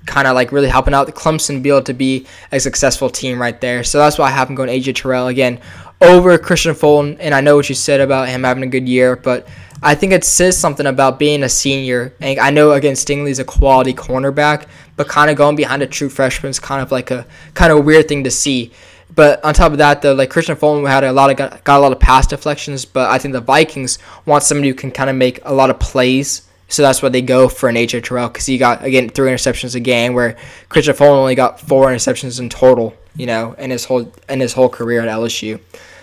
[0.06, 3.40] kind of like really helping out the Clemson be able to be a successful team
[3.40, 3.84] right there.
[3.84, 5.60] So that's why I have him going AJ Terrell again
[6.00, 7.20] over Kristian Fulton.
[7.20, 9.46] And I know what you said about him having a good year, but
[9.82, 12.14] I think it says something about being a senior.
[12.20, 14.66] And I know again Stingley's a quality cornerback,
[14.96, 17.78] but kind of going behind a true freshman is kind of like a kind of
[17.78, 18.72] a weird thing to see.
[19.14, 21.78] But on top of that, though, like Kristian Fulton had a lot of got, got
[21.78, 25.08] a lot of pass deflections, but I think the Vikings want somebody who can kind
[25.08, 26.42] of make a lot of plays.
[26.68, 29.74] So that's why they go for an AJ Terrell because he got again three interceptions
[29.76, 30.36] a game, where
[30.68, 34.52] Kristian Fulton only got four interceptions in total, you know, in his whole in his
[34.52, 35.60] whole career at LSU.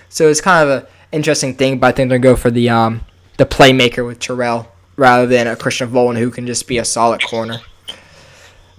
[0.08, 2.52] So it's kind of an interesting thing, but I think they're going to go for
[2.52, 3.02] the um,
[3.38, 7.24] the playmaker with Terrell rather than a Kristian Fulton who can just be a solid
[7.24, 7.60] corner.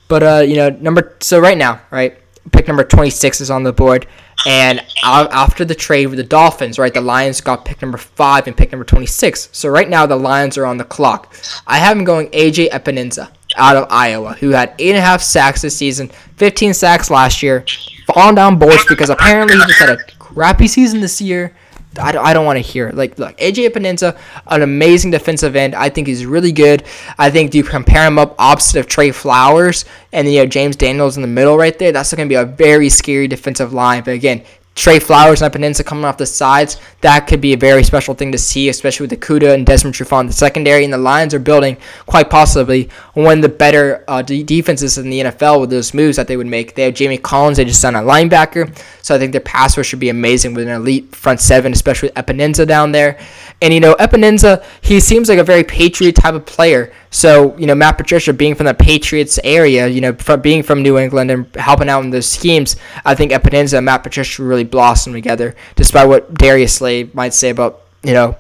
[0.09, 2.17] But uh, you know, number so right now, right,
[2.53, 4.07] pick number 26 is on the board,
[4.47, 8.57] and after the trade with the Dolphins, right, the Lions got pick number five and
[8.57, 9.49] pick number 26.
[9.53, 11.35] So right now the Lions are on the clock.
[11.67, 15.23] I have him going AJ Epenesa out of Iowa, who had eight and a half
[15.23, 17.65] sacks this season, 15 sacks last year,
[18.07, 21.55] falling down boards because apparently he just had a crappy season this year.
[21.99, 22.95] I don't, I don't want to hear it.
[22.95, 24.17] Like, look, AJ Epenesa,
[24.47, 25.75] an amazing defensive end.
[25.75, 26.85] I think he's really good.
[27.19, 31.17] I think you compare him up opposite of Trey Flowers and you know James Daniels
[31.17, 31.93] in the middle right there.
[31.93, 34.03] That's going to be a very scary defensive line.
[34.05, 34.45] But again,
[34.75, 38.33] Trey Flowers and Epenesa coming off the sides, that could be a very special thing
[38.33, 40.27] to see, especially with Okudah and Desmond Trufant.
[40.27, 41.77] The secondary and the Lions are building
[42.07, 46.27] quite possibly one of the better uh, defenses in the NFL with those moves that
[46.27, 46.75] they would make.
[46.75, 49.87] They have Jamie Collins, they just signed a linebacker, so I think their pass rush
[49.87, 53.19] should be amazing with an elite front seven, especially with down there.
[53.63, 56.93] And, you know, Epenesa, he seems like a very Patriot type of player.
[57.11, 60.83] So, you know, Matt Patricia being from the Patriots area, you know, from being from
[60.83, 64.65] New England and helping out in those schemes, I think Epenesa and Matt Patricia really
[64.65, 68.37] blossom together, despite what Darius Slay might say about, you know,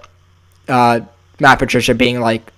[0.69, 1.01] uh,
[1.39, 2.53] Matt Patricia being like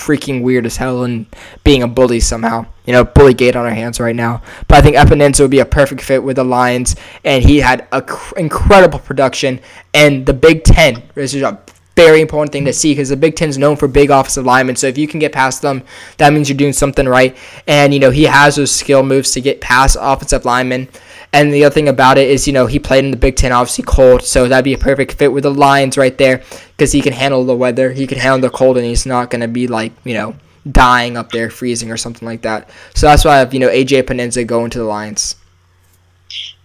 [0.00, 1.26] freaking weird as hell and
[1.62, 2.66] being a bully somehow.
[2.86, 4.42] You know, bully gate on our hands right now.
[4.66, 7.86] But I think Epenesa would be a perfect fit with the Lions, and he had
[7.92, 9.60] a cr- incredible production.
[9.94, 11.60] And the Big Ten, this is a
[11.96, 14.76] very important thing to see because the Big Ten is known for big offensive linemen.
[14.76, 15.82] So if you can get past them,
[16.16, 17.36] that means you're doing something right.
[17.66, 20.88] And you know he has those skill moves to get past offensive linemen.
[21.32, 23.52] And the other thing about it is, you know, he played in the Big Ten,
[23.52, 26.42] obviously cold, so that'd be a perfect fit with the Lions right there
[26.76, 29.40] because he can handle the weather, he can handle the cold, and he's not going
[29.40, 30.34] to be like, you know,
[30.70, 32.68] dying up there, freezing or something like that.
[32.94, 35.36] So that's why I have, you know, AJ Epenesa going to the Lions.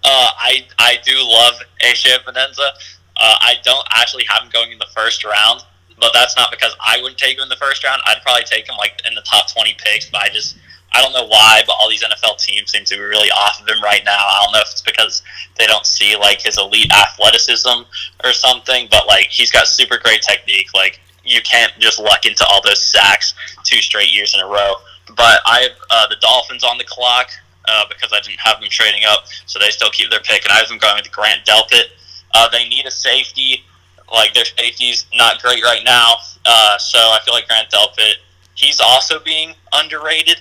[0.03, 2.69] Uh, I I do love AJ Epenesa.
[3.17, 5.63] Uh, I don't actually have him going in the first round,
[5.99, 8.01] but that's not because I wouldn't take him in the first round.
[8.05, 10.57] I'd probably take him like in the top twenty picks, but I just
[10.95, 13.67] I don't know why, but all these NFL teams seem to be really off of
[13.67, 14.17] him right now.
[14.17, 15.23] I don't know if it's because
[15.57, 17.83] they don't see like his elite athleticism
[18.23, 20.67] or something, but like he's got super great technique.
[20.73, 24.75] Like you can't just luck into all those sacks two straight years in a row.
[25.17, 27.29] But I have uh, the Dolphins on the clock
[27.67, 30.51] uh, because I didn't have them trading up, so they still keep their pick, and
[30.51, 31.85] I have them going with Grant Delpit.
[32.33, 33.63] Uh, they need a safety.
[34.11, 36.15] Like their safety's not great right now,
[36.45, 38.15] uh, so I feel like Grant Delpit.
[38.53, 40.37] He's also being underrated,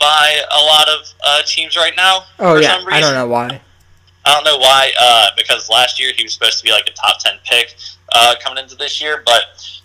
[0.00, 2.24] by a lot of uh, teams right now.
[2.38, 3.60] Oh yeah, I don't know why.
[4.24, 6.92] I don't know why, uh, because last year he was supposed to be like a
[6.92, 7.74] top 10 pick
[8.12, 9.22] uh, coming into this year.
[9.24, 9.42] But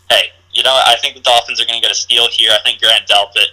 [0.10, 2.52] hey, you know, I think the Dolphins are going to get a steal here.
[2.52, 3.48] I think Grant Delpit,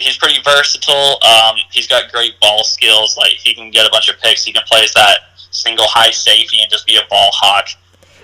[0.00, 1.18] he's pretty versatile.
[1.22, 3.16] Um, he's got great ball skills.
[3.16, 4.44] Like, he can get a bunch of picks.
[4.44, 5.18] He can play as that
[5.50, 7.68] single high safety and just be a ball hawk.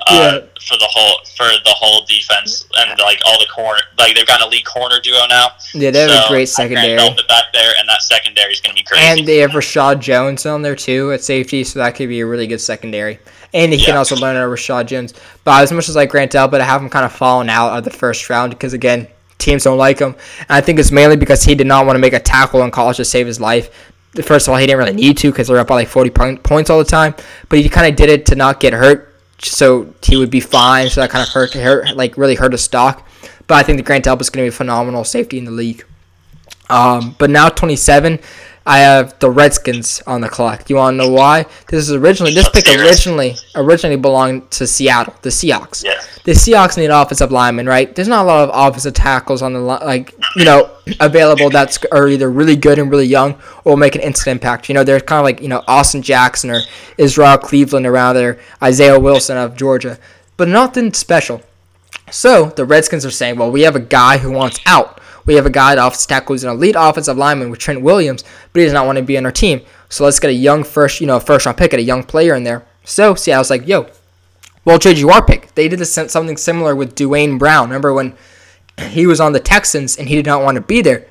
[0.08, 0.46] Uh, Yeah.
[0.68, 4.40] For the whole for the whole defense and like all the corner like they've got
[4.40, 5.48] an elite corner duo now.
[5.74, 6.48] Yeah, they have So, a great I think
[6.78, 6.98] secondary.
[6.98, 9.04] Delpit back there and that secondary is going to be crazy.
[9.04, 12.26] And they have Reshad Jones on there too at safety, so that could be a
[12.26, 13.18] really good secondary.
[13.52, 15.14] And he can also learn out of Reshad Jones.
[15.42, 17.82] But as much as I Grant but I have him kind of fallen out of
[17.84, 19.08] the first round because again,
[19.38, 20.14] teams don't like him.
[20.40, 22.70] And I think it's mainly because he did not want to make a tackle in
[22.70, 23.68] college to save his life.
[24.22, 26.42] First of all, he didn't really need to because they're up by like 40 point,
[26.42, 27.14] points all the time.
[27.48, 29.11] But he kind of did it to not get hurt,
[29.44, 30.89] so he would be fine.
[30.89, 33.09] So that kind of hurt, hurt like really hurt his stock.
[33.47, 35.51] But I think the Grant Delpit is going to be a phenomenal safety in the
[35.51, 35.85] league.
[36.70, 38.19] Um, but now 27,
[38.64, 40.64] I have the Redskins on the clock.
[40.64, 41.47] Do you want to know why?
[41.68, 45.84] This is originally this pick originally originally belonged to Seattle, the Seahawks.
[45.84, 46.01] Yeah.
[46.24, 47.93] The Seahawks need offensive linemen, right?
[47.94, 50.70] There's not a lot of offensive tackles on the like you know
[51.01, 53.34] available that's are either really good and really young
[53.64, 54.68] or will make an instant impact.
[54.68, 56.60] You know, they're kind of like you know Austin Jackson or
[56.98, 59.98] Ezra Cleveland around there, Isaiah Wilson of Georgia,
[60.36, 61.43] but nothing special.
[62.10, 65.01] So the Redskins are saying, well, we have a guy who wants out.
[65.24, 68.24] We have a guy that offensive tackle who's an elite offensive lineman with Trent Williams,
[68.52, 69.60] but he does not want to be on our team.
[69.88, 72.34] So let's get a young first, you know, first round pick, get a young player
[72.34, 72.64] in there.
[72.84, 73.88] So Seattle's like, yo,
[74.64, 75.54] we'll trade you our pick.
[75.54, 77.68] They did this, something similar with Duane Brown.
[77.68, 78.16] Remember when
[78.88, 81.06] he was on the Texans and he did not want to be there?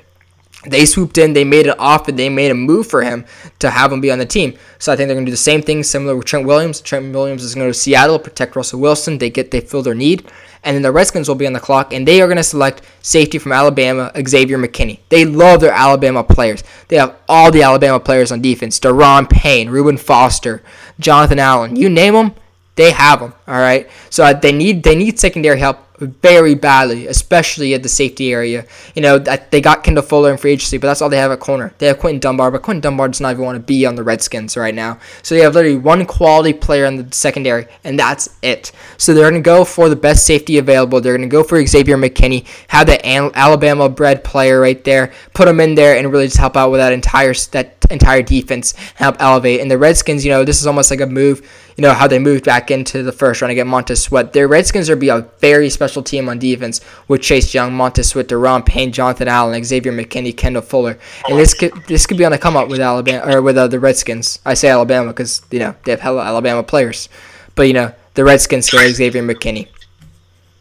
[0.65, 3.25] They swooped in, they made an offer, they made a move for him
[3.59, 4.53] to have him be on the team.
[4.77, 6.81] So I think they're gonna do the same thing, similar with Trent Williams.
[6.81, 9.17] Trent Williams is gonna go to Seattle, protect Russell Wilson.
[9.17, 10.29] They get they fill their need,
[10.63, 13.39] and then the Redskins will be on the clock, and they are gonna select safety
[13.39, 14.99] from Alabama, Xavier McKinney.
[15.09, 16.63] They love their Alabama players.
[16.89, 20.61] They have all the Alabama players on defense: Da'Ron Payne, Reuben Foster,
[20.99, 21.75] Jonathan Allen.
[21.75, 22.35] You name them,
[22.75, 23.33] they have them.
[23.47, 23.89] All right.
[24.09, 28.65] So uh, they need they need secondary help very badly, especially at the safety area.
[28.95, 31.31] You know, that they got Kendall Fuller in free agency, but that's all they have
[31.31, 31.73] at corner.
[31.77, 34.03] They have Quinton Dunbar, but Quinton Dunbar does not even want to be on the
[34.03, 34.99] Redskins right now.
[35.21, 38.71] So they have literally one quality player in the secondary, and that's it.
[38.97, 41.01] So they're going to go for the best safety available.
[41.01, 45.59] They're going to go for Xavier McKinney, have that Alabama-bred player right there, put him
[45.59, 49.61] in there, and really just help out with that entire that entire defense, help elevate.
[49.61, 51.47] And the Redskins, you know, this is almost like a move.
[51.81, 54.33] You know how they moved back into the first round get Montez Sweat.
[54.33, 58.27] Their Redskins are be a very special team on defense with Chase Young, Montez Sweat,
[58.27, 62.33] Da'Ron Payne, Jonathan Allen, Xavier McKinney, Kendall Fuller, and this could this could be on
[62.33, 64.37] the come up with Alabama or with uh, the Redskins.
[64.45, 67.09] I say Alabama because you know they have hella Alabama players,
[67.55, 69.67] but you know the Redskins get Xavier McKinney.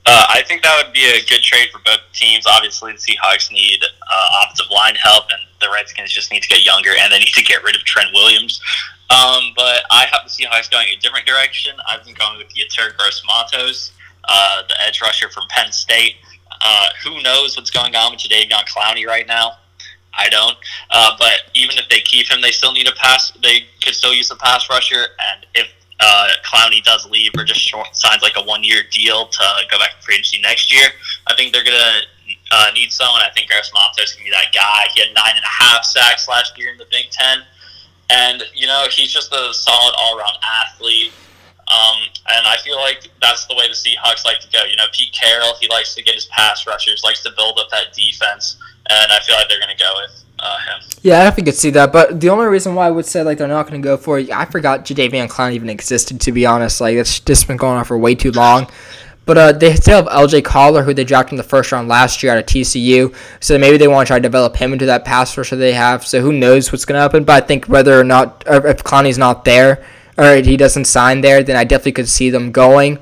[0.06, 2.46] Uh, I think that would be a good trade for both teams.
[2.46, 6.64] Obviously, the Seahawks need uh, offensive line help, and the Redskins just need to get
[6.64, 8.62] younger, and they need to get rid of Trent Williams.
[9.10, 11.74] Um, but I have the Seahawks going a different direction.
[11.88, 13.92] I've been going with Yetur Gross Matos,
[14.24, 16.14] uh, the edge rusher from Penn State.
[16.60, 19.52] Uh, who knows what's going on with Jadeveon Clowney right now?
[20.16, 20.56] I don't.
[20.90, 23.32] Uh, but even if they keep him, they still need a pass.
[23.42, 25.68] They could still use a pass rusher, and if
[26.00, 29.78] uh, Clowney does leave or just short, signs like a one year deal to go
[29.78, 30.88] back to free agency next year,
[31.26, 32.00] I think they're gonna
[32.50, 33.22] uh, need someone.
[33.22, 34.86] I think Gross Matos can be that guy.
[34.94, 37.42] He had nine and a half sacks last year in the Big Ten,
[38.10, 41.12] and you know he's just a solid all around athlete.
[41.70, 41.98] Um,
[42.34, 44.64] and I feel like that's the way the Seahawks like to go.
[44.64, 47.70] You know, Pete Carroll, he likes to get his pass rushers, likes to build up
[47.70, 48.56] that defense,
[48.88, 50.88] and I feel like they're going to go with uh, him.
[51.02, 51.92] Yeah, I definitely could see that.
[51.92, 54.18] But the only reason why I would say like they're not going to go for
[54.18, 56.20] it, I forgot Jadeveon Clown even existed.
[56.22, 58.68] To be honest, like it's just been going on for way too long.
[59.30, 62.20] But uh, they still have LJ Collier, who they drafted in the first round last
[62.20, 63.14] year out of TCU.
[63.38, 66.04] So maybe they want to try to develop him into that pass rusher they have.
[66.04, 67.22] So who knows what's going to happen?
[67.22, 69.84] But I think whether or not, or if Clowney's not there,
[70.18, 72.98] or he doesn't sign there, then I definitely could see them going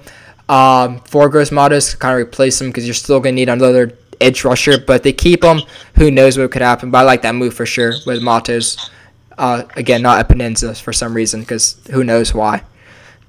[0.50, 3.48] um, for Gross Matos to kind of replace him because you're still going to need
[3.48, 4.78] another edge rusher.
[4.78, 5.62] But they keep him,
[5.94, 6.90] who knows what could happen?
[6.90, 8.90] But I like that move for sure with Matos.
[9.38, 12.64] Uh, again, not Epenesa for some reason because who knows why.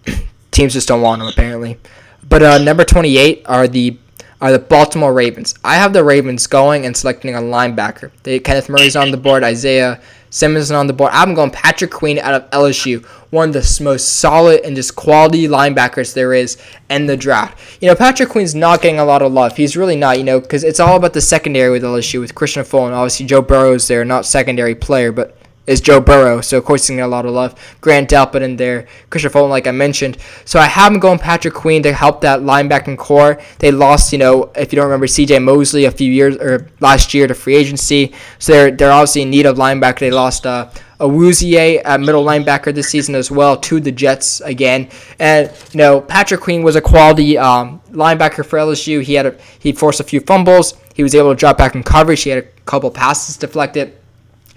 [0.51, 1.80] Teams just don't want him apparently.
[2.27, 3.97] But uh, number 28 are the
[4.41, 5.53] are the Baltimore Ravens.
[5.65, 8.11] I have the Ravens going and selecting a linebacker.
[8.23, 9.43] They, Kenneth Murray's on the board.
[9.43, 11.11] Isaiah Simmons is on the board.
[11.13, 15.47] I'm going Patrick Queen out of LSU, one of the most solid and just quality
[15.47, 16.57] linebackers there is
[16.89, 17.81] in the draft.
[17.81, 19.57] You know, Patrick Queen's not getting a lot of love.
[19.57, 22.63] He's really not, you know, because it's all about the secondary with LSU with Christian
[22.63, 25.35] Full and obviously Joe Burrow's there, not secondary player, but
[25.69, 26.41] is Joe Burrow.
[26.41, 27.53] So of course he's gonna get a lot of love.
[27.79, 30.17] Grant Delpit in there, Kristian Fulton, like I mentioned.
[30.43, 33.39] So I have him going Patrick Queen to help that linebacking core.
[33.59, 35.37] They lost, you know, if you don't remember C.J.
[35.39, 38.13] Mosley a few years or last year to free agency.
[38.39, 39.99] So they're they're obviously in need of linebacker.
[39.99, 40.45] They lost.
[40.45, 40.69] Uh,
[40.99, 44.89] Onwuasor at middle linebacker this season as well to the Jets again.
[45.17, 49.01] And you know Patrick Queen was a quality um, linebacker for LSU.
[49.01, 50.73] He had a, he forced a few fumbles.
[50.93, 52.23] He was able to drop back in coverage.
[52.23, 53.95] He had a couple passes deflected.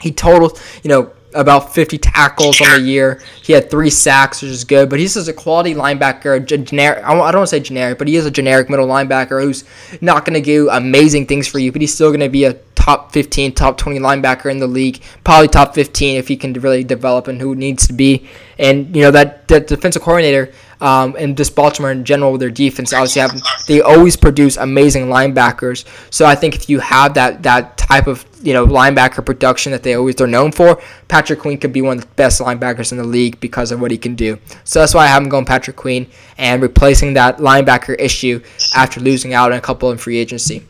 [0.03, 3.21] He totaled you know about 50 tackles on the year.
[3.43, 4.91] He had three sacks, which is good.
[4.91, 7.05] But he's just a quality linebacker, a generic.
[7.05, 9.65] I don't want to say generic, but he is a generic middle linebacker who's
[10.01, 12.55] not going to do amazing things for you, but he's still going to be a
[12.75, 15.01] top 15, top 20 linebacker in the league.
[15.25, 18.29] Probably top 15 if he can really develop and who needs to be.
[18.59, 20.53] And you know that, that defensive coordinator
[20.83, 22.93] um, and just Baltimore in general with their defense.
[22.93, 25.87] Obviously, have, they always produce amazing linebackers.
[26.11, 29.85] So I think if you have that that type of you know linebacker production that
[29.85, 32.99] they always are known for, Patrick Queen could be one of the best linebackers in
[32.99, 34.39] the league because of what he can do.
[34.65, 38.43] So that's why I have him going Patrick Queen and replacing that linebacker issue
[38.75, 40.67] after losing out on a couple in free agency.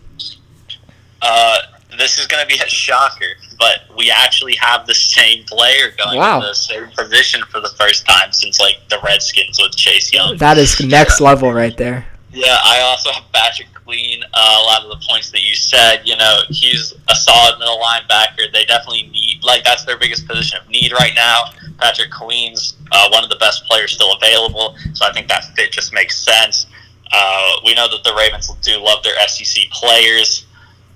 [1.23, 1.59] Uh,
[2.03, 6.19] this is going to be a shocker, but we actually have the same player going
[6.19, 6.41] wow.
[6.41, 10.37] to the same position for the first time since like the Redskins with Chase Young.
[10.39, 12.07] That is next level right there.
[12.33, 14.23] Yeah, I also have Patrick Queen.
[14.25, 17.79] Uh, a lot of the points that you said, you know, he's a solid middle
[17.79, 18.51] linebacker.
[18.53, 21.45] They definitely need like that's their biggest position of need right now.
[21.79, 25.71] Patrick Queen's uh, one of the best players still available, so I think that fit
[25.71, 26.67] just makes sense.
[27.13, 30.47] Uh, we know that the Ravens do love their SEC players.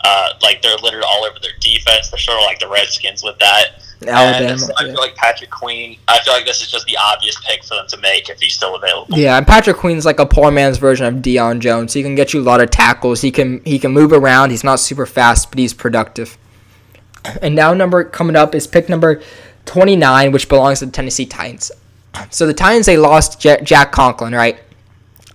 [0.03, 2.11] Uh, like they're littered all over their defense.
[2.11, 3.83] They're sort of like the Redskins with that.
[4.07, 4.53] Alabama.
[4.53, 5.99] And I feel like Patrick Queen.
[6.07, 8.55] I feel like this is just the obvious pick for them to make if he's
[8.55, 9.19] still available.
[9.19, 11.95] Yeah, and Patrick Queen's like a poor man's version of Deion Jones.
[11.95, 13.23] He can get you a lot of tackles.
[13.23, 14.51] He can he can move around.
[14.51, 16.37] He's not super fast, but he's productive.
[17.41, 19.23] And now number coming up is pick number
[19.65, 21.73] twenty nine, which belongs to the Tennessee Titans.
[22.31, 24.59] So the Titans they lost Jack Conklin, right?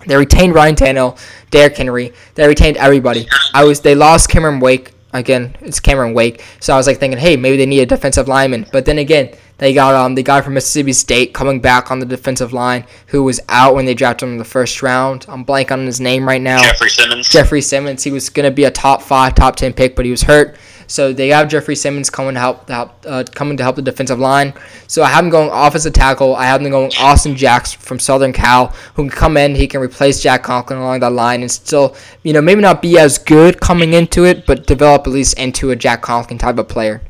[0.06, 1.20] They retained Ryan Tannehill,
[1.50, 2.14] Derrick Henry.
[2.36, 3.28] They retained everybody.
[3.54, 5.56] I was they lost Cameron Wake again.
[5.62, 6.44] It's Cameron Wake.
[6.60, 8.68] So I was like thinking, hey, maybe they need a defensive lineman.
[8.72, 12.06] But then again, they got um the guy from Mississippi State coming back on the
[12.06, 15.26] defensive line who was out when they drafted him in the first round.
[15.30, 16.62] I'm blank on his name right now.
[16.62, 17.30] Jeffrey Simmons.
[17.30, 18.04] Jeffrey Simmons.
[18.04, 20.56] He was gonna be a top five, top ten pick, but he was hurt.
[20.92, 24.20] So they have Jeffrey Simmons coming to help, help uh, coming to help the defensive
[24.20, 24.54] line.
[24.88, 26.36] So I have him going offensive tackle.
[26.36, 29.56] I have him going Austin Jacks from Southern Cal, who can come in.
[29.56, 33.00] He can replace Jack Conklin along that line and still, you know, maybe not be
[33.00, 36.68] as good coming into it, but develop at least into a Jack Conklin type of
[36.68, 37.02] player.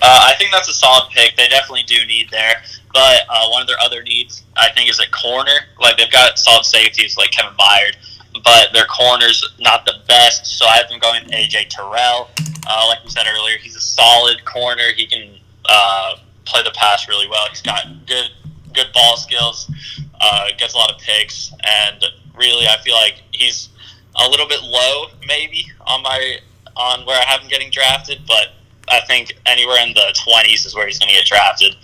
[0.00, 1.36] Uh, I think that's a solid pick.
[1.36, 2.62] They definitely do need there.
[2.92, 5.52] But uh, one of their other needs, I think, is a corner.
[5.80, 7.96] Like they've got solid safeties like Kevin Byard,
[8.44, 10.46] but their corners not the best.
[10.46, 12.28] So I have them going AJ Terrell.
[12.66, 14.92] Uh, like we said earlier, he's a solid corner.
[14.94, 15.34] He can
[15.68, 17.46] uh, play the pass really well.
[17.48, 18.30] He's got good
[18.74, 19.70] good ball skills.
[20.20, 22.04] Uh, gets a lot of picks, and
[22.36, 23.68] really, I feel like he's
[24.16, 26.38] a little bit low, maybe on my
[26.76, 28.20] on where I have him getting drafted.
[28.26, 28.48] But
[28.88, 31.76] I think anywhere in the twenties is where he's going to get drafted.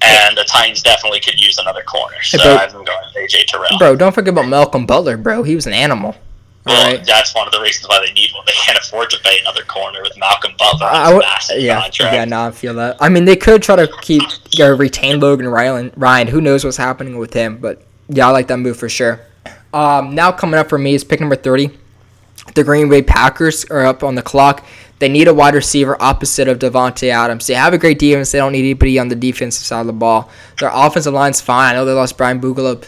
[0.00, 2.22] And the Titans definitely could use another corner.
[2.22, 3.78] So hey, I have them going AJ Terrell.
[3.78, 5.42] Bro, don't forget about Malcolm Butler, bro.
[5.42, 6.14] He was an animal.
[6.66, 7.06] Well, right.
[7.06, 8.44] that's one of the reasons why they need one.
[8.46, 10.86] They can't afford to pay another corner with Malcolm Butler.
[10.86, 11.22] I, w-
[11.64, 12.14] yeah, contract.
[12.14, 12.98] yeah, no, I feel that.
[13.00, 14.22] I mean, they could try to keep
[14.60, 15.92] or retain Logan Ryan.
[15.96, 17.58] Ryan, who knows what's happening with him?
[17.58, 19.20] But yeah, I like that move for sure.
[19.72, 21.70] Um, now coming up for me is pick number thirty.
[22.54, 24.64] The Green Bay Packers are up on the clock.
[24.98, 27.46] They need a wide receiver opposite of Davante Adams.
[27.46, 28.32] They have a great defense.
[28.32, 30.30] They don't need anybody on the defensive side of the ball.
[30.58, 31.74] Their offensive line's fine.
[31.74, 32.84] I know they lost Bryan Bulaga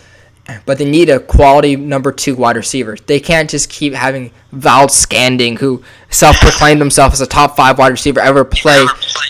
[0.67, 2.97] but they need a quality number two wide receiver.
[3.07, 8.21] They can't just keep having Valdes-Scantling, who self-proclaimed himself as a top five wide receiver
[8.21, 8.85] ever play,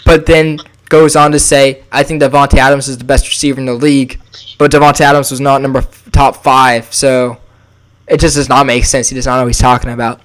[0.04, 0.58] but then
[0.88, 4.20] goes on to say, "I think Davante Adams is the best receiver in the league,"
[4.58, 7.38] but Davante Adams was not number f- top five, so
[8.06, 9.08] it just does not make sense.
[9.08, 10.20] He does not know what he's talking about.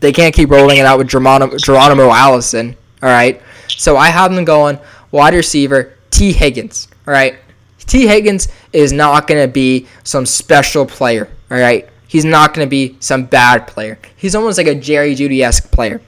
[0.00, 2.76] They can't keep rolling it out with Geronimo, Geronimo Allison.
[3.02, 4.78] All right, so I have them going
[5.10, 6.88] wide receiver Tee Higgins.
[7.06, 7.38] All right,
[7.78, 11.88] Tee Higgins is not going to be some special player, all right?
[12.06, 13.98] He's not going to be some bad player.
[14.16, 16.00] He's almost like a Jerry Jeudy esque player.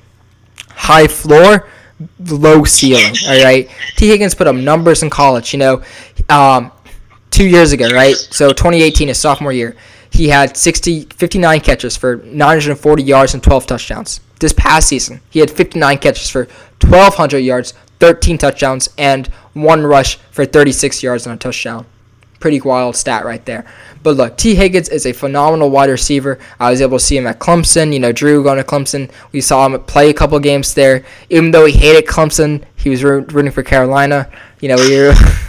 [0.70, 1.68] High floor,
[2.20, 3.68] low ceiling, all right?
[3.96, 5.82] Tee Higgins put up numbers in college, you know,
[6.28, 6.70] um,
[7.30, 8.14] two years ago, right?
[8.14, 9.76] So 2018, his sophomore year,
[10.12, 14.20] he had 60, 59 catches for 940 yards and 12 touchdowns.
[14.40, 16.44] This past season, he had 59 catches for
[16.82, 21.86] 1,200 yards, 13 touchdowns, and one rush for 36 yards and a touchdown.
[22.40, 23.64] pretty wild stat right there.
[24.02, 26.38] But look, Tee Higgins is a phenomenal wide receiver.
[26.58, 27.92] I was able to see him at Clemson.
[27.92, 29.10] You know, Drew going to Clemson.
[29.30, 31.04] We saw him play a couple games there.
[31.30, 34.28] Even though he hated Clemson, he was rooting for Carolina.
[34.60, 35.14] You know, we were.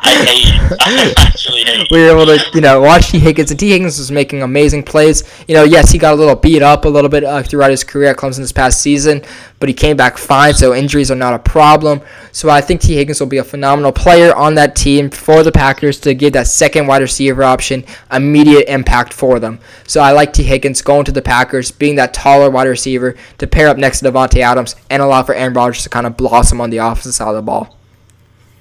[0.00, 0.78] I hate.
[0.80, 1.90] I actually hate.
[1.90, 4.82] we were able to, you know, watch Tee Higgins, and Tee Higgins was making amazing
[4.82, 5.22] plays.
[5.48, 7.84] You know, yes, he got a little beat up a little bit uh, throughout his
[7.84, 9.22] career at Clemson this past season,
[9.60, 12.00] but he came back fine, so injuries are not a problem.
[12.32, 15.52] So I think Tee Higgins will be a phenomenal player on that team for the
[15.52, 19.60] Packers to give that second wide receiver option immediate impact for them.
[19.86, 23.46] So I like Tee Higgins going to the Packers, being that taller wide receiver to
[23.46, 26.60] pair up next to Davante Adams and allow for Aaron Rodgers to kind of blossom
[26.60, 27.76] on the offensive side of the ball.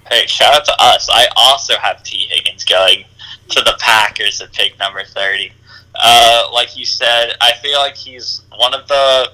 [0.09, 1.09] Hey, shout out to us.
[1.11, 3.05] I also have Tee Higgins going
[3.49, 5.51] to the Packers at pick number 30.
[5.95, 9.31] Uh, like you said, I feel like he's one of the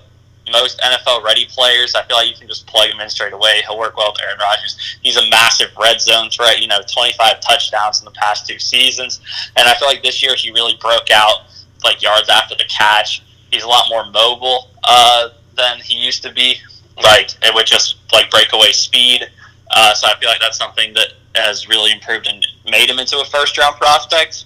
[0.52, 1.96] most NFL ready players.
[1.96, 3.62] I feel like you can just plug him in straight away.
[3.68, 4.98] He'll work well with Aaron Rodgers.
[5.02, 9.22] He's a massive red zone threat, you know, 25 touchdowns in the past two seasons.
[9.56, 11.44] And I feel like this year he really broke out,
[11.84, 13.24] like yards after the catch.
[13.52, 16.56] He's a lot more mobile uh, than he used to be.
[17.02, 19.30] Like, it would just, like, breakaway speed.
[19.72, 23.20] Uh, so I feel like that's something that has really improved and made him into
[23.20, 24.46] a first round prospect.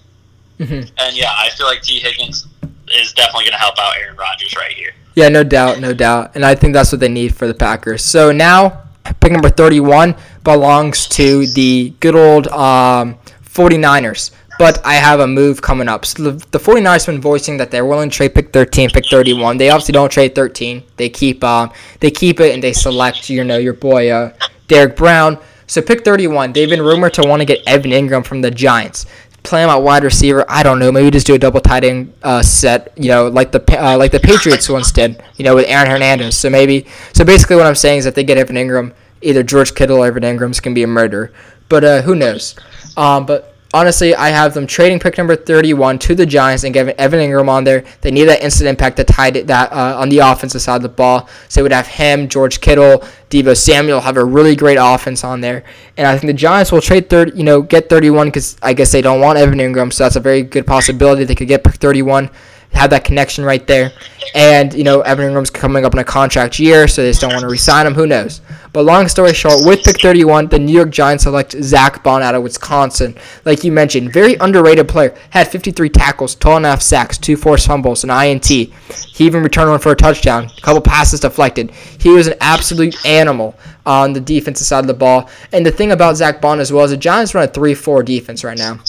[0.59, 0.93] Mm-hmm.
[0.97, 2.47] And yeah, I feel like Tee Higgins
[2.93, 4.93] is definitely going to help out Aaron Rodgers right here.
[5.15, 6.31] Yeah, no doubt, no doubt.
[6.35, 8.03] And I think that's what they need for the Packers.
[8.03, 8.83] So now,
[9.19, 14.31] pick number 31 belongs to the good old um, 49ers.
[14.59, 16.05] But I have a move coming up.
[16.05, 19.05] So the, the 49ers have been voicing that they're willing to trade pick 13, pick
[19.09, 19.57] 31.
[19.57, 20.83] They obviously don't trade 13.
[20.95, 24.31] They keep um, they keep it and they select, you know, your boy uh,
[24.67, 25.37] Derrick Brown.
[25.67, 26.53] So pick 31.
[26.53, 29.05] They've been rumored to want to get Evan Engram from the Giants.
[29.43, 30.45] Play him at wide receiver.
[30.47, 30.91] I don't know.
[30.91, 32.93] Maybe just do a double tight end uh, set.
[32.97, 35.21] You know, like the uh, like the Patriots once did.
[35.35, 36.37] You know, with Aaron Hernandez.
[36.37, 36.87] So maybe.
[37.13, 40.07] So basically, what I'm saying is that they get Evan Engram, either George Kittle or
[40.07, 41.33] Evan Engram's can be a murder.
[41.67, 42.55] But uh, who knows?
[42.95, 46.95] Um, but honestly, I have them trading pick number 31 to the Giants and giving
[46.95, 47.83] Evan Engram on there.
[48.01, 50.89] They need that instant impact to tie that uh, on the offensive side of the
[50.89, 51.27] ball.
[51.49, 55.41] So they would have him, George Kittle, Deebo Samuel have a really great offense on
[55.41, 55.63] there.
[55.97, 58.91] And I think the Giants will trade 30, you know, get 31 because I guess
[58.91, 59.91] they don't want Evan Engram.
[59.91, 62.29] So that's a very good possibility they could get pick 31
[62.73, 63.91] have that connection right there.
[64.35, 67.31] And, you know, Evan Engram's coming up in a contract year, so they just don't
[67.31, 67.93] want to resign him.
[67.93, 68.41] Who knows?
[68.71, 72.33] But long story short, with pick 31, the New York Giants select Zach Baun out
[72.33, 73.15] of Wisconsin.
[73.45, 75.15] Like you mentioned, very underrated player.
[75.29, 78.47] Had 53 tackles, 12 and a half sacks, two forced fumbles, an INT.
[78.47, 78.71] He
[79.19, 81.69] even returned one for a touchdown, a couple passes deflected.
[81.99, 83.55] He was an absolute animal
[83.85, 85.29] on the defensive side of the ball.
[85.51, 88.43] And the thing about Zach Baun as well is the Giants run a 3-4 defense
[88.43, 88.79] right now.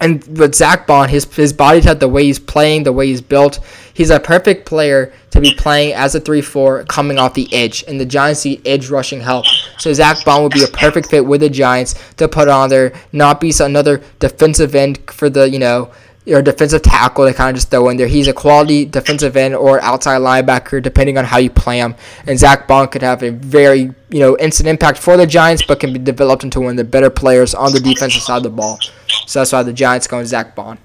[0.00, 3.20] And with Zach Baun, his his body type, the way he's playing, the way he's
[3.20, 3.60] built,
[3.94, 7.84] he's a perfect player to be playing as a 3-4 coming off the edge.
[7.88, 9.46] And the Giants need edge rushing help.
[9.78, 12.92] So Zach Baun would be a perfect fit with the Giants to put on there,
[13.12, 15.90] not be another defensive end for the, you know,
[16.30, 18.06] or defensive tackle they kind of just throw in there.
[18.06, 21.94] He's a quality defensive end or outside linebacker, depending on how you play him.
[22.26, 25.80] And Zach Baun could have a very, you know, instant impact for the Giants, but
[25.80, 28.50] can be developed into one of the better players on the defensive side of the
[28.50, 28.78] ball.
[29.26, 30.78] So that's why the Giants going Zach Baun.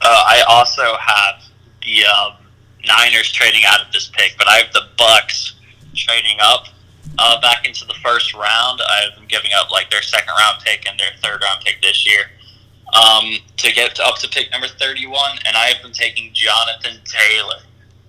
[0.00, 1.42] Uh, I also have
[1.82, 2.32] the um,
[2.86, 5.54] Niners trading out of this pick, but I have the Bucks
[5.94, 6.66] trading up
[7.18, 8.80] uh, back into the first round.
[8.88, 11.82] I have them giving up like their second round pick and their third round pick
[11.82, 12.26] this year
[12.98, 17.60] um, to get up to pick number 31, and I have been taking Jonathan Taylor.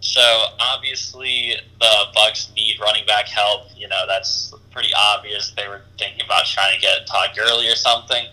[0.02, 0.22] So
[0.60, 3.68] obviously the Bucks need running back help.
[3.76, 5.52] You know that's pretty obvious.
[5.58, 8.26] They were thinking about trying to get Todd Gurley or something,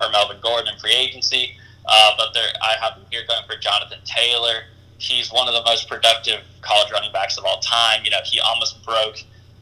[0.00, 1.52] or Melvin Gordon in free agency.
[1.86, 4.64] Uh, but I have them here going for Jonathan Taylor.
[4.98, 8.04] He's one of the most productive college running backs of all time.
[8.04, 9.16] You know, he almost broke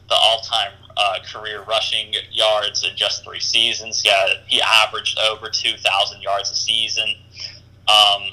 [0.07, 4.03] the all-time uh, career rushing yards in just three seasons.
[4.05, 7.15] Yeah, he averaged over 2,000 yards a season.
[7.87, 8.23] Um,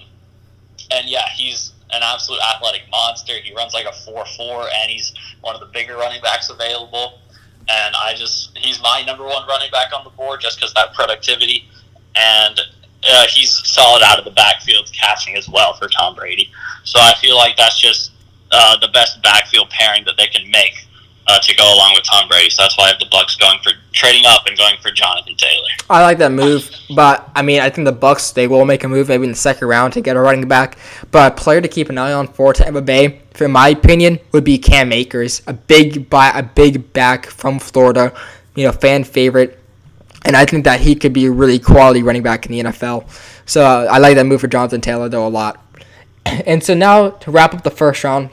[0.91, 3.35] and yeah, he's an absolute athletic monster.
[3.43, 7.19] He runs like a 4-4, and he's one of the bigger running backs available.
[7.69, 10.95] And I just, he's my number one running back on the board just because that
[10.95, 11.69] productivity.
[12.17, 12.61] And
[13.05, 16.51] uh, he's solid out of the backfield catching as well for Tom Brady.
[16.85, 18.13] So I feel like that's just
[18.51, 20.88] uh, the best backfield pairing that they can make
[21.29, 22.51] uh, to go along with Tom Brady.
[22.51, 25.35] So that's why I have the Bucks going for trading up and going for Jonathan
[25.37, 25.69] Taylor.
[25.91, 28.89] I like that move, but I mean, I think the Bucks they will make a
[28.89, 30.79] move maybe in the second round to get a running back.
[31.11, 34.45] But a player to keep an eye on for Tampa Bay, for my opinion, would
[34.45, 38.13] be Cam Akers, a big buy, a big back from Florida,
[38.55, 39.59] you know, fan favorite.
[40.25, 43.09] And I think that he could be a really quality running back in the NFL.
[43.47, 45.63] So uh, I like that move for Jonathan Taylor though a lot.
[46.47, 48.29] And so now to wrap up the first round,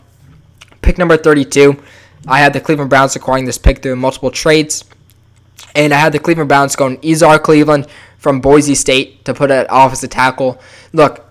[0.81, 1.81] pick number 32.
[2.27, 4.85] I had the Cleveland Browns acquiring this pick through multiple trades.
[5.75, 7.87] And I had the Cleveland Browns going Ezra Cleveland
[8.17, 10.59] from Boise State to put at offensive tackle.
[10.93, 11.29] Look,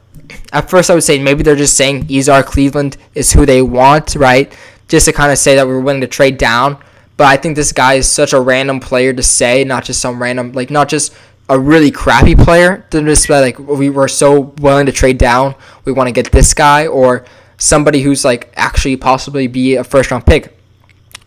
[0.53, 4.15] at first I would say maybe they're just saying Ezra Cleveland is who they want,
[4.15, 4.57] right?
[4.89, 6.79] Just to kind of say that we're willing to trade down.
[7.17, 10.21] But I think this guy is such a random player to say, not just some
[10.21, 11.15] random, like not just
[11.49, 15.55] a really crappy player to just be like we were so willing to trade down,
[15.85, 17.25] we want to get this guy or
[17.59, 20.54] somebody who's like actually possibly be a first round pick.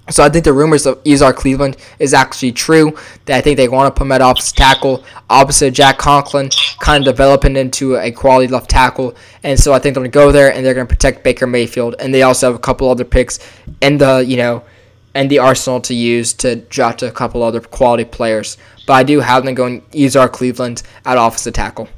[0.10, 2.98] So I think the rumors of Ezra Cleveland is actually true.
[3.26, 7.06] That I think they want to put him at opposite tackle, opposite Jack Conklin, kind
[7.06, 9.16] of developing into a quality left tackle.
[9.44, 11.46] And so I think they're going to go there and they're going to protect Baker
[11.46, 11.96] Mayfield.
[12.00, 13.40] And they also have a couple other picks
[13.82, 14.64] in the you know,
[15.14, 18.58] and the arsenal to use to draft a couple other quality players.
[18.86, 21.90] But I do have them going Ezra Cleveland at offensive tackle.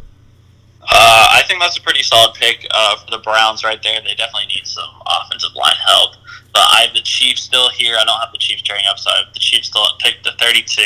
[0.81, 4.01] Uh, I think that's a pretty solid pick uh, for the Browns right there.
[4.01, 6.15] They definitely need some offensive line help.
[6.53, 7.95] But I have the Chiefs still here.
[7.99, 10.23] I don't have the Chiefs trading up, so I have the Chiefs still at pick
[10.23, 10.81] the 32.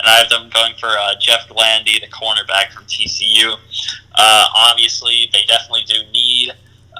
[0.00, 3.54] And I have them going for uh, Jeff Gladney, the cornerback from TCU.
[4.14, 6.52] Uh, obviously, they definitely do need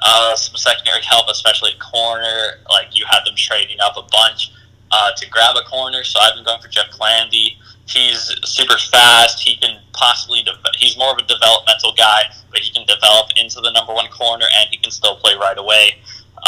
[0.02, 2.60] uh, some secondary help, especially corner.
[2.70, 4.52] Like, you had them trading up a bunch
[4.90, 7.56] uh, to grab a corner, so I've been going for Jeff Gladney.
[7.86, 9.42] He's super fast.
[9.42, 13.60] He can possibly, de- he's more of a developmental guy, but he can develop into
[13.60, 15.96] the number one corner and he can still play right away.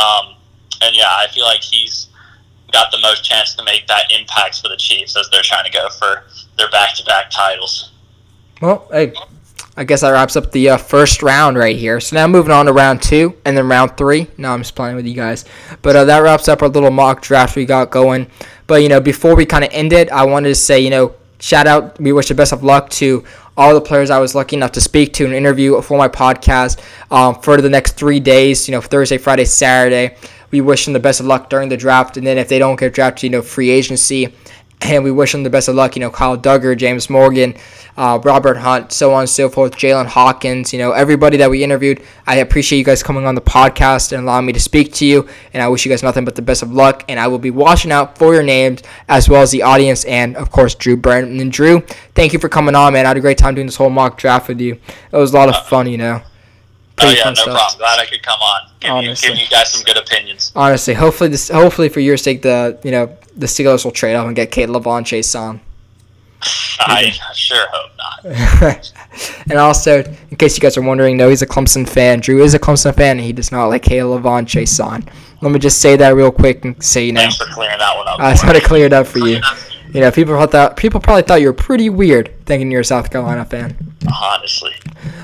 [0.01, 0.36] Um,
[0.95, 2.09] yeah, I feel like he's
[2.73, 5.71] got the most chance to make that impact for the Chiefs as they're trying to
[5.71, 6.25] go for
[6.59, 7.93] their back-to-back titles.
[8.61, 9.13] Well, hey,
[9.77, 12.01] I guess that wraps up the uh, first round right here.
[12.01, 14.27] So now moving on to round two and then round three.
[14.39, 15.45] No, I'm just playing with you guys.
[15.83, 18.29] But uh, that wraps up our little mock draft we got going.
[18.67, 21.15] But, you know, before we kind of end it, I wanted to say, you know,
[21.39, 23.25] shout out, we wish the best of luck to
[23.59, 26.81] all the players I was lucky enough to speak to and interview for my podcast
[27.11, 30.17] um, for the next three days, you know, Thursday, Friday, Saturday.
[30.51, 32.17] We wish them the best of luck during the draft.
[32.17, 34.33] And then if they don't get drafted, you know, free agency.
[34.83, 37.55] And we wish them the best of luck, you know, Kyle Dugger, James Morgan,
[37.97, 41.65] uh, Robert Hunt, so on and so forth, Jaylinn Hawkins, you know, everybody that we
[41.65, 42.03] interviewed.
[42.27, 45.27] I appreciate you guys coming on the podcast and allowing me to speak to you.
[45.55, 47.05] And I wish you guys nothing but the best of luck.
[47.09, 50.37] And I will be watching out for your names as well as the audience and,
[50.37, 51.41] of course, Drew Burton.
[51.41, 51.81] And Drew,
[52.15, 53.07] thank you for coming on, man.
[53.07, 54.75] I had a great time doing this whole mock draft with you.
[54.75, 56.21] It was a lot of fun, you know.
[56.99, 57.55] Oh yeah, no stuff.
[57.55, 57.79] problem.
[57.79, 58.71] Glad I could come on.
[58.81, 59.29] Give Honestly.
[59.29, 60.53] you, give you guys some good opinions.
[60.57, 64.27] Honestly, hopefully this, hopefully for your sake, the you know the Steelers will trade up
[64.27, 65.61] and get K'Lavon on.
[66.81, 68.93] I sure hope not.
[69.51, 72.21] and also, in case you guys are wondering, no, he's a Clemson fan.
[72.21, 75.09] Drew is a Clemson fan, and he does not like K'Lavon Chaisson.
[75.43, 77.21] Let me just say that real quick and say, you know.
[77.21, 78.21] Thanks for clearing that one up.
[78.21, 79.41] I want to clear it up for you.
[79.93, 83.11] You know, people thought people probably thought you were pretty weird thinking you're a South
[83.11, 83.95] Carolina fan.
[84.23, 84.75] Honestly.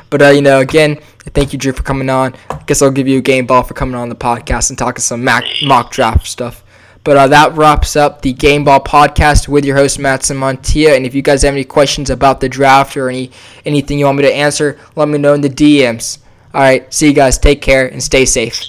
[0.09, 0.99] But uh, you know, again,
[1.31, 2.35] thank you, Drew, for coming on.
[2.67, 5.25] Guess I'll give you a game ball for coming on the podcast and talking some
[5.25, 6.65] mock, mock draft stuff.
[7.05, 10.97] But uh, that wraps up the Game Ball podcast with your host Matson Montia.
[10.97, 13.33] And if you guys have any questions about the draft or any
[13.65, 16.19] anything you want me to answer, let me know in the DMs.
[16.55, 17.39] All right, see you guys.
[17.39, 18.63] Take care and stay safe.